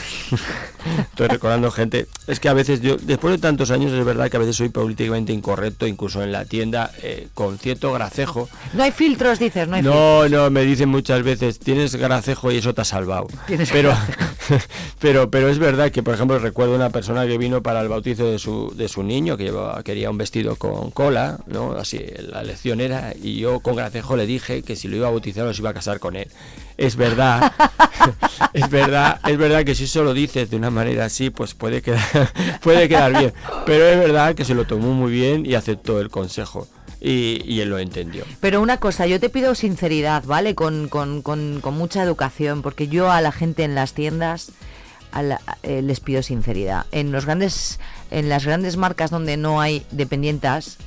estoy 0.98 1.28
recordando 1.28 1.70
gente. 1.70 2.06
Es 2.26 2.40
que 2.40 2.48
a 2.48 2.52
veces 2.52 2.80
yo, 2.80 2.96
después 2.96 3.32
de 3.34 3.38
tantos 3.38 3.70
años, 3.70 3.92
es 3.92 4.04
verdad 4.04 4.30
que 4.30 4.36
a 4.36 4.40
veces 4.40 4.56
soy 4.56 4.68
políticamente 4.68 5.32
incorrecto, 5.32 5.86
incluso 5.86 6.22
en 6.22 6.32
la 6.32 6.44
tienda, 6.44 6.90
eh, 7.02 7.28
con 7.34 7.58
cierto 7.58 7.92
gracejo. 7.92 8.48
No 8.74 8.82
hay 8.82 8.92
filtros, 8.92 9.38
dices, 9.38 9.66
no 9.68 9.76
hay 9.76 9.82
No, 9.82 10.28
no, 10.28 10.50
me 10.50 10.62
dicen 10.62 10.88
muchas 10.88 11.22
veces, 11.22 11.58
tienes 11.58 11.96
gracejo 11.96 12.52
y 12.52 12.58
eso 12.58 12.74
te 12.74 12.82
ha 12.82 12.84
salvado. 12.84 13.28
Tienes 13.46 13.70
pero, 13.70 13.94
pero, 14.98 15.30
pero 15.30 15.48
es 15.48 15.58
verdad 15.58 15.90
que, 15.90 16.02
por 16.02 16.14
ejemplo, 16.14 16.38
recuerdo 16.38 16.74
una 16.74 16.90
persona 16.90 17.26
que 17.26 17.38
vino 17.38 17.62
para 17.62 17.80
el 17.80 17.88
bautizo 17.88 18.26
de 18.30 18.38
su, 18.38 18.72
de 18.76 18.88
su 18.88 19.02
niño, 19.02 19.36
que 19.36 19.44
llevaba, 19.44 19.82
quería 19.82 20.10
un 20.10 20.18
vestido 20.18 20.56
con 20.70 20.92
cola, 20.92 21.38
¿no? 21.48 21.72
Así, 21.72 21.98
la 22.30 22.44
lección 22.44 22.80
era, 22.80 23.14
y 23.20 23.36
yo 23.40 23.58
con 23.58 23.74
gracejo 23.74 24.16
le 24.16 24.26
dije 24.26 24.62
que 24.62 24.76
si 24.76 24.86
lo 24.86 24.94
iba 24.94 25.08
a 25.08 25.10
bautizar 25.10 25.44
o 25.44 25.52
se 25.52 25.60
iba 25.60 25.70
a 25.70 25.74
casar 25.74 25.98
con 25.98 26.14
él. 26.14 26.28
Es 26.76 26.94
verdad, 26.94 27.52
es 28.52 28.70
verdad, 28.70 29.18
es 29.26 29.36
verdad 29.38 29.64
que 29.64 29.74
si 29.74 29.84
eso 29.84 30.04
lo 30.04 30.14
dices 30.14 30.50
de 30.50 30.56
una 30.56 30.70
manera 30.70 31.06
así, 31.06 31.30
pues 31.30 31.54
puede 31.54 31.82
quedar, 31.82 32.00
puede 32.62 32.88
quedar 32.88 33.10
bien. 33.18 33.32
Pero 33.66 33.86
es 33.86 33.98
verdad 33.98 34.36
que 34.36 34.44
se 34.44 34.54
lo 34.54 34.64
tomó 34.64 34.92
muy 34.92 35.10
bien 35.10 35.44
y 35.44 35.54
aceptó 35.54 36.00
el 36.00 36.10
consejo. 36.10 36.68
Y, 37.00 37.42
y 37.44 37.58
él 37.60 37.68
lo 37.68 37.80
entendió. 37.80 38.24
Pero 38.40 38.60
una 38.62 38.76
cosa, 38.76 39.08
yo 39.08 39.18
te 39.18 39.28
pido 39.28 39.56
sinceridad, 39.56 40.22
¿vale? 40.24 40.54
Con, 40.54 40.86
con- 40.88 41.22
con- 41.22 41.60
con 41.60 41.74
mucha 41.74 42.00
educación, 42.04 42.62
porque 42.62 42.86
yo 42.86 43.10
a 43.10 43.20
la 43.20 43.32
gente 43.32 43.64
en 43.64 43.74
las 43.74 43.92
tiendas 43.94 44.52
a 45.12 45.38
eh, 45.62 45.82
les 45.82 46.00
pido 46.00 46.22
sinceridad. 46.22 46.86
En 46.92 47.12
los 47.12 47.24
grandes, 47.26 47.78
en 48.10 48.28
las 48.28 48.44
grandes 48.44 48.76
marcas 48.76 49.10
donde 49.10 49.36
no 49.36 49.60
hay 49.60 49.84
dependientas, 49.90 50.78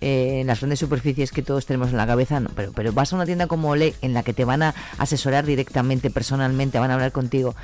eh, 0.00 0.38
en 0.40 0.46
las 0.46 0.60
grandes 0.60 0.78
superficies 0.78 1.32
que 1.32 1.42
todos 1.42 1.66
tenemos 1.66 1.88
en 1.90 1.96
la 1.96 2.06
cabeza, 2.06 2.38
no, 2.40 2.50
pero, 2.54 2.72
pero 2.72 2.92
vas 2.92 3.12
a 3.12 3.16
una 3.16 3.26
tienda 3.26 3.48
como 3.48 3.70
Ole 3.70 3.94
en 4.00 4.14
la 4.14 4.22
que 4.22 4.32
te 4.32 4.44
van 4.44 4.62
a 4.62 4.74
asesorar 4.98 5.44
directamente, 5.44 6.08
personalmente, 6.10 6.78
van 6.78 6.90
a 6.90 6.94
hablar 6.94 7.10
contigo. 7.12 7.56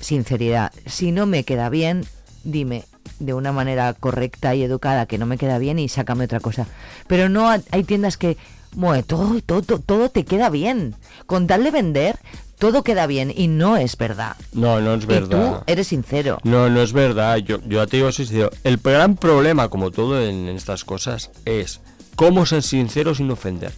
Sinceridad. 0.00 0.72
Si 0.86 1.12
no 1.12 1.26
me 1.26 1.44
queda 1.44 1.68
bien, 1.68 2.04
dime 2.44 2.84
de 3.20 3.34
una 3.34 3.52
manera 3.52 3.92
correcta 3.94 4.54
y 4.54 4.62
educada 4.62 5.06
que 5.06 5.18
no 5.18 5.26
me 5.26 5.38
queda 5.38 5.58
bien 5.58 5.78
y 5.78 5.88
sácame 5.88 6.24
otra 6.24 6.40
cosa. 6.40 6.66
Pero 7.06 7.28
no 7.28 7.50
ha- 7.50 7.60
hay 7.70 7.84
tiendas 7.84 8.16
que, 8.16 8.36
bueno, 8.74 9.02
todo, 9.04 9.40
todo, 9.42 9.78
todo, 9.78 10.08
te 10.10 10.24
queda 10.24 10.50
bien. 10.50 10.94
Con 11.26 11.46
tal 11.46 11.64
de 11.64 11.70
vender, 11.70 12.18
todo 12.58 12.82
queda 12.82 13.06
bien 13.06 13.32
y 13.34 13.48
no 13.48 13.76
es 13.76 13.96
verdad. 13.96 14.36
No, 14.52 14.80
no 14.80 14.94
es 14.94 15.04
Y 15.04 15.06
verdad. 15.06 15.58
tú 15.58 15.64
eres 15.66 15.88
sincero. 15.88 16.38
No, 16.44 16.68
no 16.70 16.80
es 16.82 16.92
verdad. 16.92 17.36
Yo, 17.38 17.58
yo 17.66 17.86
te 17.86 17.98
digo 17.98 18.12
sincero. 18.12 18.50
El 18.64 18.78
gran 18.78 19.16
problema, 19.16 19.68
como 19.68 19.90
todo 19.90 20.20
en, 20.22 20.48
en 20.48 20.56
estas 20.56 20.84
cosas, 20.84 21.30
es 21.44 21.80
cómo 22.16 22.46
ser 22.46 22.62
sincero 22.62 23.14
sin 23.14 23.30
ofender. 23.30 23.72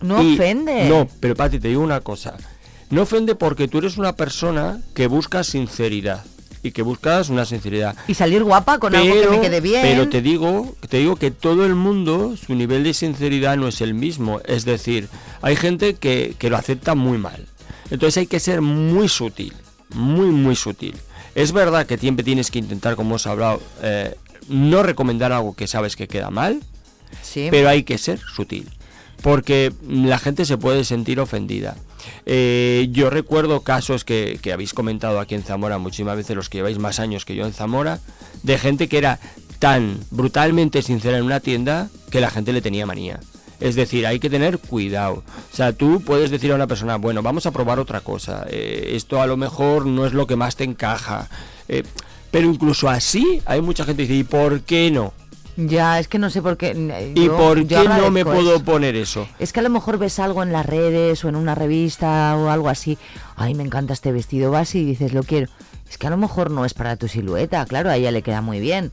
No 0.00 0.22
Y- 0.22 0.34
ofende. 0.34 0.88
No, 0.88 1.08
pero 1.20 1.34
Pati, 1.34 1.58
te 1.58 1.68
digo 1.68 1.82
una 1.82 2.00
cosa. 2.00 2.36
No 2.90 3.02
ofende 3.02 3.34
porque 3.34 3.68
tú 3.68 3.78
eres 3.78 3.96
una 3.96 4.14
persona 4.14 4.80
que 4.94 5.06
busca 5.06 5.42
sinceridad. 5.44 6.24
Y 6.64 6.72
que 6.72 6.82
buscas 6.82 7.28
una 7.28 7.44
sinceridad. 7.44 7.94
Y 8.08 8.14
salir 8.14 8.42
guapa 8.42 8.78
con 8.78 8.94
algo 8.96 9.14
que 9.20 9.28
me 9.28 9.40
quede 9.40 9.60
bien. 9.60 9.82
Pero 9.82 10.08
te 10.08 10.22
digo, 10.22 10.74
te 10.88 10.96
digo 10.98 11.14
que 11.14 11.30
todo 11.30 11.64
el 11.66 11.74
mundo, 11.76 12.36
su 12.36 12.54
nivel 12.54 12.82
de 12.84 12.94
sinceridad 12.94 13.56
no 13.56 13.68
es 13.68 13.80
el 13.82 13.94
mismo. 13.94 14.40
Es 14.46 14.64
decir, 14.64 15.08
hay 15.42 15.56
gente 15.56 15.94
que, 15.94 16.34
que 16.38 16.48
lo 16.50 16.56
acepta 16.56 16.94
muy 16.94 17.18
mal. 17.18 17.46
Entonces 17.90 18.16
hay 18.16 18.26
que 18.26 18.40
ser 18.40 18.62
muy 18.62 19.08
sutil, 19.08 19.52
muy, 19.90 20.26
muy 20.28 20.56
sutil. 20.56 20.96
Es 21.34 21.52
verdad 21.52 21.86
que 21.86 21.98
siempre 21.98 22.24
tienes 22.24 22.50
que 22.50 22.60
intentar, 22.60 22.96
como 22.96 23.10
hemos 23.10 23.26
hablado, 23.26 23.60
eh, 23.82 24.16
no 24.48 24.82
recomendar 24.82 25.32
algo 25.32 25.54
que 25.54 25.66
sabes 25.66 25.96
que 25.96 26.08
queda 26.08 26.30
mal, 26.30 26.60
Sí. 27.22 27.48
pero 27.50 27.68
hay 27.68 27.82
que 27.82 27.98
ser 27.98 28.18
sutil. 28.20 28.70
Porque 29.22 29.72
la 29.86 30.18
gente 30.18 30.44
se 30.46 30.56
puede 30.56 30.84
sentir 30.84 31.20
ofendida. 31.20 31.76
Eh, 32.26 32.88
yo 32.90 33.10
recuerdo 33.10 33.60
casos 33.60 34.04
que, 34.04 34.38
que 34.42 34.52
habéis 34.52 34.74
comentado 34.74 35.20
aquí 35.20 35.34
en 35.34 35.42
Zamora 35.42 35.78
muchísimas 35.78 36.16
veces, 36.16 36.36
los 36.36 36.48
que 36.48 36.58
lleváis 36.58 36.78
más 36.78 37.00
años 37.00 37.24
que 37.24 37.34
yo 37.34 37.46
en 37.46 37.52
Zamora, 37.52 38.00
de 38.42 38.58
gente 38.58 38.88
que 38.88 38.98
era 38.98 39.18
tan 39.58 39.98
brutalmente 40.10 40.82
sincera 40.82 41.18
en 41.18 41.24
una 41.24 41.40
tienda 41.40 41.88
que 42.10 42.20
la 42.20 42.30
gente 42.30 42.52
le 42.52 42.60
tenía 42.60 42.86
manía. 42.86 43.20
Es 43.60 43.76
decir, 43.76 44.06
hay 44.06 44.18
que 44.18 44.28
tener 44.28 44.58
cuidado. 44.58 45.22
O 45.52 45.56
sea, 45.56 45.72
tú 45.72 46.02
puedes 46.04 46.30
decir 46.30 46.52
a 46.52 46.54
una 46.54 46.66
persona, 46.66 46.96
bueno, 46.96 47.22
vamos 47.22 47.46
a 47.46 47.50
probar 47.52 47.78
otra 47.78 48.00
cosa. 48.00 48.46
eh, 48.50 48.90
esto 48.94 49.22
a 49.22 49.26
lo 49.26 49.36
mejor 49.36 49.86
no 49.86 50.06
es 50.06 50.12
lo 50.12 50.26
que 50.26 50.36
más 50.36 50.56
te 50.56 50.64
encaja. 50.64 51.28
eh, 51.68 51.82
pero 52.30 52.48
incluso 52.48 52.88
así 52.88 53.40
hay 53.46 53.60
mucha 53.60 53.84
gente 53.84 54.08
que 54.08 54.12
dice, 54.12 54.20
¿y 54.20 54.24
por 54.24 54.62
qué 54.62 54.90
no? 54.90 55.14
Ya, 55.56 55.98
es 55.98 56.08
que 56.08 56.18
no 56.18 56.30
sé 56.30 56.42
por 56.42 56.56
qué. 56.56 56.72
eh, 56.76 57.12
¿Y 57.14 57.26
yo- 57.26 57.36
por 57.36 57.66
qué 57.66 57.84
no 57.88 58.10
me 58.10 58.24
puedo 58.24 58.56
eso. 58.56 58.64
poner 58.64 58.96
eso? 58.96 59.28
Es 59.38 59.52
que 59.52 59.60
a 59.60 59.62
lo 59.62 59.70
mejor 59.70 59.98
ves 59.98 60.18
algo 60.18 60.42
en 60.42 60.52
las 60.52 60.66
redes 60.66 61.24
o 61.24 61.28
en 61.28 61.36
una 61.36 61.54
revista 61.54 62.36
o 62.36 62.48
algo 62.50 62.68
así. 62.68 62.98
Ay, 63.36 63.54
me 63.54 63.62
encanta 63.62 63.92
este 63.92 64.12
vestido. 64.12 64.50
Vas 64.50 64.74
y 64.74 64.84
dices, 64.84 65.12
lo 65.12 65.22
quiero. 65.22 65.48
Es 65.88 65.98
que 65.98 66.06
a 66.06 66.10
lo 66.10 66.16
mejor 66.16 66.50
no 66.50 66.64
es 66.64 66.74
para 66.74 66.96
tu 66.96 67.06
silueta. 67.08 67.64
Claro, 67.66 67.90
a 67.90 67.96
ella 67.96 68.10
le 68.10 68.22
queda 68.22 68.40
muy 68.40 68.58
bien. 68.58 68.90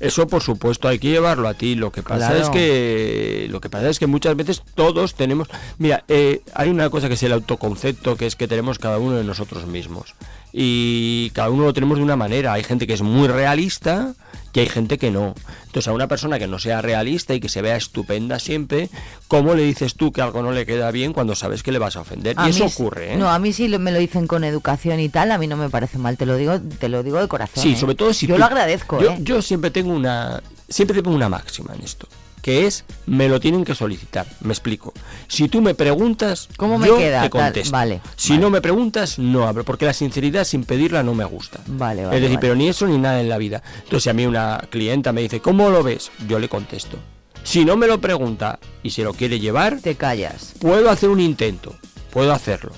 Eso 0.00 0.26
por 0.26 0.42
supuesto 0.42 0.88
hay 0.88 0.98
que 0.98 1.08
llevarlo 1.08 1.46
a 1.46 1.54
ti. 1.54 1.74
Lo 1.76 1.92
que 1.92 2.02
pasa 2.02 2.28
Claro. 2.30 2.42
es 2.42 2.48
que 2.50 3.46
lo 3.50 3.60
que 3.60 3.68
pasa 3.70 3.88
es 3.88 3.98
que 3.98 4.06
muchas 4.08 4.34
veces 4.36 4.62
todos 4.74 5.14
tenemos. 5.14 5.48
Mira, 5.78 6.02
eh, 6.08 6.40
hay 6.54 6.70
una 6.70 6.90
cosa 6.90 7.06
que 7.08 7.14
es 7.14 7.22
el 7.22 7.32
autoconcepto, 7.32 8.16
que 8.16 8.26
es 8.26 8.34
que 8.36 8.48
tenemos 8.48 8.78
cada 8.78 8.98
uno 8.98 9.16
de 9.16 9.22
nosotros 9.24 9.66
mismos 9.66 10.14
y 10.52 11.30
cada 11.30 11.50
uno 11.50 11.64
lo 11.64 11.72
tenemos 11.72 11.98
de 11.98 12.04
una 12.04 12.16
manera. 12.16 12.52
Hay 12.52 12.64
gente 12.64 12.86
que 12.86 12.94
es 12.94 13.02
muy 13.02 13.28
realista 13.28 14.14
y 14.52 14.60
hay 14.60 14.68
gente 14.68 14.98
que 14.98 15.10
no. 15.10 15.34
Entonces 15.66 15.86
a 15.88 15.92
una 15.92 16.08
persona 16.08 16.38
que 16.40 16.48
no 16.48 16.58
sea 16.58 16.82
realista 16.82 17.34
y 17.34 17.40
que 17.40 17.48
se 17.48 17.62
vea 17.62 17.76
estupenda 17.76 18.40
siempre, 18.40 18.88
¿cómo 19.28 19.54
le 19.54 19.62
dices 19.62 19.94
tú 19.94 20.10
que 20.12 20.20
algo 20.22 20.42
no 20.42 20.50
le 20.50 20.66
queda 20.66 20.90
bien 20.90 21.12
cuando 21.12 21.36
sabes 21.36 21.62
que 21.62 21.70
le 21.70 21.78
vas 21.78 21.94
a 21.96 22.00
ofender? 22.00 22.34
A 22.38 22.48
y 22.48 22.50
eso 22.50 22.64
ocurre, 22.66 23.14
¿eh? 23.14 23.16
No, 23.16 23.30
a 23.30 23.38
mí 23.38 23.52
sí 23.52 23.68
me 23.78 23.92
lo 23.92 23.98
dicen 24.00 24.26
con 24.26 24.42
educación 24.42 24.98
y 24.98 25.08
tal, 25.08 25.30
a 25.30 25.38
mí 25.38 25.46
no 25.46 25.56
me 25.56 25.70
parece 25.70 25.98
mal, 25.98 26.16
te 26.16 26.26
lo 26.26 26.36
digo, 26.36 26.58
te 26.60 26.88
lo 26.88 27.04
digo 27.04 27.20
de 27.20 27.28
corazón. 27.28 27.62
Sí, 27.62 27.74
¿eh? 27.74 27.76
sobre 27.76 27.94
todo 27.94 28.12
si 28.12 28.26
Yo 28.26 28.34
tú- 28.34 28.40
lo 28.40 28.46
agradezco, 28.46 29.00
yo, 29.00 29.12
¿eh? 29.12 29.18
yo 29.20 29.40
siempre 29.42 29.70
tengo 29.70 29.92
una 29.92 30.42
siempre 30.68 31.00
tengo 31.02 31.14
una 31.14 31.28
máxima 31.28 31.72
en 31.74 31.82
esto, 31.82 32.08
que 32.42 32.66
es 32.66 32.84
me 33.06 33.28
lo 33.28 33.40
tienen 33.40 33.64
que 33.64 33.74
solicitar. 33.74 34.26
Me 34.40 34.52
explico. 34.52 34.92
Si 35.28 35.48
tú 35.48 35.60
me 35.60 35.74
preguntas, 35.74 36.48
¿Cómo 36.56 36.78
me 36.78 36.86
yo 36.88 36.96
queda? 36.98 37.22
te 37.22 37.28
Tal, 37.30 37.44
contesto. 37.44 37.72
vale, 37.72 38.00
Si 38.16 38.38
no 38.38 38.50
me 38.50 38.60
preguntas, 38.60 39.18
no 39.18 39.46
hablo, 39.46 39.64
porque 39.64 39.86
la 39.86 39.92
sinceridad 39.92 40.44
sin 40.44 40.64
pedirla 40.64 41.02
no 41.02 41.14
me 41.14 41.24
gusta. 41.24 41.60
Vale, 41.66 42.02
es 42.02 42.08
vale, 42.08 42.20
decir, 42.20 42.36
vale. 42.36 42.40
pero 42.40 42.54
ni 42.54 42.68
eso 42.68 42.86
ni 42.86 42.98
nada 42.98 43.20
en 43.20 43.28
la 43.28 43.38
vida. 43.38 43.62
Entonces, 43.76 44.04
si 44.04 44.10
a 44.10 44.14
mí 44.14 44.26
una 44.26 44.58
clienta 44.70 45.12
me 45.12 45.22
dice, 45.22 45.40
¿cómo 45.40 45.70
lo 45.70 45.82
ves? 45.82 46.10
Yo 46.28 46.38
le 46.38 46.48
contesto. 46.48 46.98
Si 47.42 47.64
no 47.64 47.76
me 47.76 47.86
lo 47.86 48.00
pregunta 48.00 48.58
y 48.82 48.90
se 48.90 49.02
lo 49.02 49.14
quiere 49.14 49.40
llevar, 49.40 49.78
te 49.80 49.94
callas. 49.94 50.52
Puedo 50.60 50.90
hacer 50.90 51.08
un 51.08 51.20
intento, 51.20 51.74
puedo 52.10 52.32
hacerlo. 52.32 52.72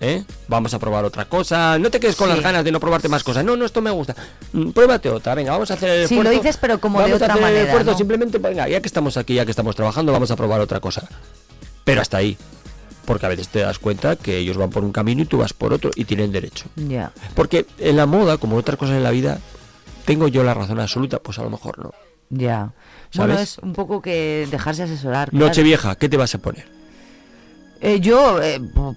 ¿Eh? 0.00 0.24
Vamos 0.48 0.72
a 0.74 0.78
probar 0.78 1.04
otra 1.04 1.24
cosa. 1.26 1.78
No 1.78 1.90
te 1.90 1.98
quedes 2.00 2.16
con 2.16 2.28
Sí. 2.28 2.34
las 2.34 2.42
ganas 2.42 2.64
de 2.64 2.72
no 2.72 2.80
probarte 2.80 3.08
más 3.08 3.24
cosas. 3.24 3.44
No, 3.44 3.56
no, 3.56 3.64
esto 3.64 3.80
me 3.80 3.90
gusta. 3.90 4.14
Mm, 4.52 4.70
Pruébate 4.70 5.10
otra. 5.10 5.34
Venga, 5.34 5.52
vamos 5.52 5.70
a 5.70 5.74
hacer 5.74 5.90
el 5.90 6.08
Sí, 6.08 6.14
esfuerzo. 6.14 6.32
lo 6.32 6.38
dices, 6.38 6.56
pero 6.56 6.80
como 6.80 6.98
de 6.98 7.04
Vamos 7.04 7.20
a 7.20 7.24
otra 7.24 7.34
hacer 7.34 7.44
el 7.44 7.50
manera, 7.50 7.64
esfuerzo, 7.66 7.90
¿no? 7.92 7.98
Simplemente, 7.98 8.38
venga, 8.38 8.68
ya 8.68 8.80
que 8.80 8.86
estamos 8.88 9.16
aquí, 9.16 9.34
ya 9.34 9.44
que 9.44 9.50
estamos 9.50 9.74
trabajando, 9.76 10.12
vamos 10.12 10.30
a 10.30 10.36
probar 10.36 10.60
otra 10.60 10.80
cosa. 10.80 11.08
Pero 11.84 12.00
hasta 12.00 12.16
ahí. 12.18 12.36
Porque 13.04 13.24
a 13.24 13.30
veces 13.30 13.48
te 13.48 13.60
das 13.60 13.78
cuenta 13.78 14.16
que 14.16 14.36
ellos 14.36 14.56
van 14.58 14.68
por 14.70 14.84
un 14.84 14.92
camino 14.92 15.22
y 15.22 15.24
tú 15.24 15.38
vas 15.38 15.54
por 15.54 15.72
otro 15.72 15.90
y 15.94 16.04
tienen 16.04 16.30
derecho. 16.30 16.66
Ya. 16.76 17.10
Porque 17.34 17.64
en 17.78 17.96
la 17.96 18.04
moda, 18.06 18.36
como 18.36 18.54
en 18.54 18.60
otras 18.60 18.76
cosas 18.76 18.96
en 18.96 19.02
la 19.02 19.10
vida, 19.10 19.38
¿tengo 20.04 20.28
yo 20.28 20.44
la 20.44 20.52
razón 20.52 20.78
absoluta? 20.78 21.18
Pues 21.18 21.38
a 21.38 21.42
lo 21.42 21.48
mejor 21.50 21.78
no. 21.78 21.92
Ya. 22.30 22.72
¿Sabes? 23.10 23.40
es 23.40 23.58
un 23.60 23.72
poco 23.72 24.02
que 24.02 24.46
dejarse 24.50 24.82
asesorar. 24.82 25.30
claro. 25.30 25.46
Nochevieja, 25.46 25.94
¿qué 25.96 26.10
te 26.10 26.18
vas 26.18 26.34
a 26.34 26.38
poner? 26.38 26.66
Eh, 27.80 28.00
yo, 28.00 28.40
eh, 28.42 28.58
pu- 28.60 28.96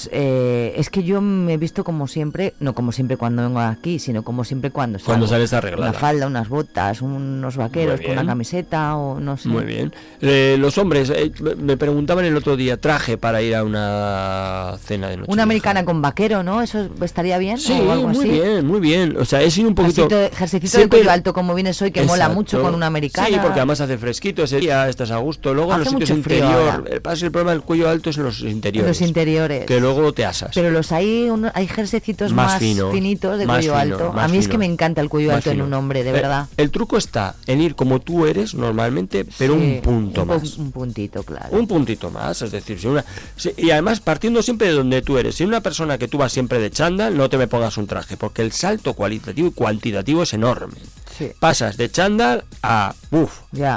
pues, 0.00 0.10
eh, 0.12 0.72
es 0.76 0.88
que 0.90 1.02
yo 1.02 1.20
me 1.20 1.54
he 1.54 1.56
visto 1.56 1.84
como 1.84 2.08
siempre, 2.08 2.54
no 2.60 2.74
como 2.74 2.92
siempre 2.92 3.16
cuando 3.16 3.42
vengo 3.42 3.60
aquí, 3.60 3.98
sino 3.98 4.22
como 4.22 4.44
siempre 4.44 4.70
cuando 4.70 4.98
salgo. 4.98 5.06
Cuando 5.06 5.26
sales 5.26 5.52
arreglada. 5.52 5.90
Una 5.90 5.98
falda, 5.98 6.26
unas 6.26 6.48
botas, 6.48 7.02
unos 7.02 7.56
vaqueros 7.56 8.00
con 8.00 8.12
una 8.12 8.24
camiseta 8.24 8.96
o 8.96 9.20
no 9.20 9.36
sé. 9.36 9.48
Muy 9.48 9.64
bien. 9.64 9.92
Eh, 10.20 10.56
los 10.58 10.78
hombres, 10.78 11.10
eh, 11.10 11.32
me 11.58 11.76
preguntaban 11.76 12.24
el 12.24 12.36
otro 12.36 12.56
día, 12.56 12.78
traje 12.78 13.18
para 13.18 13.42
ir 13.42 13.54
a 13.54 13.64
una 13.64 14.76
cena 14.82 15.08
de 15.08 15.18
noche. 15.18 15.30
Una 15.32 15.42
americana 15.42 15.84
con 15.84 16.00
vaquero, 16.00 16.42
¿no? 16.42 16.62
¿Eso 16.62 16.88
estaría 17.02 17.36
bien? 17.38 17.58
Sí, 17.58 17.72
o 17.72 17.92
algo 17.92 18.08
muy 18.08 18.18
así. 18.18 18.28
bien, 18.30 18.66
muy 18.66 18.80
bien. 18.80 19.16
O 19.18 19.24
sea, 19.24 19.42
es 19.42 19.56
ir 19.58 19.66
un 19.66 19.74
poquito... 19.74 20.08
De 20.08 20.30
Siempre- 20.46 20.98
cuello 21.00 21.10
alto 21.10 21.32
como 21.34 21.54
vienes 21.54 21.80
hoy, 21.82 21.90
que 21.90 22.02
mola 22.04 22.28
mucho 22.28 22.62
con 22.62 22.74
una 22.74 22.86
americana. 22.86 23.28
Sí, 23.28 23.34
porque 23.42 23.58
además 23.60 23.80
hace 23.80 23.98
fresquito 23.98 24.44
ese 24.44 24.58
día, 24.60 24.88
estás 24.88 25.10
a 25.10 25.18
gusto. 25.18 25.52
Luego 25.54 25.72
en 25.72 25.78
los 25.80 25.88
Hace 25.88 25.96
sitios 25.98 26.10
interior, 26.16 26.84
el, 26.88 26.94
el 26.94 27.30
problema 27.30 27.50
del 27.52 27.62
cuello 27.62 27.88
alto 27.88 28.10
es 28.10 28.16
en 28.16 28.24
los 28.24 28.40
interiores. 28.40 28.88
Los 28.88 29.06
interiores. 29.06 29.66
Que 29.66 29.80
luego 29.80 29.89
te 30.14 30.24
asas. 30.24 30.50
Pero 30.54 30.70
los 30.70 30.92
hay, 30.92 31.28
uno- 31.30 31.50
hay 31.54 31.66
jerseycitos 31.66 32.32
Más 32.32 32.52
más, 32.52 32.58
fino, 32.58 32.90
finitos 32.90 33.38
de 33.38 33.46
más 33.46 33.56
cuello 33.58 33.72
fino, 33.80 33.94
alto. 33.96 34.20
A 34.20 34.28
mí 34.28 34.38
es 34.38 34.48
que 34.48 34.58
me 34.58 34.66
encanta 34.66 35.00
el 35.00 35.08
cuello 35.08 35.34
alto 35.34 35.50
en 35.50 35.62
un 35.62 35.72
hombre, 35.74 36.02
de 36.04 36.10
Eh, 36.10 36.12
verdad. 36.12 36.46
el 36.56 36.70
truco 36.70 36.96
está 36.96 37.34
en 37.46 37.60
ir 37.60 37.74
como 37.74 38.00
tú 38.00 38.26
eres 38.26 38.54
normalmente, 38.54 39.26
pero 39.38 39.54
Sí, 39.54 39.60
un 39.60 39.80
punto 39.82 40.22
un 40.22 40.28
pu- 40.28 40.40
más. 40.40 40.56
Un 40.58 40.72
puntito, 40.72 41.22
claro. 41.22 41.48
Un 41.56 41.66
puntito 41.66 42.10
más, 42.10 42.42
es 42.42 42.50
decir, 42.52 42.78
si 42.80 42.86
una, 42.86 43.04
si- 43.36 43.52
y 43.56 43.70
además 43.70 44.00
partiendo 44.00 44.42
siempre 44.42 44.68
de 44.68 44.74
donde 44.74 45.02
tú 45.02 45.18
eres. 45.18 45.34
Si 45.34 45.44
una 45.44 45.60
persona 45.60 45.98
que 45.98 46.08
tú 46.08 46.18
vas 46.18 46.32
siempre 46.32 46.58
de 46.58 46.70
chándal, 46.70 47.16
no 47.16 47.28
te 47.28 47.36
me 47.38 47.46
pongas 47.48 47.76
un 47.78 47.86
traje, 47.86 48.16
porque 48.16 48.42
el 48.42 48.52
salto 48.52 48.94
cualitativo 48.94 49.48
y 49.48 49.52
cuantitativo 49.52 50.22
es 50.22 50.32
enorme. 50.34 50.74
Sí. 51.18 51.32
Pasas 51.38 51.76
de 51.76 51.90
chándal 51.90 52.44
a 52.62 52.94
uff. 53.10 53.40
Ya. 53.52 53.76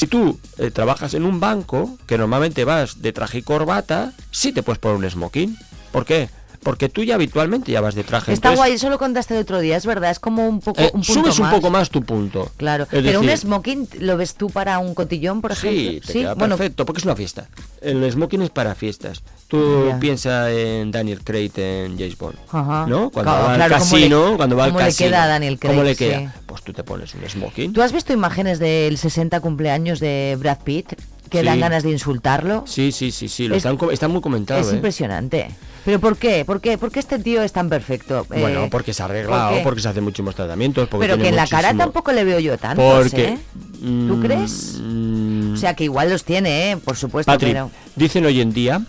Si 0.00 0.06
tú 0.06 0.40
eh, 0.56 0.70
trabajas 0.70 1.12
en 1.12 1.26
un 1.26 1.40
banco, 1.40 1.98
que 2.06 2.16
normalmente 2.16 2.64
vas 2.64 3.02
de 3.02 3.12
traje 3.12 3.36
y 3.38 3.42
corbata, 3.42 4.14
sí 4.30 4.50
te 4.50 4.62
puedes 4.62 4.78
poner 4.78 4.96
un 4.96 5.10
smoking. 5.10 5.58
¿Por 5.92 6.06
qué? 6.06 6.30
Porque 6.62 6.88
tú 6.88 7.04
ya 7.04 7.16
habitualmente 7.16 7.70
ya 7.70 7.82
vas 7.82 7.94
de 7.94 8.02
traje. 8.02 8.32
Está 8.32 8.48
entonces, 8.48 8.58
guay, 8.60 8.72
eso 8.72 8.88
lo 8.88 8.98
contaste 8.98 9.34
el 9.34 9.40
otro 9.42 9.60
día, 9.60 9.76
es 9.76 9.84
verdad, 9.84 10.10
es 10.10 10.18
como 10.18 10.48
un 10.48 10.60
poco 10.60 10.80
eh, 10.80 10.90
un 10.94 11.02
punto 11.02 11.12
subes 11.12 11.38
un 11.38 11.44
más. 11.44 11.54
poco 11.54 11.68
más 11.68 11.90
tu 11.90 12.02
punto. 12.02 12.50
Claro, 12.56 12.84
Es 12.84 13.02
pero 13.02 13.20
un 13.20 13.28
smoking 13.28 13.88
lo 13.98 14.16
ves 14.16 14.36
tú 14.36 14.48
para 14.48 14.78
un 14.78 14.94
cotillón, 14.94 15.42
por 15.42 15.54
Sí, 15.54 15.68
ejemplo. 16.00 16.12
queda 16.14 16.34
bueno, 16.34 16.56
perfecto, 16.56 16.86
porque 16.86 17.00
es 17.00 17.04
una 17.04 17.16
fiesta. 17.16 17.48
El 17.82 18.10
smoking 18.10 18.40
es 18.40 18.50
para 18.50 18.74
fiestas. 18.74 19.22
Tú 19.50 19.86
Ya. 19.88 19.98
piensas 19.98 20.48
en 20.52 20.92
Daniel 20.92 21.20
Craig 21.24 21.50
en 21.56 21.98
James 21.98 22.16
Bond, 22.16 22.36
Ajá. 22.52 22.86
¿no? 22.86 23.10
Cuando 23.10 23.32
Claro, 23.32 23.46
va 23.48 23.54
claro, 23.56 23.74
al 23.74 23.80
¿cómo 23.80 23.96
le- 23.96 24.00
casino, 24.02 24.36
cuando 24.36 24.56
va 24.56 24.64
al 24.64 24.70
cómo 24.70 24.78
le 24.80 24.86
casino. 24.86 25.08
queda 25.10 25.24
a 25.24 25.26
Daniel 25.26 25.58
¿Cómo 25.60 25.72
Craig? 25.74 25.84
le 25.84 25.96
queda? 25.96 26.18
Sí. 26.20 26.28
Pues 26.46 26.62
tú 26.62 26.72
te 26.72 26.84
pones 26.84 27.12
un 27.16 27.28
smoking. 27.28 27.72
¿Tú 27.72 27.82
has 27.82 27.92
visto 27.92 28.12
imágenes 28.12 28.60
del 28.60 28.96
60 28.96 29.40
cumpleaños 29.40 29.98
de 29.98 30.36
Brad 30.38 30.58
Pitt 30.62 30.92
que 31.28 31.40
Sí. 31.40 31.44
dan 31.46 31.58
ganas 31.58 31.82
de 31.82 31.90
insultarlo? 31.90 32.62
Sí, 32.68 32.92
sí, 32.92 33.10
sí, 33.10 33.28
sí, 33.28 33.48
lo 33.48 33.56
Es- 33.56 33.64
están, 33.92 34.10
muy 34.12 34.20
comentado, 34.20 34.60
es 34.60 34.68
¿eh? 34.72 34.76
impresionante. 34.76 35.50
¿Pero 35.84 35.98
por 35.98 36.16
qué? 36.16 36.44
¿Por 36.44 36.60
qué? 36.60 36.78
¿Por 36.78 36.92
qué 36.92 37.00
este 37.00 37.18
tío 37.18 37.42
es 37.42 37.52
tan 37.52 37.68
perfecto? 37.68 38.26
Bueno, 38.28 38.64
Eh, 38.64 38.68
porque 38.70 38.92
se 38.92 39.02
ha 39.02 39.06
¿por 39.06 39.16
arreglado, 39.16 39.62
porque 39.64 39.80
se 39.80 39.88
hacen 39.88 40.04
muchísimos 40.04 40.36
tratamientos, 40.36 40.86
porque 40.88 41.06
Pero 41.08 41.20
que 41.20 41.28
en 41.30 41.36
la 41.36 41.46
cara 41.48 41.74
tampoco 41.74 42.12
le 42.12 42.22
veo 42.22 42.38
yo 42.38 42.56
tanto, 42.58 42.82
Porque, 42.82 43.24
¿eh? 43.24 43.38
¿Tú 43.80 43.86
mm, 44.16 44.20
crees? 44.22 44.78
mm, 44.80 45.54
O 45.54 45.56
sea, 45.56 45.74
que 45.74 45.84
igual 45.84 46.08
los 46.10 46.22
tiene, 46.24 46.70
¿eh? 46.70 46.76
Por 46.76 46.96
supuesto, 46.96 47.32
Patri, 47.32 47.48
pero... 47.52 47.70
dicen 47.96 48.24
hoy 48.26 48.40
en 48.40 48.52
día 48.52 48.82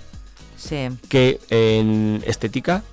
Sí. 0.61 0.89
que 1.09 1.39
en 1.49 2.23
estética, 2.25 2.83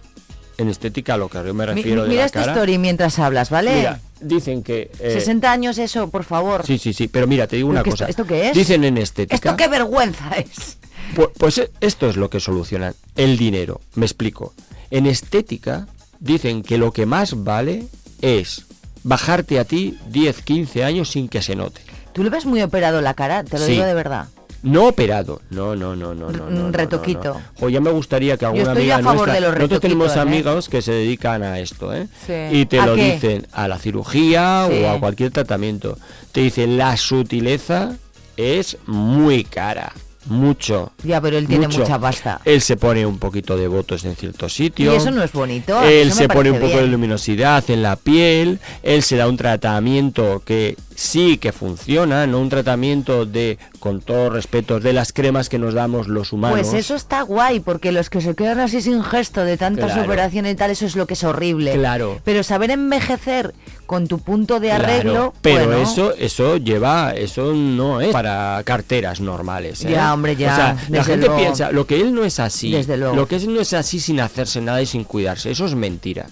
en 0.57 0.69
estética 0.69 1.15
a 1.15 1.17
lo 1.17 1.29
que 1.29 1.39
yo 1.45 1.55
me 1.55 1.67
Mi- 1.67 1.75
refiero 1.75 2.03
de 2.05 2.09
mira 2.09 2.23
la 2.23 2.27
esta 2.27 2.41
cara, 2.41 2.53
story 2.53 2.79
mientras 2.79 3.19
hablas, 3.19 3.51
¿vale? 3.51 3.75
Mira, 3.77 4.01
dicen 4.21 4.63
que 4.63 4.91
eh, 4.99 5.13
60 5.13 5.51
años 5.53 5.79
eso, 5.79 6.09
por 6.11 6.25
favor. 6.25 6.67
Sí, 6.67 6.79
sí, 6.79 6.93
sí, 6.93 7.07
pero 7.09 7.27
mira, 7.27 7.47
te 7.47 7.57
digo 7.57 7.69
¿Pero 7.69 7.81
una 7.83 7.91
cosa. 7.91 8.09
esto- 8.09 8.23
esto 8.23 8.27
qué 8.27 8.49
es? 8.51 8.57
Dicen 8.57 8.83
en 8.85 8.99
estética. 8.99 9.35
Esto 9.35 9.57
qué 9.57 9.69
vergüenza 9.69 10.31
es. 10.37 10.79
Pu- 11.15 11.31
Pues, 11.39 11.59
eh, 11.59 11.71
esto 11.81 12.09
es 12.11 12.17
lo 12.17 12.29
que 12.29 12.41
solucionan, 12.41 12.95
el 13.17 13.37
dinero. 13.39 13.81
Me 13.95 14.05
explico. 14.07 14.53
En 14.91 15.07
estética 15.07 15.87
dicen 16.19 16.63
que 16.63 16.79
lo 16.79 16.93
que 16.93 17.07
más 17.07 17.45
vale 17.45 17.87
es 18.21 18.65
bajarte 19.05 19.59
a 19.61 19.65
ti 19.65 19.97
10, 20.09 20.43
15 20.43 20.83
años 20.85 21.11
sin 21.11 21.29
que 21.29 21.41
se 21.43 21.55
note. 21.55 21.81
¿Tú 22.13 22.25
le 22.25 22.31
ves 22.31 22.47
muy 22.47 22.61
operado 22.63 23.01
la 23.01 23.15
cara? 23.15 23.45
Te 23.45 23.59
lo 23.59 23.65
Sí. 23.65 23.73
digo 23.73 23.85
de 23.85 23.95
verdad. 23.95 24.27
No 24.63 24.89
operado, 24.89 25.41
no, 25.51 25.77
no, 25.77 25.95
no, 25.95 26.15
no, 26.15 26.31
no, 26.31 26.45
Un 26.47 26.73
retoquito. 26.73 27.35
no, 27.35 27.35
no. 27.35 27.41
O 27.61 27.69
ya 27.69 27.81
me 27.81 27.91
gustaría 27.91 28.37
que 28.37 28.45
alguna 28.45 28.73
estoy 28.73 28.91
amiga 28.91 28.97
a 28.97 29.03
favor 29.03 29.17
nuestra, 29.29 29.35
de 29.35 29.41
los 29.41 29.55
nosotros 29.55 29.81
tenemos 29.81 30.17
¿eh? 30.17 30.21
amigos 30.21 30.69
que 30.69 30.83
se 30.83 30.93
dedican 30.93 31.43
a 31.45 31.61
esto, 31.61 31.95
¿eh? 31.95 32.09
Sí. 32.27 32.33
Y 32.59 32.67
te 32.67 32.81
¿A 32.81 32.87
lo 32.87 32.97
qué? 32.97 33.13
dicen 33.15 33.47
a 33.53 33.69
la 33.69 33.79
cirugía 33.79 34.67
Sí. 34.69 34.83
o 34.83 34.91
a 34.91 34.99
cualquier 34.99 35.31
tratamiento. 35.31 35.97
Te 36.33 36.41
dicen 36.41 36.77
la 36.77 36.97
sutileza 36.97 37.97
es 38.37 38.77
muy 38.87 39.45
cara, 39.45 39.93
mucho. 40.27 40.93
Ya, 41.05 41.21
pero 41.21 41.39
él 41.39 41.47
tiene 41.47 41.69
mucha 41.69 41.99
pasta. 41.99 42.41
Él 42.45 42.61
se 42.61 42.77
pone 42.77 43.07
un 43.07 43.19
poquito 43.19 43.57
de 43.57 43.69
botos 43.69 44.05
en 44.05 44.17
ciertos 44.17 44.55
sitios. 44.55 44.93
Y 44.93 44.97
eso 44.97 45.11
no 45.13 45.23
es 45.23 45.33
bonito. 45.33 45.81
Él 45.83 46.13
se 46.13 46.29
pone 46.29 46.51
un 46.51 46.59
poco 46.61 46.77
de 46.79 46.87
luminosidad 46.89 47.63
en 47.71 47.83
la 47.83 47.97
piel, 47.97 48.59
él 48.83 49.03
se 49.03 49.17
da 49.17 49.29
un 49.29 49.37
tratamiento 49.37 50.43
que 50.45 50.77
sí 50.99 51.39
que 51.39 51.53
funciona, 51.53 52.27
no 52.27 52.41
un 52.41 52.49
tratamiento 52.49 53.25
de, 53.25 53.57
con 53.79 54.01
todo 54.01 54.31
respeto, 54.31 54.81
de 54.81 54.93
las 54.93 55.13
cremas 55.13 55.49
que 55.49 55.57
nos 55.57 55.73
damos 55.73 56.09
los 56.09 56.33
humanos. 56.33 56.59
Pues 56.59 56.73
eso 56.75 56.97
está 56.97 57.23
guay, 57.23 57.61
porque 57.61 57.93
los 57.93 58.11
que 58.11 58.21
se 58.21 58.35
quedan 58.35 58.59
así 58.59 58.83
sin 58.83 59.05
gesto 59.05 59.45
de 59.45 59.57
tantas 59.57 59.93
Claro. 59.93 60.03
operaciones 60.03 60.55
y 60.55 60.57
tal, 60.57 60.73
eso 60.73 60.87
es 60.87 60.97
lo 60.97 61.07
que 61.07 61.15
es 61.15 61.23
horrible. 61.23 61.75
Claro. 61.75 62.21
Pero 62.25 62.43
saber 62.43 62.73
envejecer 62.73 63.55
con 63.87 64.09
tu 64.09 64.19
punto 64.19 64.59
de 64.59 64.71
Claro, 64.71 64.85
arreglo, 64.85 65.35
pero 65.41 65.67
bueno, 65.69 65.83
eso 65.83 66.15
eso 66.19 66.57
lleva 66.57 67.13
eso 67.13 67.55
no 67.55 68.01
es 68.03 68.13
para 68.13 68.61
carteras 68.65 69.21
normales 69.21 69.83
¿eh? 69.85 69.93
Ya, 69.93 70.13
hombre, 70.13 70.37
ya, 70.37 70.53
o 70.53 70.57
sea 70.57 70.77
la 70.91 71.05
gente 71.05 71.27
luego. 71.27 71.41
piensa 71.41 71.73
lo 71.73 71.87
que 71.87 71.99
él 72.01 72.13
no 72.13 72.25
es 72.25 72.39
así 72.39 72.71
Desde 72.73 72.99
luego. 72.99 73.15
lo 73.17 73.27
que 73.27 73.37
él 73.37 73.55
no 73.55 73.61
es 73.63 73.73
así 73.73 73.99
sin 73.99 74.21
hacerse 74.21 74.61
nada 74.61 74.83
y 74.83 74.87
sin 74.87 75.05
cuidarse 75.05 75.51
eso 75.53 75.65
es 75.65 75.75
mentira 75.75 76.27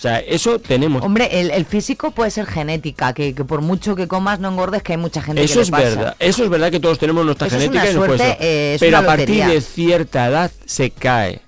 o 0.00 0.02
sea 0.02 0.18
eso 0.20 0.58
tenemos 0.58 1.02
Hombre, 1.04 1.40
el, 1.42 1.50
el 1.50 1.66
físico 1.66 2.10
puede 2.12 2.30
ser 2.30 2.46
genética, 2.46 3.12
que, 3.12 3.34
que 3.34 3.44
por 3.44 3.60
mucho 3.60 3.94
que 3.94 4.08
comas 4.08 4.40
no 4.40 4.48
engordes, 4.48 4.82
que 4.82 4.92
hay 4.94 4.98
mucha 4.98 5.20
gente 5.20 5.42
que 5.42 5.44
Eso 5.44 5.56
le 5.56 5.62
es 5.64 5.70
pasa. 5.70 5.82
verdad, 5.84 6.16
eso 6.18 6.42
es 6.44 6.48
verdad 6.48 6.70
que 6.70 6.80
todos 6.80 6.98
tenemos 6.98 7.22
nuestra 7.26 7.48
Eso 7.48 7.56
es 7.56 7.62
genética 7.64 7.82
una 7.82 7.90
y 7.90 7.94
nos 7.96 8.06
puede 8.06 8.18
suerte, 8.18 8.36
eh, 8.46 8.74
es 8.76 8.80
pero 8.80 8.98
una 8.98 9.06
a 9.06 9.16
partir 9.16 9.44
de 9.44 9.60
cierta 9.60 10.26
edad 10.28 10.50
se 10.64 10.90
cae. 10.90 11.42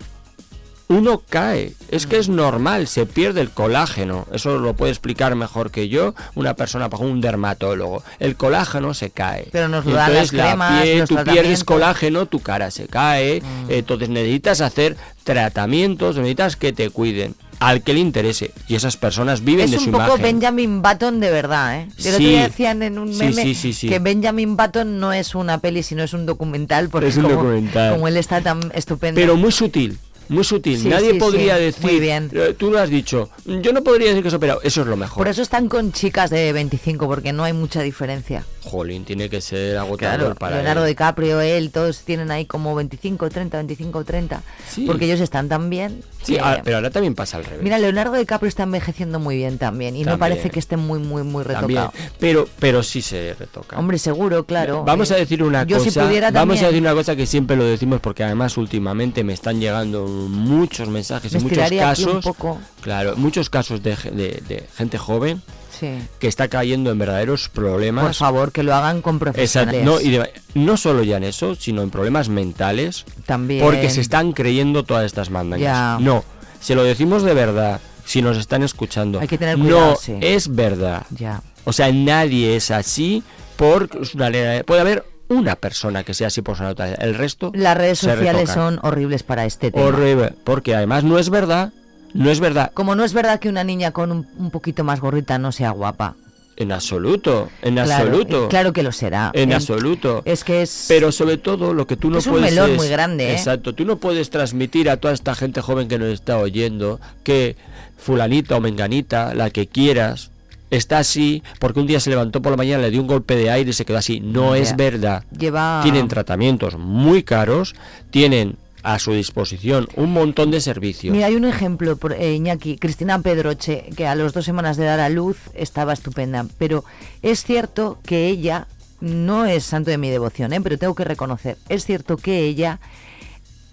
Uno 0.88 1.22
cae, 1.26 1.72
es 1.88 2.06
que 2.06 2.18
es 2.18 2.28
Mm. 2.28 2.34
normal, 2.36 2.86
se 2.86 3.06
pierde 3.06 3.40
el 3.40 3.48
colágeno. 3.48 4.26
Eso 4.30 4.58
lo 4.58 4.74
puede 4.74 4.92
explicar 4.92 5.34
mejor 5.36 5.70
que 5.70 5.88
yo 5.88 6.14
una 6.34 6.52
persona, 6.52 6.90
por 6.90 6.98
ejemplo, 6.98 7.14
un 7.14 7.20
dermatólogo. 7.22 8.02
El 8.18 8.36
colágeno 8.36 8.92
se 8.92 9.08
cae. 9.08 9.48
Pero 9.52 9.68
nos 9.68 9.86
lo 9.86 9.92
dan 9.94 10.12
las 10.12 10.30
cremas, 10.30 10.82
piel, 10.82 11.08
tú 11.08 11.16
pierdes. 11.24 11.62
Mm. 11.62 11.64
colágeno, 11.64 12.26
tu 12.26 12.40
cara 12.40 12.70
se 12.70 12.88
cae. 12.88 13.42
Entonces 13.70 14.10
necesitas 14.10 14.60
hacer 14.60 14.98
tratamientos, 15.24 16.16
necesitas 16.16 16.56
que 16.56 16.74
te 16.74 16.90
cuiden. 16.90 17.34
Al 17.64 17.82
que 17.82 17.94
le 17.94 18.00
interese. 18.00 18.50
Y 18.68 18.74
esas 18.74 18.96
personas 18.96 19.44
viven 19.44 19.66
Es 19.66 19.70
de 19.72 19.78
un 19.78 19.84
su 19.84 19.90
poco 19.92 20.04
imagen. 20.04 20.22
Benjamin 20.22 20.82
Button 20.82 21.20
de 21.20 21.30
verdad, 21.30 21.78
¿eh? 21.80 21.88
El 21.98 22.06
otro 22.06 22.18
Sí. 22.18 22.24
día 22.26 22.42
decían 22.42 22.82
en 22.82 22.98
un 22.98 23.16
meme 23.16 23.42
sí, 23.42 23.54
sí, 23.54 23.72
sí. 23.72 23.88
que 23.88 23.98
Benjamin 23.98 24.56
Button 24.56 24.98
no 24.98 25.12
es 25.12 25.34
una 25.34 25.58
peli, 25.58 25.82
sino 25.82 26.02
es 26.02 26.12
un 26.12 26.26
documental, 26.26 26.88
porque 26.88 27.08
Es 27.08 27.16
un 27.16 27.22
como, 27.24 27.34
documental. 27.36 27.92
como 27.94 28.08
él 28.08 28.16
está 28.16 28.40
tan 28.40 28.72
estupendo. 28.74 29.20
pero 29.20 29.36
muy 29.36 29.52
sutil. 29.52 29.98
Muy 30.28 30.44
sutil. 30.44 30.78
Sí, 30.80 30.88
Nadie 30.88 31.12
sí, 31.12 31.18
podría 31.18 31.56
sí, 31.56 31.62
decir. 31.64 31.82
muy 31.84 32.00
bien. 32.00 32.30
eh, 32.32 32.54
Tú 32.56 32.70
lo 32.70 32.78
has 32.78 32.88
dicho. 32.88 33.28
Yo 33.44 33.72
no 33.72 33.82
podría 33.82 34.08
decir 34.08 34.22
que 34.22 34.28
es 34.28 34.34
operado. 34.34 34.60
Eso 34.62 34.80
es 34.80 34.86
lo 34.86 34.96
mejor. 34.96 35.18
Por 35.18 35.28
eso 35.28 35.42
están 35.42 35.68
con 35.68 35.92
chicas 35.92 36.30
de 36.30 36.52
25, 36.52 37.06
porque 37.06 37.32
no 37.32 37.44
hay 37.44 37.52
mucha 37.52 37.82
diferencia. 37.82 38.44
Jolín, 38.62 39.04
tiene 39.04 39.28
que 39.28 39.40
ser 39.40 39.76
agotador 39.78 40.18
Claro, 40.18 40.34
para 40.36 40.56
Leonardo 40.56 40.84
él. 40.84 40.90
DiCaprio, 40.90 41.40
él, 41.40 41.70
todos 41.70 42.00
tienen 42.00 42.30
ahí 42.30 42.46
como 42.46 42.74
25, 42.74 43.28
30, 43.28 43.56
25, 43.58 44.04
30. 44.04 44.42
Sí. 44.68 44.84
Porque 44.86 45.04
ellos 45.06 45.20
están 45.20 45.48
tan 45.48 45.68
bien. 45.68 46.02
Sí, 46.22 46.34
que- 46.34 46.40
ah, 46.40 46.60
pero 46.64 46.76
ahora 46.76 46.90
también 46.90 47.14
pasa 47.14 47.36
al 47.36 47.44
revés. 47.44 47.62
Mira, 47.62 47.78
Leonardo 47.78 48.14
DiCaprio 48.16 48.48
está 48.48 48.62
envejeciendo 48.62 49.18
muy 49.18 49.36
bien 49.36 49.58
también. 49.58 49.96
Y 49.96 50.00
no 50.00 50.12
También. 50.12 50.18
parece 50.20 50.50
que 50.50 50.58
esté 50.60 50.76
muy, 50.76 51.00
muy, 51.00 51.22
muy 51.24 51.44
También. 51.44 51.82
retocado. 51.82 51.92
Pero, 52.20 52.48
pero 52.58 52.82
sí 52.82 53.02
se 53.02 53.34
retoca. 53.38 53.78
Hombre, 53.78 53.98
seguro, 53.98 54.44
claro. 54.46 54.84
Vamos 54.84 55.10
a 55.10 55.16
decir 55.16 55.42
una 55.42 55.64
yo 55.64 55.78
cosa. 55.78 55.90
si 55.90 55.98
pudiera 55.98 56.30
vamos 56.30 56.62
a 56.62 56.66
decir 56.66 56.80
una 56.80 56.94
cosa 56.94 57.16
que 57.16 57.26
siempre 57.26 57.56
lo 57.56 57.64
decimos 57.64 58.00
porque 58.00 58.22
además 58.24 58.56
últimamente 58.56 59.24
me 59.24 59.32
están 59.32 59.58
llegando 59.60 60.06
muchos 60.06 60.88
mensajes 60.88 61.32
Me 61.32 61.40
y 61.40 61.42
muchos 61.42 61.70
un 61.70 61.78
casos. 61.78 62.24
poco. 62.24 62.60
Claro, 62.80 63.16
muchos 63.16 63.50
casos 63.50 63.82
de, 63.82 63.96
ge- 63.96 64.10
de- 64.12 64.42
de 64.48 64.66
gente 64.76 64.98
joven 64.98 65.42
Sí. 65.82 65.98
que 66.20 66.28
está 66.28 66.46
cayendo 66.48 66.90
en 66.92 66.98
verdaderos 66.98 67.48
problemas. 67.48 68.04
Por 68.04 68.14
favor, 68.14 68.52
que 68.52 68.62
lo 68.62 68.74
hagan 68.74 69.02
con 69.02 69.16
Exacto. 69.16 69.32
profesionales. 69.32 69.84
No, 69.84 70.00
y 70.00 70.10
de- 70.10 70.30
no 70.54 70.76
solo 70.76 71.02
ya 71.02 71.16
en 71.16 71.24
eso, 71.24 71.54
sino 71.56 71.82
en 71.82 71.90
problemas 71.90 72.28
mentales. 72.28 73.04
También. 73.26 73.64
Porque 73.64 73.90
se 73.90 74.00
están 74.00 74.32
creyendo 74.32 74.84
todas 74.84 75.04
estas 75.06 75.30
mandanas. 75.30 75.60
Ya. 75.62 75.98
No, 76.00 76.24
se 76.60 76.74
lo 76.74 76.84
decimos 76.84 77.22
de 77.24 77.34
verdad. 77.34 77.80
Si 78.04 78.22
nos 78.22 78.36
están 78.36 78.62
escuchando. 78.62 79.20
Hay 79.20 79.28
que 79.28 79.38
tener 79.38 79.58
cuidado, 79.58 79.90
No 79.92 79.96
sí. 79.96 80.14
es 80.20 80.54
verdad. 80.54 81.04
Ya. 81.10 81.42
O 81.64 81.72
sea, 81.72 81.90
nadie 81.92 82.56
es 82.56 82.70
así 82.70 83.22
por 83.56 83.88
Puede 83.88 84.80
haber 84.80 85.04
una 85.28 85.56
persona 85.56 86.02
que 86.04 86.12
sea 86.12 86.26
así 86.26 86.42
por 86.42 86.56
su 86.56 86.62
naturaleza. 86.64 87.00
El 87.02 87.14
resto. 87.14 87.52
Las 87.54 87.76
redes 87.76 88.00
sociales 88.00 88.32
retocan. 88.48 88.54
son 88.54 88.80
horribles 88.82 89.22
para 89.22 89.46
este 89.46 89.70
tema. 89.70 89.86
Horrible. 89.86 90.34
Porque 90.44 90.74
además 90.74 91.04
no 91.04 91.18
es 91.18 91.30
verdad. 91.30 91.72
No 92.14 92.30
es 92.30 92.40
verdad. 92.40 92.70
Como 92.74 92.94
no 92.94 93.04
es 93.04 93.12
verdad 93.14 93.40
que 93.40 93.48
una 93.48 93.64
niña 93.64 93.90
con 93.92 94.12
un, 94.12 94.26
un 94.38 94.50
poquito 94.50 94.84
más 94.84 95.00
gorrita 95.00 95.38
no 95.38 95.52
sea 95.52 95.70
guapa. 95.70 96.14
En 96.56 96.70
absoluto. 96.70 97.48
En 97.62 97.74
Claro, 97.74 97.92
absoluto. 97.92 98.44
eh, 98.44 98.48
Claro 98.50 98.72
que 98.74 98.82
lo 98.82 98.92
será. 98.92 99.30
En 99.34 99.52
absoluto. 99.54 100.22
Es 100.26 100.44
que 100.44 100.62
es. 100.62 100.84
Pero 100.88 101.10
sobre 101.10 101.38
todo 101.38 101.72
lo 101.72 101.86
que 101.86 101.96
tú 101.96 102.10
no 102.10 102.18
Es 102.18 102.26
un 102.26 102.32
puedes 102.34 102.50
melón 102.50 102.72
es- 102.72 102.76
muy 102.76 102.88
grande, 102.88 103.30
¿eh? 103.30 103.32
Exacto, 103.32 103.74
tú 103.74 103.84
no 103.86 103.96
puedes 103.96 104.28
transmitir 104.30 104.90
a 104.90 104.98
toda 104.98 105.14
esta 105.14 105.34
gente 105.34 105.62
joven 105.62 105.88
que 105.88 105.98
nos 105.98 106.08
está 106.08 106.36
oyendo 106.38 107.00
que 107.22 107.56
fulanita 107.96 108.56
o 108.56 108.60
menganita, 108.60 109.34
la 109.34 109.48
que 109.50 109.66
quieras, 109.66 110.30
está 110.70 110.98
así 110.98 111.42
porque 111.58 111.80
un 111.80 111.86
día 111.86 112.00
se 112.00 112.10
levantó 112.10 112.42
por 112.42 112.50
la 112.52 112.56
mañana, 112.58 112.82
le 112.82 112.90
dio 112.90 113.00
un 113.00 113.06
golpe 113.06 113.34
de 113.34 113.50
aire 113.50 113.70
y 113.70 113.72
se 113.72 113.84
quedó 113.86 113.96
así. 113.98 114.20
No 114.20 114.54
es 114.54 114.76
verdad. 114.76 115.24
Lleva. 115.36 115.80
Tienen 115.82 116.08
tratamientos 116.08 116.76
muy 116.76 117.22
caros, 117.22 117.74
tienen 118.10 118.56
a 118.82 118.98
su 118.98 119.12
disposición 119.12 119.88
un 119.96 120.12
montón 120.12 120.50
de 120.50 120.60
servicios. 120.60 121.12
Mira, 121.12 121.26
hay 121.26 121.36
un 121.36 121.44
ejemplo, 121.44 121.96
por, 121.96 122.12
eh, 122.12 122.34
Iñaki, 122.34 122.78
Cristina 122.78 123.20
Pedroche, 123.20 123.90
que 123.96 124.06
a 124.06 124.14
las 124.14 124.32
dos 124.32 124.44
semanas 124.44 124.76
de 124.76 124.84
dar 124.84 125.00
a 125.00 125.08
luz 125.08 125.36
estaba 125.54 125.92
estupenda, 125.92 126.46
pero 126.58 126.84
es 127.22 127.44
cierto 127.44 127.98
que 128.04 128.26
ella, 128.26 128.66
no 129.00 129.46
es 129.46 129.64
santo 129.64 129.90
de 129.90 129.98
mi 129.98 130.10
devoción, 130.10 130.52
¿eh? 130.52 130.60
pero 130.60 130.78
tengo 130.78 130.94
que 130.94 131.04
reconocer, 131.04 131.56
es 131.68 131.84
cierto 131.84 132.16
que 132.16 132.40
ella, 132.44 132.80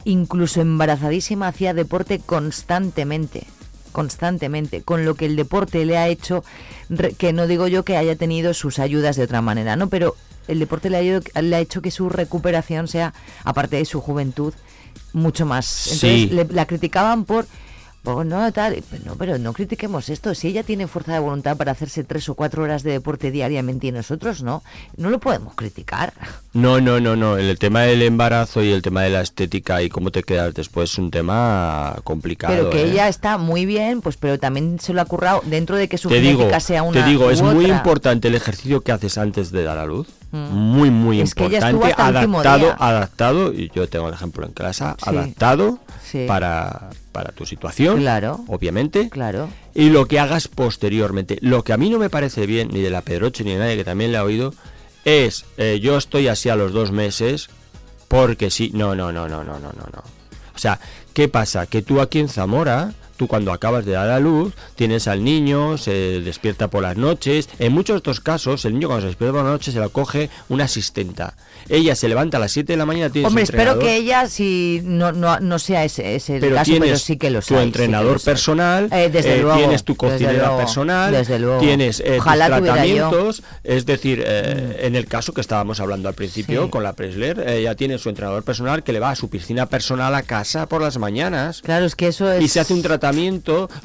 incluso 0.03 0.61
embarazadísima, 0.61 1.47
hacía 1.47 1.73
deporte 1.73 2.19
constantemente, 2.19 3.47
constantemente, 3.91 4.81
con 4.83 5.05
lo 5.05 5.15
que 5.15 5.25
el 5.25 5.35
deporte 5.35 5.85
le 5.85 5.97
ha 5.97 6.07
hecho, 6.07 6.43
que 7.17 7.33
no 7.33 7.47
digo 7.47 7.67
yo 7.67 7.83
que 7.83 7.97
haya 7.97 8.15
tenido 8.15 8.53
sus 8.53 8.79
ayudas 8.79 9.15
de 9.15 9.23
otra 9.23 9.41
manera, 9.41 9.75
¿no? 9.75 9.89
Pero 9.89 10.15
el 10.47 10.59
deporte 10.59 10.89
le 10.89 10.97
ha, 10.97 11.41
le 11.41 11.55
ha 11.55 11.59
hecho 11.59 11.81
que 11.81 11.91
su 11.91 12.09
recuperación 12.09 12.87
sea, 12.87 13.13
aparte 13.43 13.77
de 13.77 13.85
su 13.85 14.01
juventud, 14.01 14.53
mucho 15.13 15.45
más. 15.45 15.87
Entonces 15.87 16.29
Sí. 16.29 16.29
le- 16.29 16.45
la 16.45 16.65
criticaban 16.65 17.25
por, 17.25 17.45
no 18.25 18.51
tal, 18.53 18.81
pero 18.89 19.03
no, 19.05 19.15
pero 19.17 19.37
no 19.37 19.53
critiquemos 19.53 20.09
esto. 20.09 20.33
Si 20.33 20.47
ella 20.47 20.63
tiene 20.63 20.87
fuerza 20.87 21.13
de 21.13 21.19
voluntad 21.19 21.57
para 21.57 21.73
hacerse 21.73 22.03
tres 22.03 22.27
o 22.29 22.33
cuatro 22.33 22.63
horas 22.63 22.81
de 22.81 22.91
deporte 22.93 23.29
diariamente 23.29 23.87
y 23.87 23.91
nosotros 23.91 24.41
no, 24.41 24.63
no 24.97 25.09
lo 25.11 25.19
podemos 25.19 25.53
criticar. 25.53 26.13
No, 26.53 26.81
no, 26.81 26.99
no, 26.99 27.15
no. 27.15 27.37
El 27.37 27.59
tema 27.59 27.81
del 27.81 28.01
embarazo 28.01 28.63
y 28.63 28.71
el 28.71 28.81
tema 28.81 29.03
de 29.03 29.11
la 29.11 29.21
estética 29.21 29.83
y 29.83 29.89
cómo 29.89 30.09
te 30.11 30.23
quedas 30.23 30.55
después 30.55 30.91
es 30.91 30.97
un 30.97 31.11
tema 31.11 31.97
complicado. 32.03 32.53
pero 32.55 32.69
que 32.71 32.81
¿eh? 32.83 32.91
ella 32.91 33.09
está 33.09 33.37
muy 33.37 33.65
bien, 33.67 34.01
pues 34.01 34.17
pero 34.17 34.39
también 34.39 34.79
se 34.79 34.93
lo 34.93 35.01
ha 35.01 35.05
currado 35.05 35.41
dentro 35.45 35.75
de 35.75 35.87
que 35.87 35.97
su 35.99 36.09
te 36.09 36.15
genética 36.15 36.45
digo, 36.45 36.59
sea 36.61 36.81
una 36.83 37.03
te 37.03 37.09
digo, 37.09 37.27
u 37.27 37.29
es 37.29 37.41
muy 37.43 37.65
importante 37.69 38.29
el 38.29 38.35
ejercicio 38.35 38.81
que 38.81 38.91
haces 38.91 39.17
antes 39.19 39.51
de 39.51 39.61
dar 39.63 39.77
a 39.77 39.85
luz. 39.85 40.07
Muy, 40.31 40.91
muy 40.91 41.21
Es 41.21 41.29
importante. 41.31 41.93
adaptado, 41.97 42.65
día. 42.67 42.75
adaptado, 42.79 43.51
y 43.53 43.71
yo 43.73 43.89
tengo 43.89 44.07
el 44.09 44.13
ejemplo 44.13 44.45
en 44.45 44.51
casa, 44.53 44.95
Sí. 45.03 45.09
adaptado 45.09 45.79
Sí. 46.03 46.25
para, 46.27 46.89
para 47.11 47.31
tu 47.31 47.45
situación. 47.45 47.97
Claro. 47.99 48.41
Obviamente. 48.47 49.09
Claro. 49.09 49.49
Y 49.73 49.89
lo 49.89 50.05
que 50.07 50.19
hagas 50.19 50.47
posteriormente. 50.47 51.37
Lo 51.41 51.63
que 51.63 51.73
a 51.73 51.77
mí 51.77 51.89
no 51.89 51.97
me 51.97 52.09
parece 52.09 52.45
bien, 52.45 52.69
ni 52.71 52.81
de 52.81 52.89
la 52.91 53.01
Pedroche 53.01 53.43
ni 53.43 53.53
de 53.53 53.57
nadie 53.59 53.75
que 53.77 53.83
también 53.83 54.11
le 54.11 54.17
ha 54.19 54.23
oído, 54.23 54.53
es 55.05 55.45
eh, 55.57 55.79
yo 55.81 55.97
estoy 55.97 56.27
así 56.27 56.49
a 56.49 56.55
los 56.55 56.73
dos 56.73 56.91
meses 56.91 57.49
porque 58.07 58.49
sí. 58.51 58.71
No, 58.73 58.95
no, 58.95 59.11
no, 59.11 59.27
no, 59.27 59.43
no, 59.43 59.53
no, 59.59 59.71
no, 59.73 59.83
no. 59.93 60.03
O 60.55 60.59
sea, 60.59 60.79
¿qué 61.13 61.27
pasa? 61.27 61.65
Que 61.67 61.81
tú 61.81 62.01
aquí 62.01 62.19
en 62.19 62.29
Zamora, 62.29 62.93
tú 63.19 63.27
cuando 63.27 63.51
acabas 63.51 63.85
de 63.85 63.91
dar 63.91 64.09
a 64.09 64.19
luz, 64.21 64.53
tienes 64.75 65.09
al 65.09 65.25
niño, 65.25 65.77
se 65.77 66.21
despierta 66.21 66.69
por 66.69 66.81
las 66.83 66.95
noches. 66.95 67.49
En 67.59 67.73
muchos 67.73 67.95
de 67.95 67.97
estos 67.97 68.21
casos, 68.21 68.63
el 68.63 68.73
niño 68.73 68.87
cuando 68.87 69.01
se 69.01 69.07
despierta 69.07 69.33
por 69.35 69.43
la 69.43 69.51
noche 69.51 69.73
se 69.73 69.79
lo 69.79 69.89
coge 69.89 70.29
una 70.47 70.63
asistenta. 70.63 71.33
Ella 71.67 71.95
se 71.95 72.07
levanta 72.07 72.37
a 72.37 72.39
las 72.39 72.53
7 72.53 72.71
de 72.73 72.77
la 72.77 72.85
mañana, 72.85 73.11
tiene 73.11 73.27
Hombre, 73.27 73.43
espero 73.43 73.77
que 73.77 73.97
ella 73.97 74.27
si 74.29 74.79
no, 74.85 75.11
no, 75.11 75.37
no 75.41 75.59
sea 75.59 75.83
ese, 75.83 76.15
ese 76.15 76.39
pero 76.39 76.55
caso, 76.55 76.71
tienes 76.71 76.87
pero 76.89 76.99
sí 76.99 77.17
que 77.17 77.29
lo 77.29 77.39
tu 77.41 77.47
sea. 77.47 77.61
entrenador 77.61 78.21
personal, 78.21 78.87
Eh, 78.93 79.09
desde 79.11 79.35
eh, 79.35 79.41
luego, 79.41 79.57
tienes 79.57 79.83
tu 79.83 79.93
desde 79.93 80.07
cocinera 80.07 80.37
luego, 80.45 80.57
personal, 80.57 81.11
desde 81.11 81.39
luego. 81.39 81.59
tienes 81.59 81.99
eh, 81.99 82.19
tus. 82.23 82.25
Mm. 82.25 82.39
tratamientos, 82.45 83.43
es 83.65 83.85
decir, 83.85 84.23
eh, 84.25 84.77
en 84.83 84.95
el 84.95 85.05
caso 85.07 85.33
que 85.33 85.41
estábamos 85.41 85.79
hablando 85.81 86.07
al 86.07 86.15
principio 86.15 86.63
Sí. 86.63 86.69
con 86.69 86.83
la 86.83 86.93
Presler, 86.93 87.47
ella 87.49 87.75
tiene 87.75 87.97
su 87.97 88.07
entrenador 88.07 88.43
personal 88.43 88.81
que 88.83 88.93
le 88.93 88.99
va 89.01 89.09
a 89.11 89.15
su 89.15 89.29
piscina 89.29 89.65
personal 89.65 90.15
a 90.15 90.23
casa 90.23 90.67
por 90.67 90.81
las 90.81 90.97
mañanas 90.97 91.61
Claro, 91.61 91.85
es 91.85 91.95
que 91.95 92.07
eso 92.07 92.31
es... 92.31 92.41
y 92.41 92.47
se 92.47 92.59
hace 92.61 92.73
un 92.73 92.81
tratamiento 92.81 93.08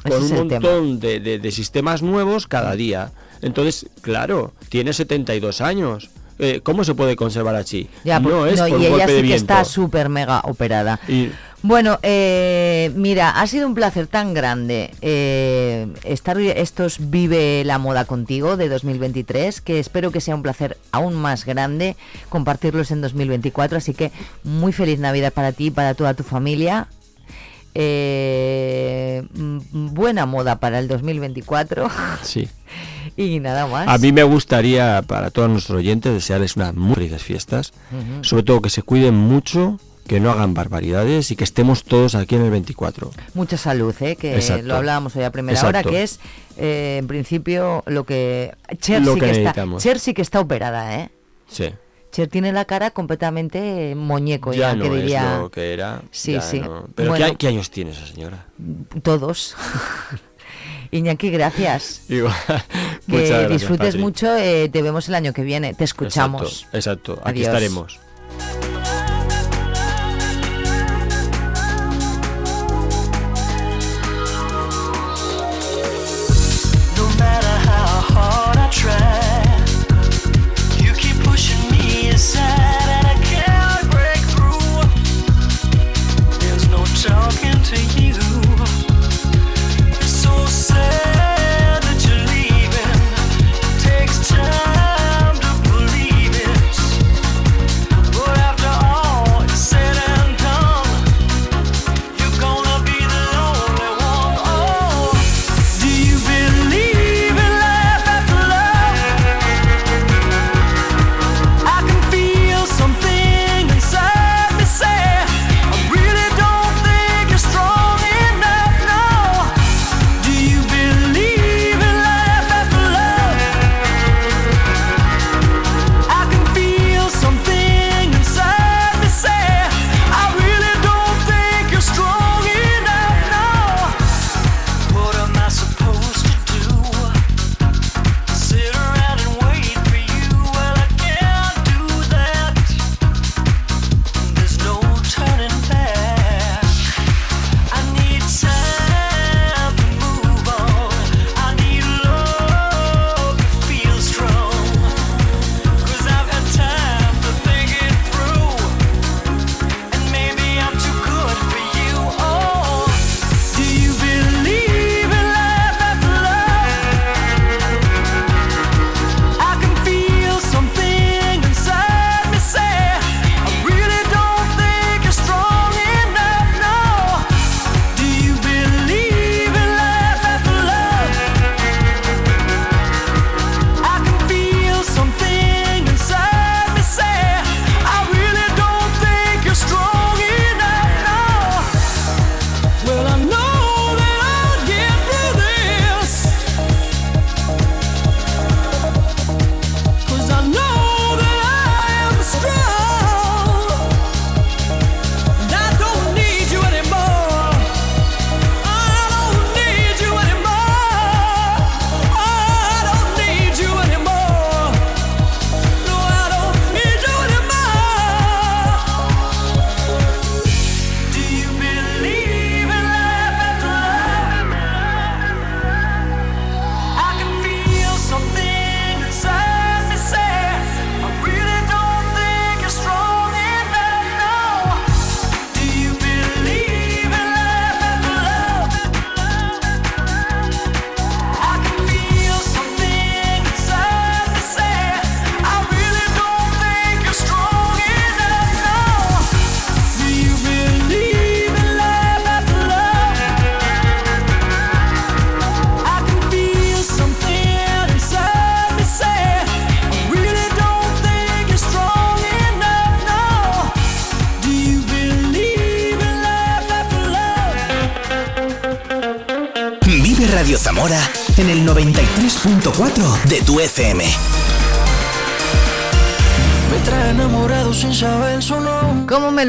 Con 0.02 0.22
un 0.22 0.28
montón 0.62 1.00
de, 1.00 1.20
de- 1.20 1.38
de 1.38 1.50
sistemas 1.50 2.02
nuevos 2.02 2.46
cada 2.46 2.74
día. 2.76 3.10
Entonces, 3.42 3.86
claro, 4.00 4.52
tiene 4.68 4.92
72 4.92 5.60
años. 5.60 6.10
Eh, 6.38 6.60
¿Cómo 6.62 6.82
se 6.82 6.94
puede 6.94 7.14
conservar 7.14 7.54
así? 7.54 7.88
Ya, 8.04 8.18
no 8.18 8.28
por- 8.30 8.48
es 8.48 8.58
no, 8.58 8.68
por 8.68 8.70
y 8.70 8.74
un 8.74 8.80
ella 8.82 8.90
golpe 8.90 9.06
sí 9.16 9.22
de 9.22 9.28
que 9.28 9.34
está 9.34 9.64
súper 9.64 10.08
mega 10.08 10.40
operada. 10.44 10.98
Y- 11.08 11.30
Bueno, 11.62 11.98
eh, 12.02 12.92
mira, 12.94 13.40
ha 13.40 13.46
sido 13.46 13.66
un 13.66 13.74
placer 13.74 14.06
tan 14.06 14.34
grande 14.34 14.90
eh, 15.00 15.86
estar 16.04 16.38
estos 16.38 16.96
Vive 17.10 17.62
la 17.64 17.78
Moda 17.78 18.04
contigo 18.04 18.56
de 18.58 18.68
2023, 18.68 19.62
que 19.62 19.78
espero 19.78 20.10
que 20.10 20.20
sea 20.20 20.34
un 20.34 20.42
placer 20.42 20.76
aún 20.92 21.14
más 21.14 21.46
grande 21.46 21.96
compartirlos 22.28 22.90
en 22.90 23.00
2024. 23.00 23.78
Así 23.78 23.94
que 23.94 24.10
muy 24.42 24.72
feliz 24.72 24.98
Navidad 24.98 25.32
para 25.32 25.52
ti 25.52 25.66
y 25.66 25.70
para 25.70 25.94
toda 25.94 26.12
tu 26.14 26.22
familia. 26.22 26.86
Eh, 27.76 29.22
mm, 29.34 29.58
buena 29.94 30.26
moda 30.26 30.60
para 30.60 30.78
el 30.78 30.88
2024 30.88 31.88
Sí. 32.22 32.48
y 33.16 33.40
nada 33.40 33.66
más. 33.66 33.88
A 33.88 33.98
mí 33.98 34.12
me 34.12 34.22
gustaría, 34.22 35.02
para 35.02 35.30
todos 35.30 35.50
nuestros 35.50 35.78
oyentes, 35.78 36.12
desearles 36.12 36.56
unas 36.56 36.74
muy 36.74 36.94
felices 36.94 37.22
fiestas. 37.22 37.72
Sobre 38.22 38.42
todo 38.42 38.62
que 38.62 38.70
se 38.70 38.82
cuiden 38.82 39.14
mucho, 39.14 39.78
que 40.06 40.20
no 40.20 40.30
hagan 40.30 40.54
barbaridades 40.54 41.30
y 41.30 41.36
que 41.36 41.44
estemos 41.44 41.84
todos 41.84 42.14
aquí 42.14 42.34
en 42.36 42.42
el 42.42 42.50
24. 42.50 43.10
Mucha 43.34 43.56
salud, 43.56 43.94
¿eh? 44.00 44.16
que 44.16 44.34
Exacto. 44.34 44.66
lo 44.66 44.76
hablábamos 44.76 45.16
hoy 45.16 45.24
a 45.24 45.30
primera 45.32 45.58
Exacto. 45.58 45.78
hora, 45.80 45.90
que 45.90 46.02
es 46.02 46.20
eh, 46.56 46.96
en 47.00 47.06
principio 47.06 47.82
lo 47.86 48.04
que 48.04 48.54
Cher, 48.80 49.02
Lo 49.02 49.14
sí 49.14 49.20
que 49.20 49.26
que 49.32 49.44
está. 49.44 49.66
Cher 49.78 49.98
sí 49.98 50.14
que 50.14 50.22
está 50.22 50.40
operada, 50.40 51.00
¿eh? 51.00 51.10
Sí. 51.48 51.70
Cher 52.14 52.28
tiene 52.28 52.52
la 52.52 52.64
cara 52.64 52.92
completamente 52.92 53.92
muñeco, 53.96 54.52
ya, 54.52 54.70
Ya 54.70 54.76
no 54.76 54.84
que 54.84 54.90
diría 54.98 55.34
es 55.34 55.40
lo 55.40 55.50
que 55.50 55.72
era. 55.72 56.00
Sí, 56.12 56.38
sí. 56.40 56.60
no. 56.60 56.86
Pero 56.94 57.10
Bueno. 57.10 57.26
¿qué, 57.26 57.34
qué 57.36 57.48
años 57.48 57.70
tiene 57.72 57.90
esa 57.90 58.06
señora? 58.06 58.46
todos. 59.02 59.56
Iñaki, 60.92 61.30
gracias. 61.30 62.02
Igual. 62.08 62.32
Que 63.10 63.26
gracias, 63.26 63.50
disfrutes 63.50 63.86
Patri. 63.88 64.00
mucho, 64.00 64.36
eh, 64.36 64.68
te 64.68 64.80
vemos 64.80 65.08
el 65.08 65.16
año 65.16 65.32
que 65.32 65.42
viene, 65.42 65.74
te 65.74 65.82
escuchamos. 65.82 66.66
Exacto, 66.72 66.76
exacto. 66.76 67.12
Aquí 67.24 67.40
Adiós. 67.42 67.48
estaremos. 67.48 68.83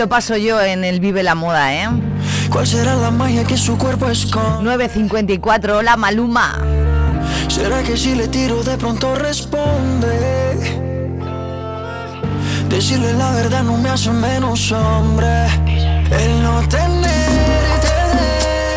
Lo 0.06 0.10
paso 0.10 0.38
yo 0.38 0.62
en 0.62 0.84
el 0.84 1.00
Vive 1.00 1.24
la 1.24 1.34
Moda, 1.34 1.74
eh? 1.74 1.90
¿Cuál 2.52 2.68
será 2.68 2.96
la 2.96 3.10
magia 3.10 3.44
que 3.44 3.58
su 3.58 3.76
cuerpo 3.76 4.08
esconde? 4.08 4.78
9.54, 4.78 5.78
hola 5.78 5.98
Maluma. 5.98 6.60
¿Será 7.48 7.82
que 7.82 7.98
si 7.98 8.14
le 8.14 8.28
tiro 8.28 8.64
de 8.64 8.78
pronto 8.78 9.16
responde? 9.16 10.14
Decirle 12.70 13.14
la 13.14 13.32
verdad 13.32 13.64
no 13.64 13.78
me 13.78 13.90
hace 13.90 14.12
menos 14.12 14.72
hombre. 14.72 15.48
El 16.12 16.44
no 16.44 16.60
tenerte 16.70 17.96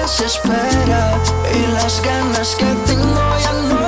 desespera 0.00 1.18
y 1.54 1.72
las 1.74 2.00
ganas 2.02 2.56
que 2.58 2.70
tengo 2.86 3.20
ya 3.44 3.52
no 3.52 3.87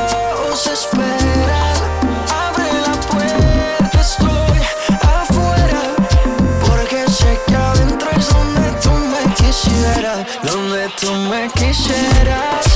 tú 11.00 11.12
me 11.14 11.48
quisieras. 11.54 12.69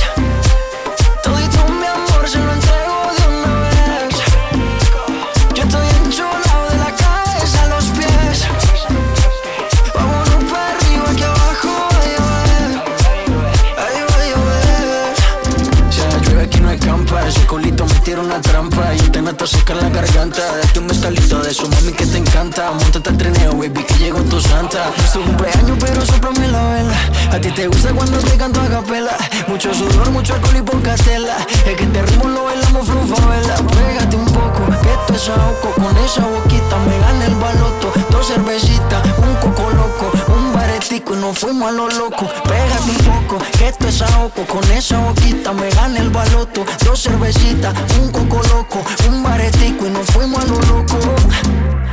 A 27.35 27.37
ti 27.37 27.51
te 27.51 27.67
gusta 27.67 27.91
cuando 27.91 28.17
te 28.19 28.37
canto 28.37 28.61
a 28.61 28.69
capela. 28.69 29.17
Mucho 29.49 29.73
sudor, 29.73 30.09
mucho 30.11 30.35
alcohol 30.35 30.55
y 30.55 30.61
poca 30.61 30.95
tela. 30.95 31.35
Es 31.65 31.75
que 31.75 31.83
este 31.83 32.01
ritmo 32.03 32.29
lo 32.29 32.45
bailamos 32.45 32.87
vela 32.87 33.55
Pégate 33.55 34.15
un 34.15 34.25
poco, 34.25 34.65
que 34.81 34.89
esto 34.93 35.13
es 35.13 35.27
ahogo 35.27 35.73
Con 35.75 35.97
esa 35.97 36.25
boquita 36.25 36.77
me 36.87 36.97
gana 36.97 37.25
el 37.25 37.35
baloto. 37.35 37.91
Dos 38.09 38.27
cervecitas, 38.27 39.03
un 39.17 39.35
coco 39.41 39.69
loco. 39.69 40.11
Un 40.33 40.53
baretico 40.53 41.13
y 41.13 41.17
nos 41.17 41.37
fuimos 41.37 41.67
a 41.67 41.71
lo 41.73 41.89
loco. 41.89 42.25
Pégate 42.45 42.89
un 42.89 43.27
poco, 43.27 43.43
que 43.57 43.67
esto 43.67 43.85
es 43.89 44.01
ahogo 44.01 44.45
Con 44.47 44.71
esa 44.71 44.97
boquita 44.99 45.51
me 45.51 45.69
gana 45.71 45.99
el 45.99 46.11
baloto. 46.11 46.65
Dos 46.85 47.03
cervecitas, 47.03 47.73
un 47.99 48.13
coco 48.13 48.41
loco. 48.47 48.81
Un 49.09 49.21
baretico 49.23 49.87
y 49.87 49.89
nos 49.89 50.05
fuimos 50.07 50.41
a 50.41 50.47
lo 50.47 50.61
loco. 50.61 50.99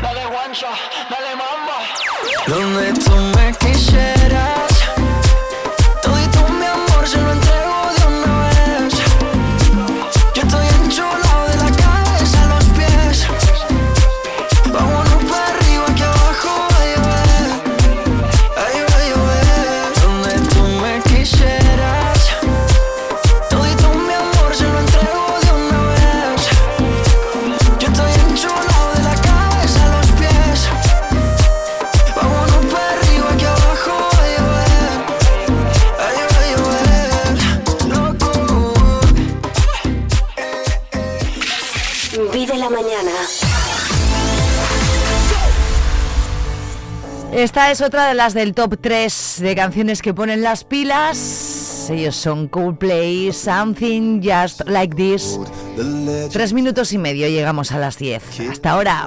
Dale 0.00 0.24
guancha, 0.24 0.68
dale 1.10 1.34
mamba. 1.34 1.78
Donde 2.46 2.92
tú 2.92 3.16
me 3.36 3.52
quisieras. 3.54 4.51
Esta 47.52 47.70
es 47.70 47.82
otra 47.82 48.08
de 48.08 48.14
las 48.14 48.32
del 48.32 48.54
top 48.54 48.78
3 48.80 49.36
de 49.40 49.54
canciones 49.54 50.00
que 50.00 50.14
ponen 50.14 50.40
las 50.40 50.64
pilas. 50.64 51.86
Ellos 51.90 52.16
son 52.16 52.48
Coldplay, 52.48 53.30
Something 53.30 54.22
Just 54.22 54.62
Like 54.66 54.96
This. 54.96 55.38
Tres 56.32 56.54
minutos 56.54 56.94
y 56.94 56.96
medio, 56.96 57.28
llegamos 57.28 57.70
a 57.72 57.78
las 57.78 57.98
10. 57.98 58.40
Hasta 58.48 58.70
ahora. 58.70 59.06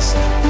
like 0.00 0.49